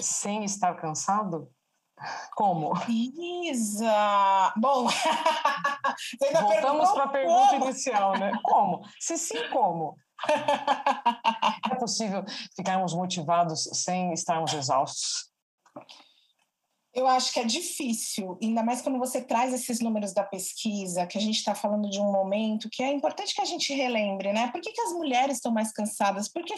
sem 0.00 0.44
estar 0.44 0.74
cansado? 0.74 1.50
Como? 2.34 2.72
Isa! 2.88 4.52
Bom, 4.56 4.88
voltamos 6.32 6.90
para 6.90 7.04
a 7.04 7.08
pergunta 7.08 7.56
inicial, 7.56 8.18
né? 8.18 8.32
Como? 8.42 8.82
Se 8.98 9.16
sim, 9.18 9.48
como? 9.50 9.96
É 11.70 11.74
possível 11.76 12.24
ficarmos 12.54 12.94
motivados 12.94 13.64
sem 13.72 14.12
estarmos 14.12 14.52
exaustos? 14.52 15.32
Eu 16.94 17.06
acho 17.06 17.32
que 17.32 17.40
é 17.40 17.44
difícil, 17.44 18.38
ainda 18.42 18.62
mais 18.62 18.82
quando 18.82 18.98
você 18.98 19.22
traz 19.22 19.54
esses 19.54 19.80
números 19.80 20.12
da 20.12 20.22
pesquisa, 20.22 21.06
que 21.06 21.16
a 21.16 21.20
gente 21.20 21.36
está 21.36 21.54
falando 21.54 21.88
de 21.88 21.98
um 21.98 22.12
momento 22.12 22.68
que 22.70 22.82
é 22.82 22.92
importante 22.92 23.34
que 23.34 23.40
a 23.40 23.46
gente 23.46 23.72
relembre, 23.72 24.30
né? 24.30 24.48
Por 24.52 24.60
que, 24.60 24.72
que 24.72 24.80
as 24.82 24.92
mulheres 24.92 25.36
estão 25.36 25.50
mais 25.50 25.72
cansadas? 25.72 26.28
Porque 26.28 26.54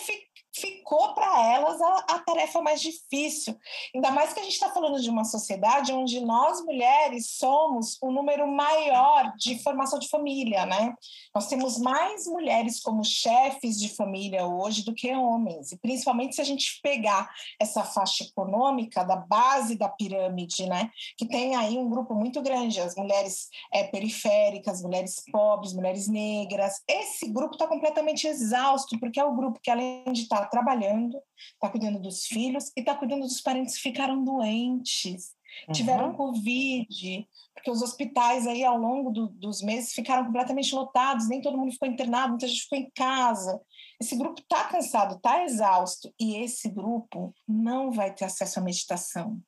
ficou 0.55 1.14
para 1.14 1.52
elas 1.52 1.80
a, 1.80 1.98
a, 2.11 2.18
tarefa 2.20 2.62
mais 2.62 2.80
difícil. 2.80 3.57
Ainda 3.94 4.11
mais 4.11 4.32
que 4.32 4.40
a 4.40 4.42
gente 4.44 4.52
está 4.52 4.70
falando 4.70 5.00
de 5.00 5.11
uma 5.11 5.24
sociedade 5.24 5.92
onde 5.92 6.20
nós 6.20 6.64
mulheres 6.64 7.30
somos 7.30 7.98
o 8.00 8.11
número 8.12 8.46
maior 8.46 9.32
de 9.36 9.61
formação 9.62 9.98
de 9.98 10.09
família, 10.09 10.64
né? 10.64 10.94
Nós 11.34 11.48
temos 11.48 11.78
mais 11.78 12.26
mulheres 12.26 12.80
como 12.80 13.05
chefes 13.05 13.80
de 13.80 13.88
família 13.88 14.46
hoje 14.46 14.84
do 14.84 14.94
que 14.94 15.12
homens, 15.12 15.72
e 15.72 15.78
principalmente 15.78 16.36
se 16.36 16.40
a 16.40 16.44
gente 16.44 16.80
pegar 16.82 17.28
essa 17.61 17.82
faixa 17.82 18.24
econômica 18.24 19.05
da 19.05 19.16
base 19.16 19.76
da 19.76 19.88
pirâmide, 19.88 20.66
né? 20.66 20.90
Que 21.16 21.26
tem 21.26 21.57
aí 21.57 21.76
um 21.76 21.88
grupo 21.88 22.14
muito 22.14 22.40
grande, 22.40 22.80
as 22.80 22.94
mulheres 22.94 23.48
é, 23.72 23.84
periféricas, 23.84 24.82
mulheres 24.82 25.22
pobres, 25.32 25.72
mulheres 25.72 26.09
negras. 26.09 26.80
Esse 26.88 27.28
grupo 27.28 27.55
está 27.55 27.66
completamente 27.66 28.26
exausto, 28.26 28.98
porque 29.00 29.18
é 29.18 29.24
o 29.24 29.34
grupo 29.34 29.59
que, 29.61 29.70
além 29.70 30.05
de 30.12 30.22
estar 30.22 30.42
tá 30.42 30.43
trabalhando, 30.45 31.18
está 31.55 31.68
cuidando 31.68 32.01
dos 32.01 32.26
filhos 32.26 32.70
e 32.76 32.80
está 32.80 32.95
cuidando 32.95 33.22
dos 33.22 33.40
parentes 33.40 33.76
que 33.76 33.82
ficaram 33.82 34.22
doentes, 34.24 35.34
uhum. 35.66 35.72
tiveram 35.72 36.14
Covid, 36.14 37.28
porque 37.55 37.70
os 37.70 37.82
hospitais 37.82 38.47
aí 38.47 38.64
ao 38.64 38.78
longo 38.78 39.11
do, 39.11 39.28
dos 39.28 39.62
meses 39.62 39.92
ficaram 39.92 40.26
completamente 40.26 40.74
lotados, 40.74 41.28
nem 41.28 41.40
todo 41.40 41.57
mundo 41.57 41.72
ficou 41.72 41.88
internado, 41.88 42.30
muita 42.30 42.47
gente 42.47 42.62
ficou 42.62 42.78
em 42.78 42.90
casa. 42.95 43.61
Esse 44.01 44.16
grupo 44.16 44.40
está 44.40 44.64
cansado, 44.64 45.16
está 45.16 45.45
exausto, 45.45 46.12
e 46.20 46.36
esse 46.36 46.68
grupo 46.68 47.34
não 47.47 47.90
vai 47.90 48.12
ter 48.12 48.24
acesso 48.24 48.59
à 48.59 48.62
meditação, 48.62 49.40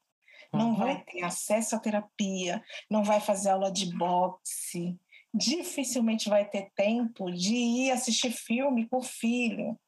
não 0.53 0.70
uhum. 0.70 0.76
vai 0.76 1.03
ter 1.05 1.22
acesso 1.22 1.76
à 1.76 1.78
terapia, 1.78 2.62
não 2.90 3.03
vai 3.03 3.20
fazer 3.20 3.51
aula 3.51 3.70
de 3.70 3.94
boxe, 3.97 4.97
dificilmente 5.34 6.28
vai 6.28 6.49
ter 6.49 6.70
tempo 6.74 7.30
de 7.30 7.55
ir 7.55 7.90
assistir 7.90 8.30
filme 8.30 8.88
com 8.88 8.99
o 8.99 9.03
filho 9.03 9.78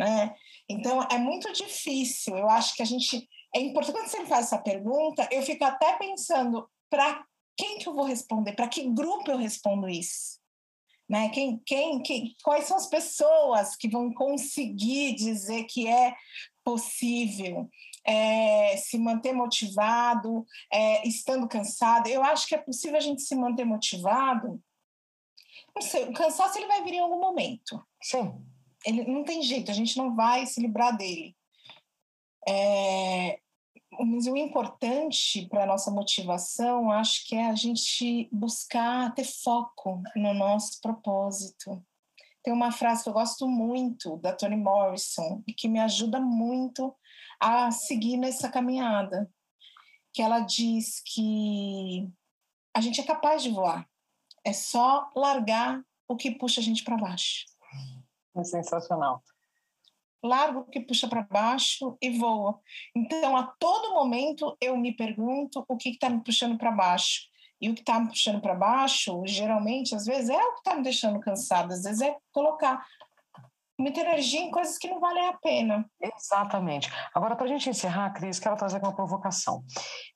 né? 0.00 0.34
Então 0.66 1.02
é 1.02 1.18
muito 1.18 1.52
difícil. 1.52 2.34
Eu 2.34 2.48
acho 2.48 2.74
que 2.74 2.82
a 2.82 2.86
gente 2.86 3.28
é 3.54 3.60
importante 3.60 3.94
quando 3.94 4.08
você 4.08 4.20
me 4.20 4.26
faz 4.26 4.46
essa 4.46 4.58
pergunta, 4.58 5.28
eu 5.30 5.42
fico 5.42 5.62
até 5.62 5.98
pensando 5.98 6.66
para 6.88 7.22
quem 7.54 7.78
que 7.78 7.86
eu 7.86 7.94
vou 7.94 8.04
responder, 8.04 8.54
para 8.54 8.66
que 8.68 8.88
grupo 8.88 9.30
eu 9.30 9.36
respondo 9.36 9.86
isso, 9.88 10.40
né? 11.06 11.28
Quem, 11.28 11.58
quem, 11.66 12.02
quem, 12.02 12.34
quais 12.42 12.64
são 12.64 12.78
as 12.78 12.86
pessoas 12.86 13.76
que 13.76 13.90
vão 13.90 14.14
conseguir 14.14 15.14
dizer 15.16 15.64
que 15.64 15.86
é 15.86 16.14
possível 16.64 17.68
é, 18.06 18.76
se 18.78 18.98
manter 18.98 19.34
motivado, 19.34 20.46
é, 20.72 21.06
estando 21.06 21.46
cansado? 21.46 22.08
Eu 22.08 22.24
acho 22.24 22.46
que 22.46 22.54
é 22.54 22.58
possível 22.58 22.96
a 22.96 23.00
gente 23.00 23.20
se 23.20 23.34
manter 23.34 23.66
motivado. 23.66 24.62
Não 25.74 25.82
sei, 25.82 26.04
o 26.04 26.14
cansaço 26.14 26.56
ele 26.56 26.66
vai 26.66 26.82
vir 26.82 26.94
em 26.94 27.00
algum 27.00 27.20
momento. 27.20 27.84
Sim 28.02 28.49
ele 28.84 29.04
não 29.04 29.24
tem 29.24 29.42
jeito, 29.42 29.70
a 29.70 29.74
gente 29.74 29.96
não 29.96 30.14
vai 30.14 30.46
se 30.46 30.60
livrar 30.60 30.96
dele. 30.96 31.36
É, 32.48 33.40
mas 33.98 34.26
o 34.26 34.36
importante 34.36 35.46
para 35.48 35.64
a 35.64 35.66
nossa 35.66 35.90
motivação, 35.90 36.90
acho 36.90 37.26
que 37.26 37.34
é 37.34 37.46
a 37.46 37.54
gente 37.54 38.28
buscar 38.32 39.14
ter 39.14 39.24
foco 39.24 40.02
no 40.16 40.32
nosso 40.32 40.80
propósito. 40.80 41.84
Tem 42.42 42.54
uma 42.54 42.72
frase 42.72 43.02
que 43.02 43.08
eu 43.08 43.12
gosto 43.12 43.46
muito 43.46 44.16
da 44.18 44.32
Toni 44.32 44.56
Morrison 44.56 45.42
e 45.46 45.52
que 45.52 45.68
me 45.68 45.78
ajuda 45.78 46.20
muito 46.20 46.94
a 47.38 47.70
seguir 47.70 48.16
nessa 48.16 48.48
caminhada, 48.48 49.30
que 50.12 50.22
ela 50.22 50.40
diz 50.40 51.02
que 51.04 52.08
a 52.74 52.80
gente 52.80 53.00
é 53.00 53.04
capaz 53.04 53.42
de 53.42 53.50
voar, 53.50 53.86
é 54.44 54.52
só 54.52 55.10
largar 55.14 55.84
o 56.08 56.16
que 56.16 56.30
puxa 56.30 56.60
a 56.60 56.64
gente 56.64 56.82
para 56.82 56.96
baixo. 56.96 57.49
É 58.36 58.44
sensacional. 58.44 59.22
Largo 60.22 60.64
que 60.64 60.80
puxa 60.80 61.08
para 61.08 61.22
baixo 61.22 61.96
e 62.00 62.10
voa. 62.18 62.60
Então, 62.94 63.36
a 63.36 63.44
todo 63.58 63.94
momento, 63.94 64.56
eu 64.60 64.76
me 64.76 64.94
pergunto 64.94 65.64
o 65.66 65.76
que 65.76 65.90
está 65.90 66.10
me 66.10 66.22
puxando 66.22 66.58
para 66.58 66.70
baixo. 66.70 67.30
E 67.60 67.68
o 67.68 67.74
que 67.74 67.80
está 67.80 68.00
me 68.00 68.08
puxando 68.08 68.40
para 68.40 68.54
baixo, 68.54 69.22
geralmente, 69.26 69.94
às 69.94 70.04
vezes, 70.04 70.30
é 70.30 70.36
o 70.36 70.52
que 70.52 70.58
está 70.58 70.74
me 70.74 70.82
deixando 70.82 71.20
cansada. 71.20 71.74
Às 71.74 71.82
vezes 71.82 72.00
é 72.00 72.16
colocar 72.32 72.86
muita 73.78 74.00
energia 74.00 74.40
em 74.40 74.50
coisas 74.50 74.76
que 74.78 74.88
não 74.88 75.00
valem 75.00 75.26
a 75.26 75.32
pena. 75.34 75.90
Exatamente. 76.00 76.90
Agora, 77.14 77.34
para 77.34 77.46
a 77.46 77.48
gente 77.48 77.68
encerrar, 77.68 78.10
Cris, 78.10 78.38
quero 78.38 78.56
trazer 78.56 78.78
uma 78.78 78.94
provocação. 78.94 79.64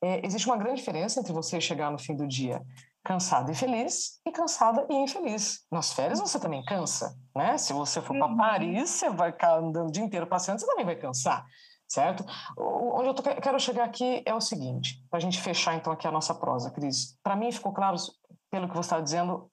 É, 0.03 0.25
existe 0.25 0.47
uma 0.47 0.57
grande 0.57 0.77
diferença 0.77 1.21
entre 1.21 1.33
você 1.33 1.61
chegar 1.61 1.91
no 1.91 1.99
fim 1.99 2.15
do 2.15 2.27
dia 2.27 2.63
cansada 3.05 3.53
e 3.53 3.55
feliz 3.55 4.19
e 4.27 4.33
cansada 4.33 4.87
e 4.89 4.95
infeliz. 4.95 5.67
Nas 5.71 5.93
férias 5.93 6.19
você 6.19 6.41
também 6.41 6.65
cansa, 6.65 7.15
né? 7.37 7.59
Se 7.59 7.73
você 7.73 8.01
for 8.01 8.17
para 8.17 8.27
uhum. 8.27 8.37
Paris, 8.37 8.91
você 8.91 9.11
vai 9.11 9.31
ficar 9.31 9.59
andando 9.59 9.89
o 9.89 9.93
dia 9.93 10.03
inteiro 10.03 10.27
passeando, 10.27 10.61
você 10.61 10.67
também 10.67 10.87
vai 10.87 10.97
cansar, 10.97 11.45
certo? 11.87 12.25
Onde 12.57 13.09
eu 13.09 13.15
tô, 13.15 13.23
quero 13.23 13.61
chegar 13.61 13.85
aqui 13.85 14.23
é 14.25 14.35
o 14.35 14.41
seguinte, 14.41 15.05
para 15.11 15.19
a 15.19 15.21
gente 15.21 15.41
fechar 15.41 15.75
então 15.75 15.93
aqui 15.93 16.09
a 16.09 16.13
nossa 16.13 16.35
prosa, 16.35 16.71
Cris. 16.71 17.19
Para 17.23 17.37
mim 17.37 17.53
ficou 17.53 17.73
claro, 17.73 17.97
pelo 18.51 18.69
que 18.69 18.75
você 18.75 18.87
estava 18.87 19.03
dizendo, 19.03 19.51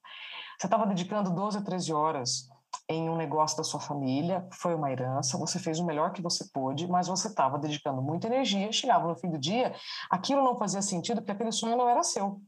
você 0.58 0.68
estava 0.68 0.86
dedicando 0.86 1.30
12 1.30 1.64
13 1.64 1.93
horas 1.93 2.49
em 2.88 3.10
um 3.10 3.18
negócio 3.18 3.58
da 3.58 3.64
sua 3.64 3.80
família, 3.80 4.47
foi 4.54 4.76
uma 4.76 4.91
herança, 4.91 5.38
você 5.38 5.60
fez 5.60 5.80
o 5.80 5.86
melhor 5.86 6.12
que 6.12 6.22
você 6.22 6.45
pôde, 6.54 6.88
mas 6.88 7.08
você 7.08 7.28
estava 7.28 7.58
dedicando 7.58 8.02
muita 8.02 8.28
energia, 8.28 8.72
chegava 8.72 9.08
no 9.08 9.16
fim 9.16 9.30
do 9.30 9.38
dia, 9.38 9.74
aquilo 10.10 10.43
não 10.43 10.58
fazia 10.58 10.82
sentido 10.82 11.18
porque 11.18 11.32
aquele 11.32 11.52
sonho 11.52 11.78
não 11.78 11.88
era 11.88 12.04
seu 12.04 12.41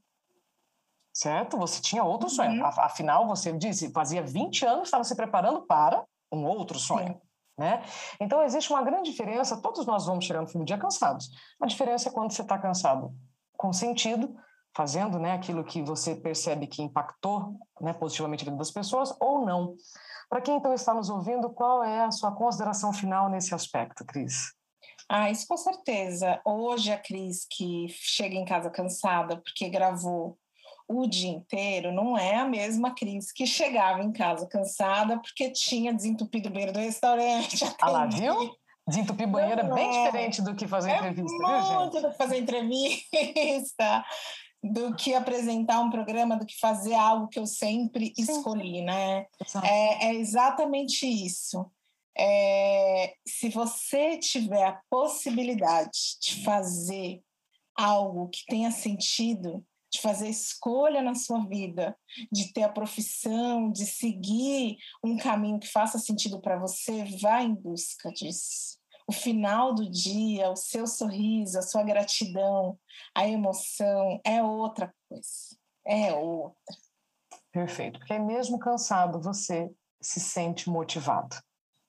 certo? 1.14 1.58
Você 1.58 1.82
tinha 1.82 2.04
outro 2.04 2.28
uhum. 2.28 2.34
sonho. 2.34 2.66
Afinal, 2.66 3.28
você 3.28 3.54
disse, 3.54 3.92
fazia 3.92 4.24
20 4.24 4.66
anos 4.66 4.84
estava 4.86 5.04
se 5.04 5.16
preparando 5.16 5.62
para 5.62 6.04
um 6.32 6.44
outro 6.46 6.80
sonho. 6.80 7.14
Sim. 7.14 7.22
Né? 7.56 7.84
Então, 8.20 8.42
existe 8.42 8.72
uma 8.72 8.82
grande 8.82 9.12
diferença. 9.12 9.62
Todos 9.62 9.86
nós 9.86 10.08
vamos 10.08 10.26
chegar 10.26 10.42
no 10.42 10.48
fim 10.48 10.58
do 10.58 10.66
dia 10.66 10.78
cansados. 10.78 11.30
A 11.62 11.68
diferença 11.68 12.10
é 12.10 12.12
quando 12.12 12.32
você 12.32 12.42
está 12.42 12.58
cansado 12.58 13.14
com 13.56 13.72
sentido, 13.72 14.36
fazendo 14.76 15.20
né, 15.20 15.34
aquilo 15.34 15.64
que 15.64 15.84
você 15.84 16.16
percebe 16.16 16.66
que 16.66 16.82
impactou 16.82 17.56
né, 17.80 17.94
positivamente 17.94 18.44
a 18.44 18.46
vida 18.46 18.58
das 18.58 18.72
pessoas 18.72 19.16
ou 19.20 19.46
não. 19.46 19.76
Para 20.28 20.42
quem 20.42 20.58
então 20.58 20.74
está 20.74 20.96
nos 20.96 21.12
ouvindo, 21.12 21.52
qual 21.52 21.84
é 21.84 22.06
a 22.06 22.12
sua 22.12 22.32
consideração 22.32 22.92
final 22.92 23.30
nesse 23.30 23.54
aspecto, 23.54 24.04
Cris? 24.04 24.52
Ah, 25.08 25.30
isso 25.30 25.46
com 25.48 25.58
certeza. 25.58 26.42
Hoje 26.44 26.92
a 26.92 26.98
Cris 26.98 27.46
que 27.50 27.86
chega 27.90 28.36
em 28.36 28.46
casa 28.46 28.72
cansada 28.72 29.38
porque 29.38 29.70
gravou 29.70 30.40
o 30.88 31.08
dia 31.08 31.32
inteiro 31.32 31.92
não 31.92 32.18
é 32.18 32.36
a 32.36 32.46
mesma 32.46 32.94
Cris 32.94 33.32
que 33.32 33.46
chegava 33.46 34.04
em 34.04 34.12
casa 34.12 34.48
cansada 34.48 35.20
porque 35.20 35.50
tinha 35.52 35.94
desentupido 35.94 36.50
o 36.50 36.52
banheiro 36.52 36.74
do 36.74 36.80
restaurante. 36.80 37.58
Ah 37.82 37.90
lá, 37.90 38.06
viu? 38.06 38.56
Desentupir 38.88 39.28
banheiro 39.28 39.62
é 39.62 39.74
bem 39.74 39.90
diferente 39.90 40.42
do 40.42 40.56
que 40.56 40.68
fazer 40.68 40.92
é 40.92 40.98
entrevista, 40.98 41.38
viu, 41.38 41.48
gente? 41.48 41.76
Muito 41.76 42.02
do 42.02 42.12
que 42.12 42.18
fazer 42.18 42.38
entrevista, 42.38 44.06
do 44.62 44.96
que 44.96 45.14
apresentar 45.14 45.80
um 45.80 45.90
programa, 45.90 46.36
do 46.36 46.46
que 46.46 46.60
fazer 46.60 46.94
algo 46.94 47.30
que 47.30 47.40
eu 47.40 47.46
sempre 47.46 48.14
Sim. 48.16 48.24
escolhi, 48.24 48.82
né? 48.82 49.26
É, 49.64 50.08
é, 50.08 50.16
exatamente 50.16 51.06
isso. 51.06 51.66
É, 52.18 53.14
se 53.26 53.50
você 53.50 54.18
tiver 54.18 54.66
a 54.66 54.82
possibilidade 54.90 56.18
de 56.22 56.44
fazer 56.44 57.22
algo 57.76 58.28
que 58.28 58.46
tenha 58.46 58.70
sentido, 58.70 59.66
de 59.94 60.02
fazer 60.02 60.28
escolha 60.28 61.04
na 61.04 61.14
sua 61.14 61.46
vida, 61.46 61.96
de 62.32 62.52
ter 62.52 62.64
a 62.64 62.70
profissão, 62.70 63.72
de 63.72 63.86
seguir 63.86 64.78
um 65.04 65.16
caminho 65.18 65.60
que 65.60 65.68
faça 65.68 66.00
sentido 66.00 66.42
para 66.42 66.58
você, 66.58 67.06
vá 67.22 67.44
em 67.44 67.54
busca 67.54 68.10
disso. 68.10 68.80
O 69.08 69.14
final 69.14 69.74
do 69.74 69.88
dia, 69.90 70.50
o 70.50 70.56
seu 70.56 70.88
sorriso, 70.88 71.60
a 71.60 71.62
sua 71.62 71.84
gratidão, 71.84 72.80
a 73.14 73.28
emoção 73.28 74.20
é 74.26 74.42
outra 74.42 74.92
coisa. 75.08 75.58
É 75.86 76.12
outra. 76.14 76.76
Perfeito. 77.52 78.00
Porque 78.00 78.18
mesmo 78.18 78.58
cansado, 78.58 79.22
você 79.22 79.70
se 80.02 80.20
sente 80.20 80.70
motivado. 80.70 81.36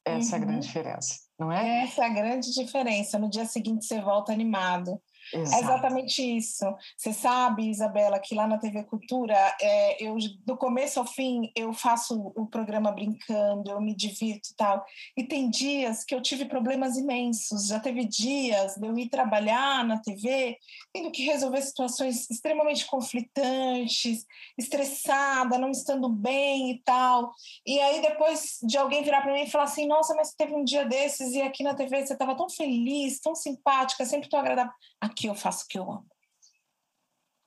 Essa 0.05 0.37
uhum. 0.37 0.43
é 0.43 0.45
a 0.45 0.47
grande 0.47 0.55
uhum. 0.55 0.61
diferença, 0.61 1.21
não 1.39 1.51
é? 1.51 1.85
Essa 1.85 2.05
é 2.05 2.07
a 2.07 2.13
grande 2.13 2.53
diferença. 2.53 3.19
No 3.19 3.31
dia 3.31 3.47
seguinte 3.47 3.87
você 3.87 4.03
volta 4.03 4.31
animado 4.33 5.01
Exato. 5.33 5.55
É 5.55 5.61
exatamente 5.61 6.23
isso. 6.37 6.65
Você 6.97 7.13
sabe, 7.13 7.69
Isabela, 7.69 8.19
que 8.19 8.35
lá 8.35 8.47
na 8.47 8.59
TV 8.59 8.85
Cultura, 8.85 9.37
é, 9.61 10.05
eu 10.05 10.17
do 10.45 10.57
começo 10.57 10.99
ao 10.99 11.07
fim 11.07 11.51
eu 11.55 11.73
faço 11.73 12.33
o 12.37 12.47
programa 12.47 12.93
brincando, 12.93 13.71
eu 13.71 13.81
me 13.81 13.95
divirto 13.95 14.51
e 14.51 14.57
tal. 14.57 14.85
E 15.17 15.25
tem 15.25 15.49
dias 15.49 16.05
que 16.05 16.15
eu 16.15 16.21
tive 16.21 16.45
problemas 16.45 16.97
imensos. 16.97 17.69
Já 17.69 17.81
teve 17.81 18.05
dias 18.05 18.75
de 18.77 18.87
eu 18.87 18.97
ir 18.99 19.09
trabalhar 19.09 19.85
na 19.85 19.99
TV, 19.99 20.57
tendo 20.93 21.11
que 21.11 21.25
resolver 21.25 21.63
situações 21.63 22.29
extremamente 22.31 22.87
conflitantes, 22.87 24.25
estressada, 24.59 25.59
não 25.59 25.71
estando 25.71 26.09
bem 26.09 26.71
e 26.71 26.83
tal. 26.85 27.33
E 27.67 27.81
aí 27.81 28.01
depois 28.01 28.59
de 28.63 28.77
alguém 28.77 29.03
virar 29.03 29.23
para 29.23 29.33
mim 29.33 29.43
e 29.43 29.51
falar 29.51 29.65
assim: 29.65 29.87
"Nossa, 29.87 30.15
mas 30.15 30.35
teve 30.35 30.55
um 30.55 30.65
dia 30.65 30.85
desses 30.85 31.33
e 31.33 31.43
aqui 31.43 31.63
na 31.63 31.75
TV 31.75 32.05
você 32.07 32.13
estava 32.13 32.37
tão 32.37 32.49
feliz, 32.49 33.21
tão 33.21 33.35
simpática, 33.35 34.05
sempre 34.05 34.29
tão 34.29 34.41
agradável" 34.41 34.73
aqui 35.15 35.29
eu 35.29 35.35
faço 35.35 35.65
o 35.65 35.69
que 35.69 35.79
eu 35.79 35.91
amo. 35.91 36.07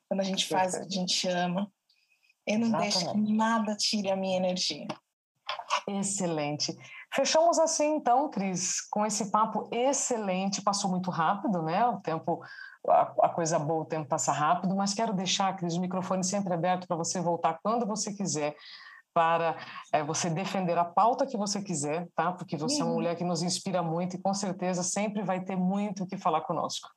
Quando 0.10 0.22
a 0.22 0.24
gente 0.24 0.48
faz 0.48 0.74
o 0.74 0.80
que 0.80 0.86
a 0.86 0.90
gente 0.90 1.28
ama, 1.28 1.70
eu 2.48 2.60
não 2.60 2.68
Exatamente. 2.68 2.94
deixo 2.94 3.14
que 3.14 3.34
nada 3.34 3.76
tire 3.76 4.10
a 4.10 4.16
minha 4.16 4.38
energia. 4.38 4.88
Excelente. 5.86 6.76
Fechamos 7.14 7.60
assim, 7.60 7.96
então, 7.96 8.30
Cris, 8.30 8.82
com 8.90 9.06
esse 9.06 9.30
papo 9.30 9.70
excelente. 9.72 10.62
Passou 10.62 10.90
muito 10.90 11.12
rápido, 11.12 11.62
né? 11.62 11.86
O 11.88 12.00
tempo, 12.00 12.42
a, 12.88 13.30
coisa 13.30 13.60
boa, 13.60 13.84
o 13.84 13.86
tempo 13.86 14.08
passa 14.08 14.32
rápido, 14.32 14.76
mas 14.76 14.94
quero 14.94 15.14
deixar, 15.14 15.56
Cris, 15.58 15.76
o 15.76 15.82
microfone 15.82 16.24
sempre 16.24 16.54
aberto 16.54 16.88
para 16.88 16.98
você 16.98 17.20
voltar 17.20 17.60
quando 17.62 17.86
você 17.86 18.14
quiser 18.14 18.56
para 19.14 19.58
é, 19.92 20.04
você 20.04 20.30
defender 20.30 20.78
a 20.78 20.86
pauta 20.86 21.26
que 21.26 21.36
você 21.36 21.60
quiser, 21.60 22.08
tá? 22.16 22.32
Porque 22.32 22.56
você 22.56 22.76
uhum. 22.76 22.82
é 22.82 22.84
uma 22.84 22.90
uhum. 22.90 22.96
mulher 22.98 23.16
que 23.16 23.24
nos 23.24 23.42
inspira 23.42 23.82
muito 23.82 24.16
e 24.16 24.22
com 24.22 24.32
certeza 24.32 24.84
sempre 24.84 25.24
vai 25.24 25.44
ter 25.44 25.56
muito 25.56 26.04
o 26.04 26.08
que 26.08 26.18
falar 26.18 26.42
conosco. 26.42 26.88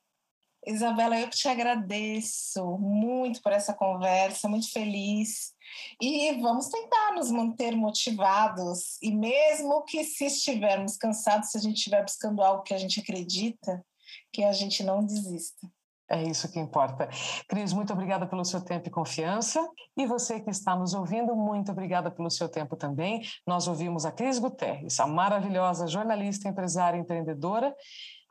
Isabela, 0.65 1.19
eu 1.19 1.29
te 1.29 1.47
agradeço 1.47 2.77
muito 2.77 3.41
por 3.41 3.51
essa 3.51 3.73
conversa, 3.73 4.47
muito 4.47 4.71
feliz. 4.71 5.53
E 5.99 6.33
vamos 6.39 6.67
tentar 6.67 7.13
nos 7.13 7.31
manter 7.31 7.75
motivados. 7.75 8.97
E 9.01 9.11
mesmo 9.11 9.83
que 9.83 10.03
se 10.03 10.25
estivermos 10.25 10.97
cansados, 10.97 11.49
se 11.49 11.57
a 11.57 11.61
gente 11.61 11.77
estiver 11.77 12.03
buscando 12.03 12.43
algo 12.43 12.63
que 12.63 12.73
a 12.73 12.77
gente 12.77 12.99
acredita, 12.99 13.83
que 14.31 14.43
a 14.43 14.51
gente 14.51 14.83
não 14.83 15.03
desista. 15.03 15.67
É 16.11 16.21
isso 16.21 16.51
que 16.51 16.59
importa. 16.59 17.07
Cris, 17.47 17.71
muito 17.71 17.93
obrigada 17.93 18.27
pelo 18.27 18.43
seu 18.43 18.59
tempo 18.59 18.85
e 18.85 18.91
confiança. 18.91 19.65
E 19.95 20.05
você 20.05 20.41
que 20.41 20.49
está 20.49 20.75
nos 20.75 20.93
ouvindo, 20.93 21.33
muito 21.33 21.71
obrigada 21.71 22.11
pelo 22.11 22.29
seu 22.29 22.49
tempo 22.49 22.75
também. 22.75 23.21
Nós 23.47 23.65
ouvimos 23.65 24.05
a 24.05 24.11
Cris 24.11 24.37
Guterres, 24.37 24.99
a 24.99 25.07
maravilhosa 25.07 25.87
jornalista, 25.87 26.49
empresária 26.49 26.97
e 26.97 26.99
empreendedora. 26.99 27.73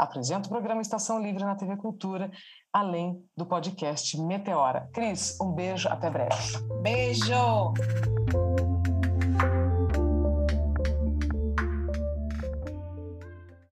Apresenta 0.01 0.46
o 0.46 0.51
programa 0.51 0.80
Estação 0.80 1.20
Livre 1.20 1.44
na 1.44 1.55
TV 1.55 1.76
Cultura, 1.76 2.30
além 2.72 3.22
do 3.36 3.44
podcast 3.44 4.18
Meteora. 4.18 4.88
Cris, 4.94 5.38
um 5.38 5.53
beijo, 5.53 5.90
até 5.90 6.09
breve. 6.09 6.34
Beijo! 6.80 7.74